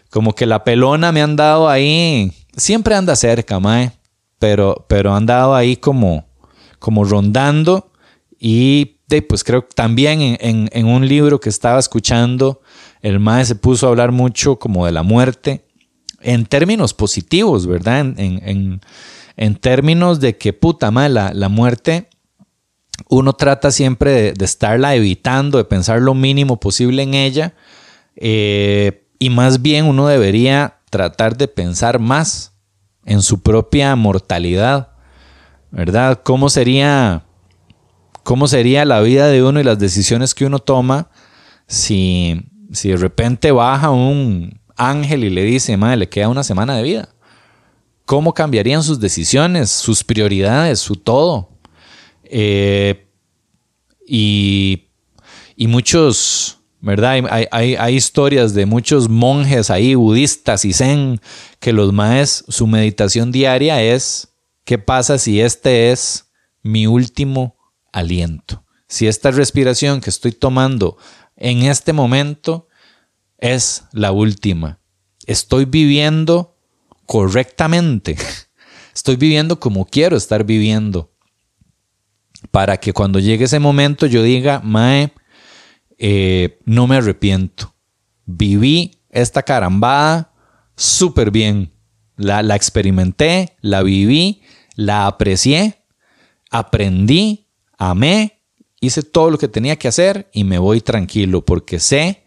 como 0.10 0.34
que 0.36 0.46
la 0.46 0.64
pelona 0.64 1.12
me 1.12 1.22
han 1.22 1.36
dado 1.36 1.68
ahí, 1.68 2.32
siempre 2.56 2.96
anda 2.96 3.16
cerca, 3.16 3.60
mae, 3.60 3.92
pero, 4.40 4.86
pero 4.88 5.14
han 5.14 5.26
dado 5.26 5.56
ahí 5.56 5.76
como, 5.76 6.26
como 6.80 7.04
rondando 7.04 7.92
y 8.40 8.98
pues 9.22 9.44
creo 9.44 9.68
que 9.68 9.74
también 9.76 10.38
en, 10.40 10.86
un 10.86 11.08
libro 11.08 11.40
que 11.40 11.50
estaba 11.50 11.80
escuchando, 11.80 12.62
el 13.02 13.20
Mae 13.20 13.46
se 13.46 13.56
puso 13.56 13.86
a 13.86 13.90
hablar 13.90 14.12
mucho 14.12 14.58
como 14.58 14.86
de 14.86 14.92
la 14.92 15.04
muerte 15.04 15.66
en 16.22 16.46
términos 16.46 16.94
positivos, 16.94 17.68
¿verdad? 17.68 18.00
En, 18.18 18.82
términos 19.60 20.20
de 20.20 20.38
que 20.38 20.54
puta 20.54 20.90
mala, 20.90 21.32
la, 21.34 21.50
muerte 21.50 22.10
uno 23.10 23.34
trata 23.34 23.72
siempre 23.72 24.34
de, 24.34 24.46
estarla 24.46 24.96
evitando, 24.96 25.58
de 25.58 25.66
pensar 25.66 26.02
lo 26.02 26.14
mínimo 26.14 26.60
posible 26.60 27.04
en 27.04 27.14
ella, 27.14 27.54
eh, 28.16 29.08
y 29.20 29.30
más 29.30 29.62
bien 29.62 29.86
uno 29.86 30.08
debería 30.08 30.80
tratar 30.90 31.38
de 31.38 31.48
pensar 31.48 32.00
más 32.00 32.54
en 33.06 33.22
su 33.22 33.42
propia 33.42 33.96
mortalidad, 33.96 34.94
¿verdad? 35.72 36.22
¿Cómo 36.24 36.50
sería 36.50 37.26
cómo 38.24 38.48
sería 38.48 38.86
la 38.86 39.02
vida 39.02 39.28
de 39.28 39.44
uno 39.44 39.60
y 39.60 39.64
las 39.64 39.80
decisiones 39.80 40.34
que 40.34 40.46
uno 40.46 40.60
toma 40.60 41.10
si, 41.68 42.42
si 42.72 42.90
de 42.90 42.98
repente 42.98 43.52
baja 43.52 43.92
un 43.92 44.60
ángel 44.76 45.24
y 45.24 45.30
le 45.30 45.44
dice, 45.44 45.78
madre, 45.78 45.98
le 45.98 46.10
queda 46.10 46.30
una 46.30 46.44
semana 46.44 46.76
de 46.76 46.84
vida. 46.84 47.10
¿Cómo 48.06 48.34
cambiarían 48.34 48.84
sus 48.84 49.00
decisiones, 49.00 49.70
sus 49.70 50.04
prioridades, 50.04 50.80
su 50.80 50.96
todo? 50.96 51.50
Eh, 52.26 53.08
y, 54.06 54.90
y, 55.56 55.68
muchos, 55.68 56.60
¿verdad? 56.82 57.12
Hay, 57.30 57.48
hay, 57.52 57.76
hay, 57.76 57.96
historias 57.96 58.54
de 58.54 58.66
muchos 58.66 59.08
monjes 59.08 59.70
ahí, 59.70 59.96
budistas 59.96 60.66
y 60.66 60.74
zen, 60.74 61.22
que 61.60 61.72
los 61.72 61.94
maes, 61.94 62.44
su 62.50 62.68
meditación 62.68 63.32
diaria 63.32 63.82
es, 63.82 64.34
¿qué 64.66 64.78
pasa 64.78 65.18
si 65.18 65.40
este 65.40 65.92
es 65.92 66.32
mi 66.62 66.88
último 66.88 67.56
aliento. 67.94 68.66
Si 68.88 69.08
esta 69.08 69.32
respiración 69.32 70.02
que 70.02 70.10
estoy 70.10 70.34
tomando 70.34 70.98
en 71.38 71.64
este 71.64 71.94
momento 71.94 72.68
es 73.38 73.86
la 73.94 74.12
última, 74.12 74.80
estoy 75.26 75.66
viviendo 75.66 76.58
correctamente, 77.06 78.18
estoy 78.94 79.16
viviendo 79.16 79.60
como 79.60 79.86
quiero 79.86 80.18
estar 80.18 80.44
viviendo, 80.44 81.14
para 82.52 82.78
que 82.78 82.92
cuando 82.92 83.20
llegue 83.20 83.46
ese 83.46 83.60
momento 83.60 84.06
yo 84.06 84.22
diga, 84.22 84.60
Mae, 84.64 85.14
eh, 85.98 86.60
no 86.66 86.88
me 86.88 86.98
arrepiento, 86.98 87.74
viví 88.26 89.02
esta 89.10 89.44
carambada 89.44 90.34
súper 90.76 91.32
bien, 91.32 91.74
la, 92.16 92.44
la 92.44 92.56
experimenté, 92.56 93.56
la 93.62 93.82
viví, 93.82 94.42
la 94.76 95.08
aprecié, 95.08 95.86
aprendí 96.52 97.43
amé, 97.90 98.42
hice 98.80 99.04
todo 99.04 99.30
lo 99.30 99.38
que 99.38 99.48
tenía 99.48 99.78
que 99.78 99.88
hacer 99.88 100.30
y 100.34 100.44
me 100.44 100.58
voy 100.58 100.82
tranquilo 100.82 101.46
porque 101.46 101.80
sé 101.80 102.24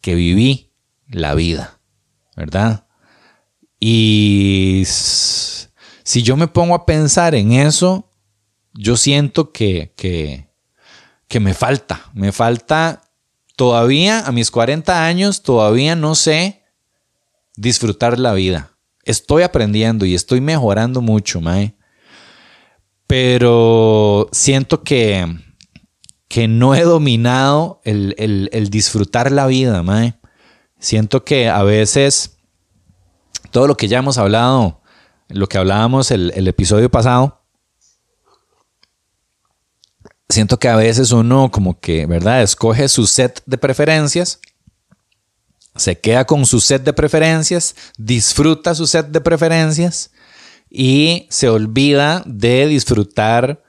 que 0.00 0.14
viví 0.14 0.72
la 1.08 1.34
vida, 1.34 1.80
¿verdad? 2.36 2.86
Y 3.78 4.84
si 4.86 6.22
yo 6.22 6.36
me 6.36 6.48
pongo 6.48 6.74
a 6.74 6.86
pensar 6.86 7.34
en 7.34 7.52
eso, 7.52 8.10
yo 8.74 8.96
siento 8.96 9.52
que, 9.52 9.92
que, 9.96 10.48
que 11.28 11.40
me 11.40 11.54
falta, 11.54 12.10
me 12.14 12.32
falta 12.32 13.02
todavía 13.56 14.20
a 14.20 14.32
mis 14.32 14.50
40 14.50 15.04
años, 15.04 15.42
todavía 15.42 15.96
no 15.96 16.14
sé 16.14 16.64
disfrutar 17.56 18.18
la 18.18 18.34
vida. 18.34 18.72
Estoy 19.04 19.42
aprendiendo 19.42 20.04
y 20.04 20.14
estoy 20.14 20.40
mejorando 20.40 21.00
mucho, 21.00 21.40
Mae 21.40 21.76
pero 23.06 24.28
siento 24.32 24.82
que, 24.82 25.26
que 26.28 26.48
no 26.48 26.74
he 26.74 26.82
dominado 26.82 27.80
el, 27.84 28.68
disfrutar 28.70 29.30
la 29.30 29.46
vida, 29.46 29.82
mae. 29.82 30.18
Siento 30.78 31.24
que 31.24 31.48
a 31.48 31.62
veces 31.62 32.38
todo 33.50 33.66
lo 33.66 33.76
que 33.76 33.88
ya 33.88 33.98
hemos 33.98 34.18
hablado, 34.18 34.82
lo 35.28 35.48
que 35.48 35.58
hablábamos 35.58 36.10
el, 36.10 36.32
el 36.34 36.48
episodio 36.48 36.90
pasado, 36.90 37.42
siento 40.28 40.58
que 40.58 40.68
a 40.68 40.76
veces 40.76 41.12
uno 41.12 41.50
como 41.50 41.78
que, 41.80 42.06
¿verdad? 42.06 42.42
Escoge 42.42 42.88
su 42.88 43.06
set 43.06 43.42
de 43.46 43.56
preferencias, 43.56 44.40
se 45.76 45.98
queda 46.00 46.24
con 46.24 46.44
su 46.44 46.60
set 46.60 46.82
de 46.82 46.92
preferencias, 46.92 47.76
disfruta 47.96 48.74
su 48.74 48.86
set 48.86 49.06
de 49.08 49.20
preferencias 49.20 50.10
y 50.78 51.26
se 51.30 51.48
olvida 51.48 52.22
de 52.26 52.66
disfrutar 52.66 53.62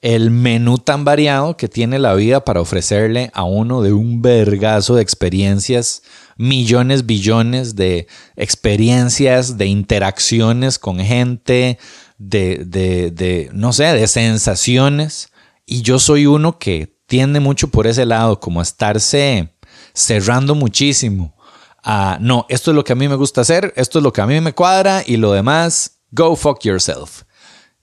el 0.00 0.30
menú 0.30 0.78
tan 0.78 1.04
variado 1.04 1.56
que 1.56 1.66
tiene 1.66 1.98
la 1.98 2.14
vida 2.14 2.44
para 2.44 2.60
ofrecerle 2.60 3.32
a 3.34 3.42
uno 3.42 3.82
de 3.82 3.92
un 3.92 4.22
vergazo 4.22 4.94
de 4.94 5.02
experiencias, 5.02 6.04
millones, 6.36 7.04
billones 7.04 7.74
de 7.74 8.06
experiencias, 8.36 9.58
de 9.58 9.66
interacciones 9.66 10.78
con 10.78 11.00
gente, 11.00 11.80
de, 12.18 12.62
de, 12.64 13.10
de, 13.10 13.50
no 13.52 13.72
sé, 13.72 13.86
de 13.86 14.06
sensaciones. 14.06 15.30
Y 15.66 15.82
yo 15.82 15.98
soy 15.98 16.26
uno 16.26 16.60
que 16.60 16.96
tiende 17.06 17.40
mucho 17.40 17.68
por 17.68 17.88
ese 17.88 18.06
lado, 18.06 18.38
como 18.38 18.60
a 18.60 18.62
estarse 18.62 19.52
cerrando 19.94 20.54
muchísimo. 20.54 21.34
A, 21.82 22.18
no, 22.20 22.46
esto 22.48 22.70
es 22.70 22.76
lo 22.76 22.84
que 22.84 22.92
a 22.92 22.96
mí 22.96 23.08
me 23.08 23.16
gusta 23.16 23.40
hacer, 23.40 23.72
esto 23.74 23.98
es 23.98 24.04
lo 24.04 24.12
que 24.12 24.20
a 24.20 24.26
mí 24.26 24.40
me 24.40 24.52
cuadra 24.52 25.02
y 25.04 25.16
lo 25.16 25.32
demás, 25.32 26.01
go 26.12 26.36
fuck 26.36 26.64
yourself. 26.64 27.22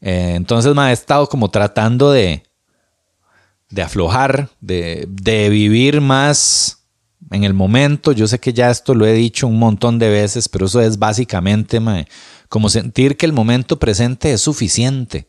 Eh, 0.01 0.33
entonces 0.35 0.73
me 0.73 0.89
he 0.89 0.93
estado 0.93 1.27
como 1.27 1.49
tratando 1.49 2.11
de, 2.11 2.43
de 3.69 3.81
aflojar, 3.81 4.49
de, 4.61 5.05
de, 5.09 5.49
vivir 5.49 5.99
más 5.99 6.85
en 7.31 7.43
el 7.43 7.53
momento. 7.53 8.13
Yo 8.13 8.27
sé 8.27 8.39
que 8.39 8.53
ya 8.53 8.69
esto 8.69 8.95
lo 8.95 9.05
he 9.05 9.13
dicho 9.13 9.47
un 9.47 9.59
montón 9.59 9.99
de 9.99 10.09
veces, 10.09 10.47
pero 10.47 10.67
eso 10.67 10.79
es 10.79 10.97
básicamente 10.97 11.81
como 12.47 12.69
sentir 12.69 13.17
que 13.17 13.25
el 13.25 13.33
momento 13.33 13.77
presente 13.77 14.31
es 14.31 14.41
suficiente. 14.41 15.27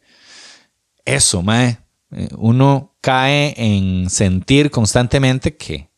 Eso, 1.05 1.43
mae. 1.43 1.79
Eh, 2.13 2.29
uno 2.37 2.97
cae 3.01 3.55
en 3.57 4.11
sentir 4.11 4.71
constantemente 4.71 5.57
que, 5.57 5.90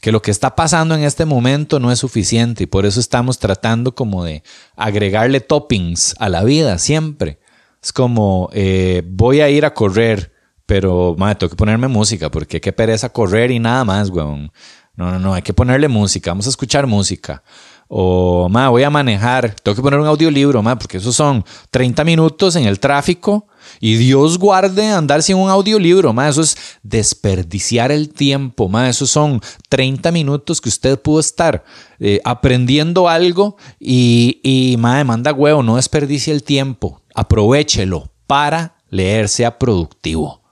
que 0.00 0.12
lo 0.12 0.22
que 0.22 0.30
está 0.30 0.54
pasando 0.54 0.94
en 0.94 1.02
este 1.02 1.24
momento 1.24 1.80
no 1.80 1.90
es 1.90 1.98
suficiente 1.98 2.64
y 2.64 2.66
por 2.66 2.86
eso 2.86 3.00
estamos 3.00 3.38
tratando 3.38 3.94
como 3.94 4.24
de 4.24 4.42
agregarle 4.76 5.40
toppings 5.40 6.14
a 6.18 6.28
la 6.28 6.44
vida 6.44 6.78
siempre. 6.78 7.40
Es 7.82 7.92
como, 7.92 8.48
eh, 8.52 9.02
voy 9.06 9.40
a 9.40 9.48
ir 9.50 9.64
a 9.64 9.74
correr, 9.74 10.32
pero, 10.66 11.14
madre, 11.18 11.36
tengo 11.36 11.50
que 11.50 11.56
ponerme 11.56 11.88
música, 11.88 12.30
porque 12.30 12.60
qué 12.60 12.72
pereza 12.72 13.08
correr 13.08 13.50
y 13.50 13.58
nada 13.58 13.84
más, 13.84 14.10
weón. 14.10 14.52
No, 14.94 15.12
no, 15.12 15.18
no, 15.20 15.34
hay 15.34 15.42
que 15.42 15.54
ponerle 15.54 15.86
música, 15.86 16.32
vamos 16.32 16.46
a 16.46 16.50
escuchar 16.50 16.86
música. 16.86 17.42
O, 17.86 18.48
madre, 18.48 18.68
voy 18.70 18.82
a 18.82 18.90
manejar, 18.90 19.54
tengo 19.62 19.76
que 19.76 19.82
poner 19.82 20.00
un 20.00 20.06
audiolibro, 20.06 20.62
madre, 20.62 20.78
porque 20.80 20.98
esos 20.98 21.14
son 21.14 21.44
30 21.70 22.04
minutos 22.04 22.56
en 22.56 22.64
el 22.64 22.80
tráfico 22.80 23.46
y 23.80 23.96
Dios 23.96 24.38
guarde 24.38 24.88
andar 24.88 25.22
sin 25.22 25.36
un 25.36 25.50
audiolibro, 25.50 26.12
madre, 26.12 26.30
eso 26.30 26.42
es 26.42 26.56
desperdiciar 26.82 27.92
el 27.92 28.10
tiempo, 28.10 28.68
madre, 28.68 28.90
esos 28.90 29.10
son 29.10 29.40
30 29.68 30.10
minutos 30.12 30.60
que 30.60 30.68
usted 30.68 30.98
pudo 30.98 31.20
estar 31.20 31.64
eh, 32.00 32.20
aprendiendo 32.24 33.08
algo 33.08 33.56
y, 33.78 34.40
y 34.42 34.76
manda 34.76 35.32
huevo, 35.32 35.62
no 35.62 35.76
desperdicie 35.76 36.32
el 36.32 36.42
tiempo, 36.42 37.02
aprovechelo 37.14 38.10
para 38.26 38.76
leer, 38.90 39.28
sea 39.28 39.58
productivo. 39.58 40.42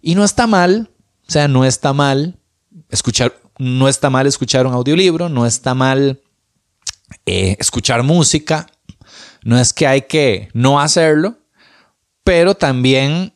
Y 0.00 0.14
no 0.14 0.24
está 0.24 0.46
mal, 0.46 0.90
o 1.26 1.32
sea, 1.32 1.48
no 1.48 1.64
está 1.64 1.92
mal 1.92 2.38
escuchar, 2.90 3.34
no 3.58 3.88
está 3.88 4.10
mal 4.10 4.26
escuchar 4.26 4.66
un 4.66 4.72
audiolibro, 4.72 5.28
no 5.28 5.46
está 5.46 5.74
mal 5.74 6.20
eh, 7.26 7.56
escuchar 7.58 8.02
música, 8.02 8.66
no 9.42 9.58
es 9.58 9.72
que 9.72 9.86
hay 9.86 10.02
que 10.02 10.48
no 10.52 10.80
hacerlo, 10.80 11.38
pero 12.28 12.54
también 12.54 13.32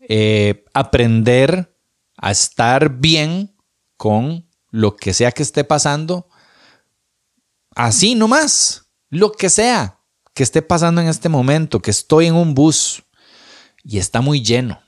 eh, 0.00 0.64
aprender 0.72 1.76
a 2.16 2.30
estar 2.30 2.88
bien 2.88 3.54
con 3.98 4.48
lo 4.70 4.96
que 4.96 5.12
sea 5.12 5.32
que 5.32 5.42
esté 5.42 5.64
pasando, 5.64 6.30
así 7.74 8.14
nomás, 8.14 8.86
lo 9.10 9.32
que 9.32 9.50
sea 9.50 9.98
que 10.32 10.44
esté 10.44 10.62
pasando 10.62 11.02
en 11.02 11.08
este 11.08 11.28
momento, 11.28 11.80
que 11.80 11.90
estoy 11.90 12.28
en 12.28 12.34
un 12.34 12.54
bus 12.54 13.02
y 13.84 13.98
está 13.98 14.22
muy 14.22 14.42
lleno. 14.42 14.80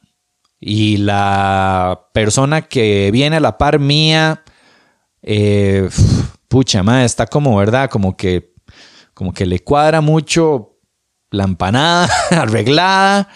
Y 0.58 0.96
la 0.96 2.08
persona 2.14 2.62
que 2.62 3.10
viene 3.10 3.36
a 3.36 3.40
la 3.40 3.58
par 3.58 3.78
mía, 3.78 4.42
eh, 5.20 5.90
pucha, 6.48 6.82
madre, 6.82 7.04
está 7.04 7.26
como, 7.26 7.54
¿verdad? 7.58 7.90
Como 7.90 8.16
que, 8.16 8.54
como 9.12 9.34
que 9.34 9.44
le 9.44 9.58
cuadra 9.62 10.00
mucho 10.00 10.73
la 11.34 11.44
empanada 11.44 12.08
arreglada 12.30 13.28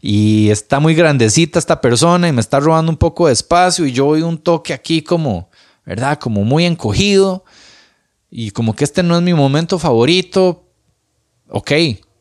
y 0.00 0.48
está 0.50 0.80
muy 0.80 0.94
grandecita 0.94 1.58
esta 1.58 1.80
persona 1.80 2.28
y 2.28 2.32
me 2.32 2.40
está 2.40 2.60
robando 2.60 2.90
un 2.90 2.96
poco 2.96 3.26
de 3.26 3.34
espacio 3.34 3.84
y 3.86 3.92
yo 3.92 4.06
voy 4.06 4.22
un 4.22 4.38
toque 4.38 4.72
aquí 4.72 5.02
como, 5.02 5.50
¿verdad? 5.84 6.18
Como 6.18 6.44
muy 6.44 6.64
encogido 6.64 7.44
y 8.30 8.52
como 8.52 8.74
que 8.74 8.84
este 8.84 9.02
no 9.02 9.16
es 9.16 9.22
mi 9.22 9.34
momento 9.34 9.78
favorito, 9.78 10.64
ok, 11.48 11.72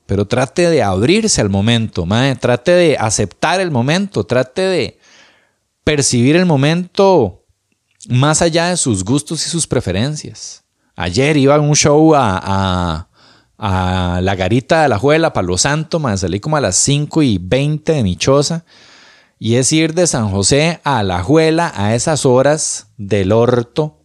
pero 0.05 0.25
trate 0.25 0.69
de 0.69 0.81
abrirse 0.81 1.39
al 1.39 1.49
momento, 1.49 2.05
trate 2.39 2.71
de 2.71 2.97
aceptar 2.97 3.61
el 3.61 3.71
momento, 3.71 4.25
trate 4.25 4.63
de 4.63 4.99
percibir 5.83 6.35
el 6.35 6.45
momento 6.45 7.45
más 8.07 8.41
allá 8.41 8.69
de 8.69 8.77
sus 8.77 9.03
gustos 9.03 9.45
y 9.45 9.49
sus 9.49 9.67
preferencias. 9.67 10.63
Ayer 10.95 11.37
iba 11.37 11.55
a 11.55 11.59
un 11.59 11.75
show 11.75 12.13
a, 12.15 13.08
la 13.59 14.35
garita 14.37 14.83
de 14.83 14.89
la 14.89 14.97
Juela, 14.97 15.33
Palo 15.33 15.57
Santo, 15.57 15.99
me 15.99 16.15
salí 16.17 16.39
como 16.39 16.57
a 16.57 16.61
las 16.61 16.75
5 16.77 17.21
y 17.23 17.37
20 17.37 17.91
de 17.91 18.03
mi 18.03 18.15
choza. 18.15 18.63
Y 19.37 19.55
es 19.55 19.71
ir 19.71 19.93
de 19.93 20.07
San 20.07 20.29
José 20.29 20.79
a 20.83 21.03
la 21.03 21.23
Juela 21.23 21.71
a 21.75 21.95
esas 21.95 22.25
horas 22.25 22.87
del 22.97 23.31
orto. 23.31 24.01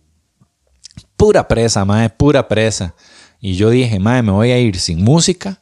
Pura 1.16 1.48
presa, 1.48 1.84
madre, 1.84 2.10
pura 2.10 2.48
presa. 2.48 2.94
Y 3.40 3.54
yo 3.54 3.70
dije, 3.70 3.98
madre, 3.98 4.22
me 4.22 4.32
voy 4.32 4.50
a 4.50 4.58
ir 4.58 4.78
sin 4.78 5.02
música 5.02 5.60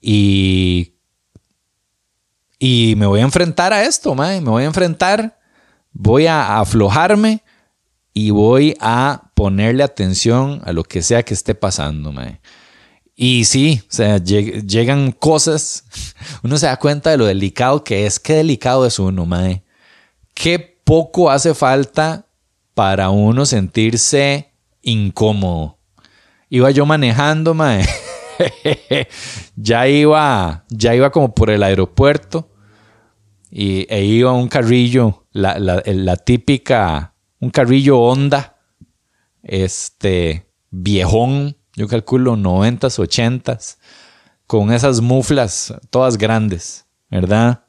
y, 0.00 0.94
y 2.58 2.94
me 2.96 3.06
voy 3.06 3.20
a 3.20 3.24
enfrentar 3.24 3.72
a 3.72 3.84
esto, 3.84 4.14
madre. 4.14 4.40
Me 4.40 4.50
voy 4.50 4.64
a 4.64 4.66
enfrentar, 4.66 5.38
voy 5.92 6.26
a 6.26 6.58
aflojarme 6.58 7.42
y 8.12 8.30
voy 8.30 8.76
a 8.80 9.30
ponerle 9.34 9.82
atención 9.82 10.60
a 10.64 10.72
lo 10.72 10.82
que 10.82 11.02
sea 11.02 11.22
que 11.22 11.34
esté 11.34 11.54
pasando, 11.54 12.12
madre. 12.12 12.40
Y 13.22 13.44
sí, 13.44 13.80
o 13.82 13.92
sea, 13.92 14.18
llegan 14.18 15.12
cosas, 15.12 15.84
uno 16.42 16.56
se 16.58 16.66
da 16.66 16.78
cuenta 16.78 17.10
de 17.10 17.18
lo 17.18 17.26
delicado 17.26 17.84
que 17.84 18.06
es, 18.06 18.18
qué 18.18 18.34
delicado 18.34 18.86
es 18.86 18.98
uno, 18.98 19.26
madre. 19.26 19.62
Qué 20.34 20.58
poco 20.58 21.30
hace 21.30 21.54
falta 21.54 22.26
para 22.74 23.10
uno 23.10 23.46
sentirse 23.46 24.52
incómodo 24.82 25.78
iba 26.52 26.70
yo 26.70 26.84
manejando, 26.84 27.54
mae. 27.54 27.82
ya 29.56 29.88
iba, 29.88 30.66
ya 30.68 30.94
iba 30.94 31.10
como 31.10 31.34
por 31.34 31.48
el 31.48 31.62
aeropuerto 31.62 32.50
y 33.50 33.86
e 33.88 34.04
iba 34.04 34.32
un 34.32 34.48
carrillo, 34.48 35.24
la, 35.32 35.58
la, 35.58 36.16
típica, 36.16 37.14
un 37.40 37.48
carrillo 37.48 38.00
Honda, 38.00 38.58
este 39.42 40.46
viejón, 40.70 41.56
yo 41.74 41.88
calculo 41.88 42.36
90s, 42.36 42.98
80s, 42.98 43.76
con 44.46 44.72
esas 44.72 45.00
muflas 45.00 45.74
todas 45.90 46.18
grandes, 46.18 46.84
¿verdad? 47.10 47.64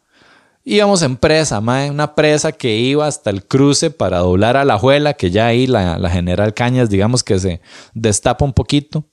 Íbamos 0.66 1.01
en 1.01 1.18
presa, 1.18 1.60
mae, 1.62 1.89
una 1.91 2.16
presa 2.16 2.51
que 2.51 2.78
iba 2.78 3.06
hasta 3.06 3.30
el 3.30 3.45
cruce 3.45 3.91
para 3.91 4.20
doblar 4.20 4.56
a 4.58 4.66
la 4.66 4.78
juela, 4.80 5.14
que 5.14 5.30
ya 5.30 5.47
ahí 5.47 5.68
la, 5.68 5.97
la 5.97 6.10
General 6.10 6.54
Cañas, 6.54 6.89
digamos 6.89 7.24
que 7.24 7.38
se 7.39 7.62
destapa 7.93 8.45
un 8.45 8.54
poquito, 8.54 9.06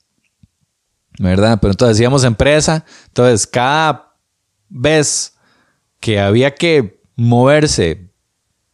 ¿verdad? 1.19 1.59
Pero 1.61 1.73
entonces 1.73 2.01
íbamos 2.01 2.25
en 2.25 2.35
presa, 2.35 2.85
entonces 3.09 3.47
cada 3.47 4.15
vez 4.69 5.37
que 5.99 6.21
había 6.21 6.55
que 6.55 7.03
moverse 7.17 8.11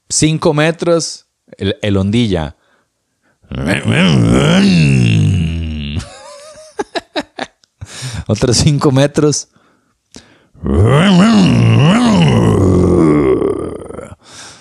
cinco 0.08 0.54
metros, 0.54 1.26
el, 1.58 1.76
el 1.82 1.96
ondilla. 1.96 2.56
Otros 8.26 8.56
cinco 8.56 8.90
metros. 8.90 9.48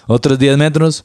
Otros 0.08 0.38
10 0.38 0.58
metros. 0.58 1.04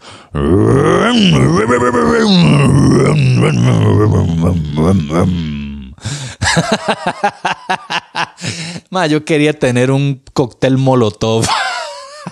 Ma, 8.91 9.07
yo 9.07 9.25
quería 9.25 9.59
tener 9.59 9.91
un 9.91 10.23
cóctel 10.35 10.77
molotov 10.77 11.47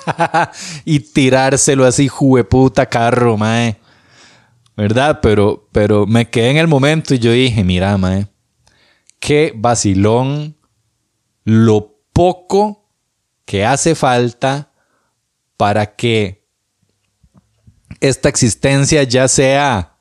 y 0.85 1.01
tirárselo 1.01 1.87
así, 1.87 2.09
jueputa 2.09 2.87
carro, 2.87 3.37
mae. 3.39 3.79
¿Verdad? 4.76 5.20
Pero, 5.22 5.68
pero 5.72 6.07
me 6.07 6.29
quedé 6.29 6.51
en 6.51 6.59
el 6.59 6.68
momento 6.68 7.14
y 7.14 7.18
yo 7.18 7.33
dije, 7.33 7.64
mira, 7.64 7.97
mae, 7.97 8.26
qué 9.21 9.53
vacilón 9.55 10.57
lo 11.45 12.01
poco 12.12 12.91
que 13.45 13.64
hace 13.64 13.95
falta 13.95 14.73
para 15.57 15.97
que 15.97 16.47
esta 18.01 18.29
existencia 18.29 19.03
ya 19.03 19.27
sea 19.29 19.99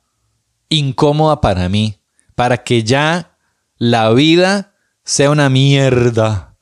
incómoda 0.69 1.41
para 1.41 1.69
mí, 1.69 1.99
para 2.35 2.63
que 2.63 2.83
ya 2.83 3.37
la 3.77 4.11
vida 4.11 4.75
sea 5.03 5.31
una 5.31 5.49
mierda, 5.49 6.57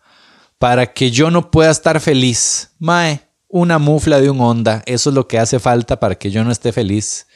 para 0.60 0.94
que 0.94 1.12
yo 1.12 1.32
no 1.32 1.50
pueda 1.52 1.72
estar 1.72 2.00
feliz. 2.00 2.72
Mae, 2.80 3.22
una 3.48 3.80
mufla 3.80 4.22
de 4.22 4.30
un 4.30 4.42
onda, 4.42 4.84
eso 4.86 5.10
es 5.10 5.16
lo 5.16 5.28
que 5.28 5.40
hace 5.40 5.60
falta 5.60 6.00
para 6.00 6.16
que 6.16 6.32
yo 6.32 6.44
no 6.44 6.52
esté 6.52 6.72
feliz. 6.72 7.28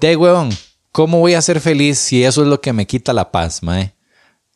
De 0.00 0.16
huevón, 0.16 0.50
¿cómo 0.90 1.20
voy 1.20 1.34
a 1.34 1.42
ser 1.42 1.60
feliz 1.60 1.98
si 1.98 2.24
eso 2.24 2.42
es 2.42 2.48
lo 2.48 2.60
que 2.60 2.72
me 2.72 2.86
quita 2.86 3.12
la 3.12 3.32
paz, 3.32 3.62
mae? 3.62 3.94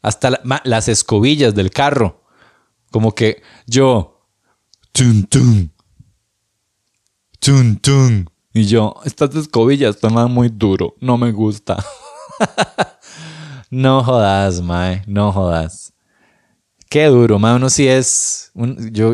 Hasta 0.03 0.41
las 0.65 0.89
escobillas 0.89 1.55
del 1.55 1.71
carro. 1.71 2.25
Como 2.91 3.15
que 3.15 3.43
yo. 3.67 4.21
Tun, 4.93 5.25
tun. 5.27 5.73
Tun, 7.39 7.77
tun. 7.77 8.31
Y 8.53 8.65
yo, 8.65 8.95
estas 9.05 9.35
escobillas 9.35 9.99
toman 9.99 10.31
muy 10.31 10.49
duro. 10.49 10.95
No 11.01 11.19
me 11.19 11.33
gusta. 11.33 11.85
no 13.71 14.03
jodas, 14.03 14.63
mae. 14.63 15.03
No 15.07 15.33
jodas. 15.33 15.93
Qué 16.89 17.07
duro, 17.07 17.39
mae. 17.39 17.57
Uno 17.57 17.69
sí 17.69 17.87
es. 17.89 18.53
yo, 18.93 19.13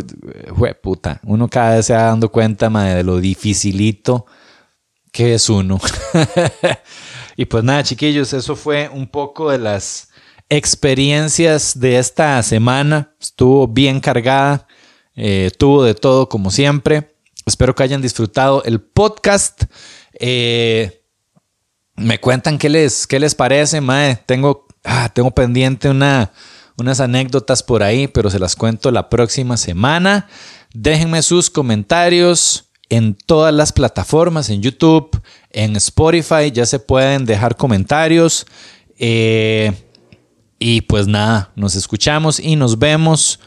jue 0.50 0.74
puta. 0.74 1.20
Uno 1.24 1.48
cada 1.48 1.76
vez 1.76 1.86
se 1.86 1.94
va 1.94 2.02
dando 2.02 2.30
cuenta, 2.30 2.70
mae, 2.70 2.94
de 2.94 3.02
lo 3.02 3.18
dificilito 3.18 4.26
que 5.12 5.34
es 5.34 5.48
uno. 5.48 5.78
y 7.36 7.44
pues 7.44 7.62
nada, 7.62 7.84
chiquillos, 7.84 8.32
eso 8.32 8.56
fue 8.56 8.88
un 8.88 9.06
poco 9.06 9.50
de 9.50 9.58
las 9.58 10.08
experiencias 10.52 11.80
de 11.80 11.98
esta 11.98 12.42
semana. 12.42 13.14
Estuvo 13.18 13.66
bien 13.66 14.00
cargada, 14.00 14.66
eh, 15.16 15.50
tuvo 15.58 15.82
de 15.82 15.94
todo 15.94 16.28
como 16.28 16.50
siempre. 16.50 17.16
Espero 17.46 17.74
que 17.74 17.82
hayan 17.84 18.02
disfrutado 18.02 18.62
el 18.64 18.78
podcast. 18.78 19.64
Eh, 20.12 21.02
me 21.96 22.20
cuentan 22.20 22.58
qué 22.58 22.68
les, 22.68 23.06
qué 23.06 23.18
les 23.18 23.34
parece, 23.34 23.80
mae. 23.80 24.16
Tengo, 24.26 24.66
ah, 24.84 25.10
tengo 25.14 25.30
pendiente 25.30 25.88
una, 25.88 26.32
unas 26.76 27.00
anécdotas 27.00 27.62
por 27.62 27.82
ahí, 27.82 28.06
pero 28.06 28.28
se 28.28 28.38
las 28.38 28.54
cuento 28.54 28.90
la 28.90 29.08
próxima 29.08 29.56
semana. 29.56 30.28
Déjenme 30.74 31.22
sus 31.22 31.48
comentarios 31.48 32.68
en 32.90 33.14
todas 33.14 33.54
las 33.54 33.72
plataformas, 33.72 34.50
en 34.50 34.60
YouTube, 34.60 35.18
en 35.48 35.76
Spotify, 35.76 36.50
ya 36.52 36.66
se 36.66 36.78
pueden 36.78 37.24
dejar 37.24 37.56
comentarios. 37.56 38.46
Eh, 38.98 39.72
y 40.62 40.82
pues 40.82 41.08
nada, 41.08 41.50
nos 41.56 41.74
escuchamos 41.74 42.38
y 42.38 42.54
nos 42.54 42.78
vemos 42.78 43.40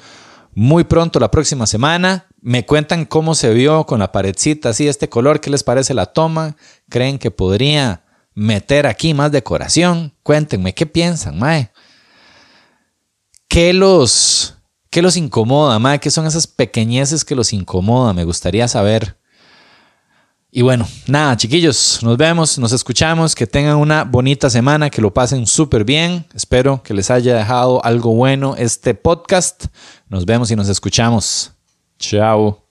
muy 0.53 0.83
pronto 0.83 1.17
la 1.19 1.31
próxima 1.31 1.65
semana. 1.65 2.27
Me 2.41 2.65
cuentan 2.65 3.05
cómo 3.05 3.35
se 3.35 3.53
vio 3.53 3.85
con 3.85 3.99
la 3.99 4.11
paredcita 4.11 4.69
así, 4.69 4.87
este 4.87 5.07
color, 5.07 5.39
qué 5.39 5.49
les 5.49 5.63
parece 5.63 5.93
la 5.93 6.07
toma. 6.07 6.57
¿Creen 6.89 7.17
que 7.17 7.31
podría 7.31 8.03
meter 8.33 8.85
aquí 8.85 9.13
más 9.13 9.31
decoración? 9.31 10.13
Cuéntenme, 10.23 10.73
¿qué 10.73 10.85
piensan, 10.85 11.39
Mae? 11.39 11.71
¿Qué 13.47 13.71
los, 13.71 14.55
qué 14.89 15.01
los 15.01 15.15
incomoda, 15.15 15.79
Mae? 15.79 15.99
¿Qué 15.99 16.11
son 16.11 16.27
esas 16.27 16.47
pequeñeces 16.47 17.23
que 17.23 17.35
los 17.35 17.53
incomoda? 17.53 18.11
Me 18.11 18.25
gustaría 18.25 18.67
saber. 18.67 19.17
Y 20.57 20.61
bueno, 20.61 20.87
nada, 21.05 21.35
chiquillos, 21.35 21.99
nos 22.01 22.15
vemos, 22.15 22.57
nos 22.57 22.71
escuchamos, 22.71 23.35
que 23.35 23.45
tengan 23.45 23.75
una 23.75 24.05
bonita 24.05 24.49
semana, 24.49 24.89
que 24.89 25.01
lo 25.01 25.13
pasen 25.13 25.45
súper 25.47 25.83
bien. 25.83 26.25
Espero 26.33 26.81
que 26.81 26.93
les 26.93 27.11
haya 27.11 27.35
dejado 27.35 27.83
algo 27.83 28.15
bueno 28.15 28.55
este 28.57 28.93
podcast. 28.93 29.65
Nos 30.07 30.25
vemos 30.25 30.49
y 30.51 30.55
nos 30.55 30.69
escuchamos. 30.69 31.51
Chao. 31.99 32.64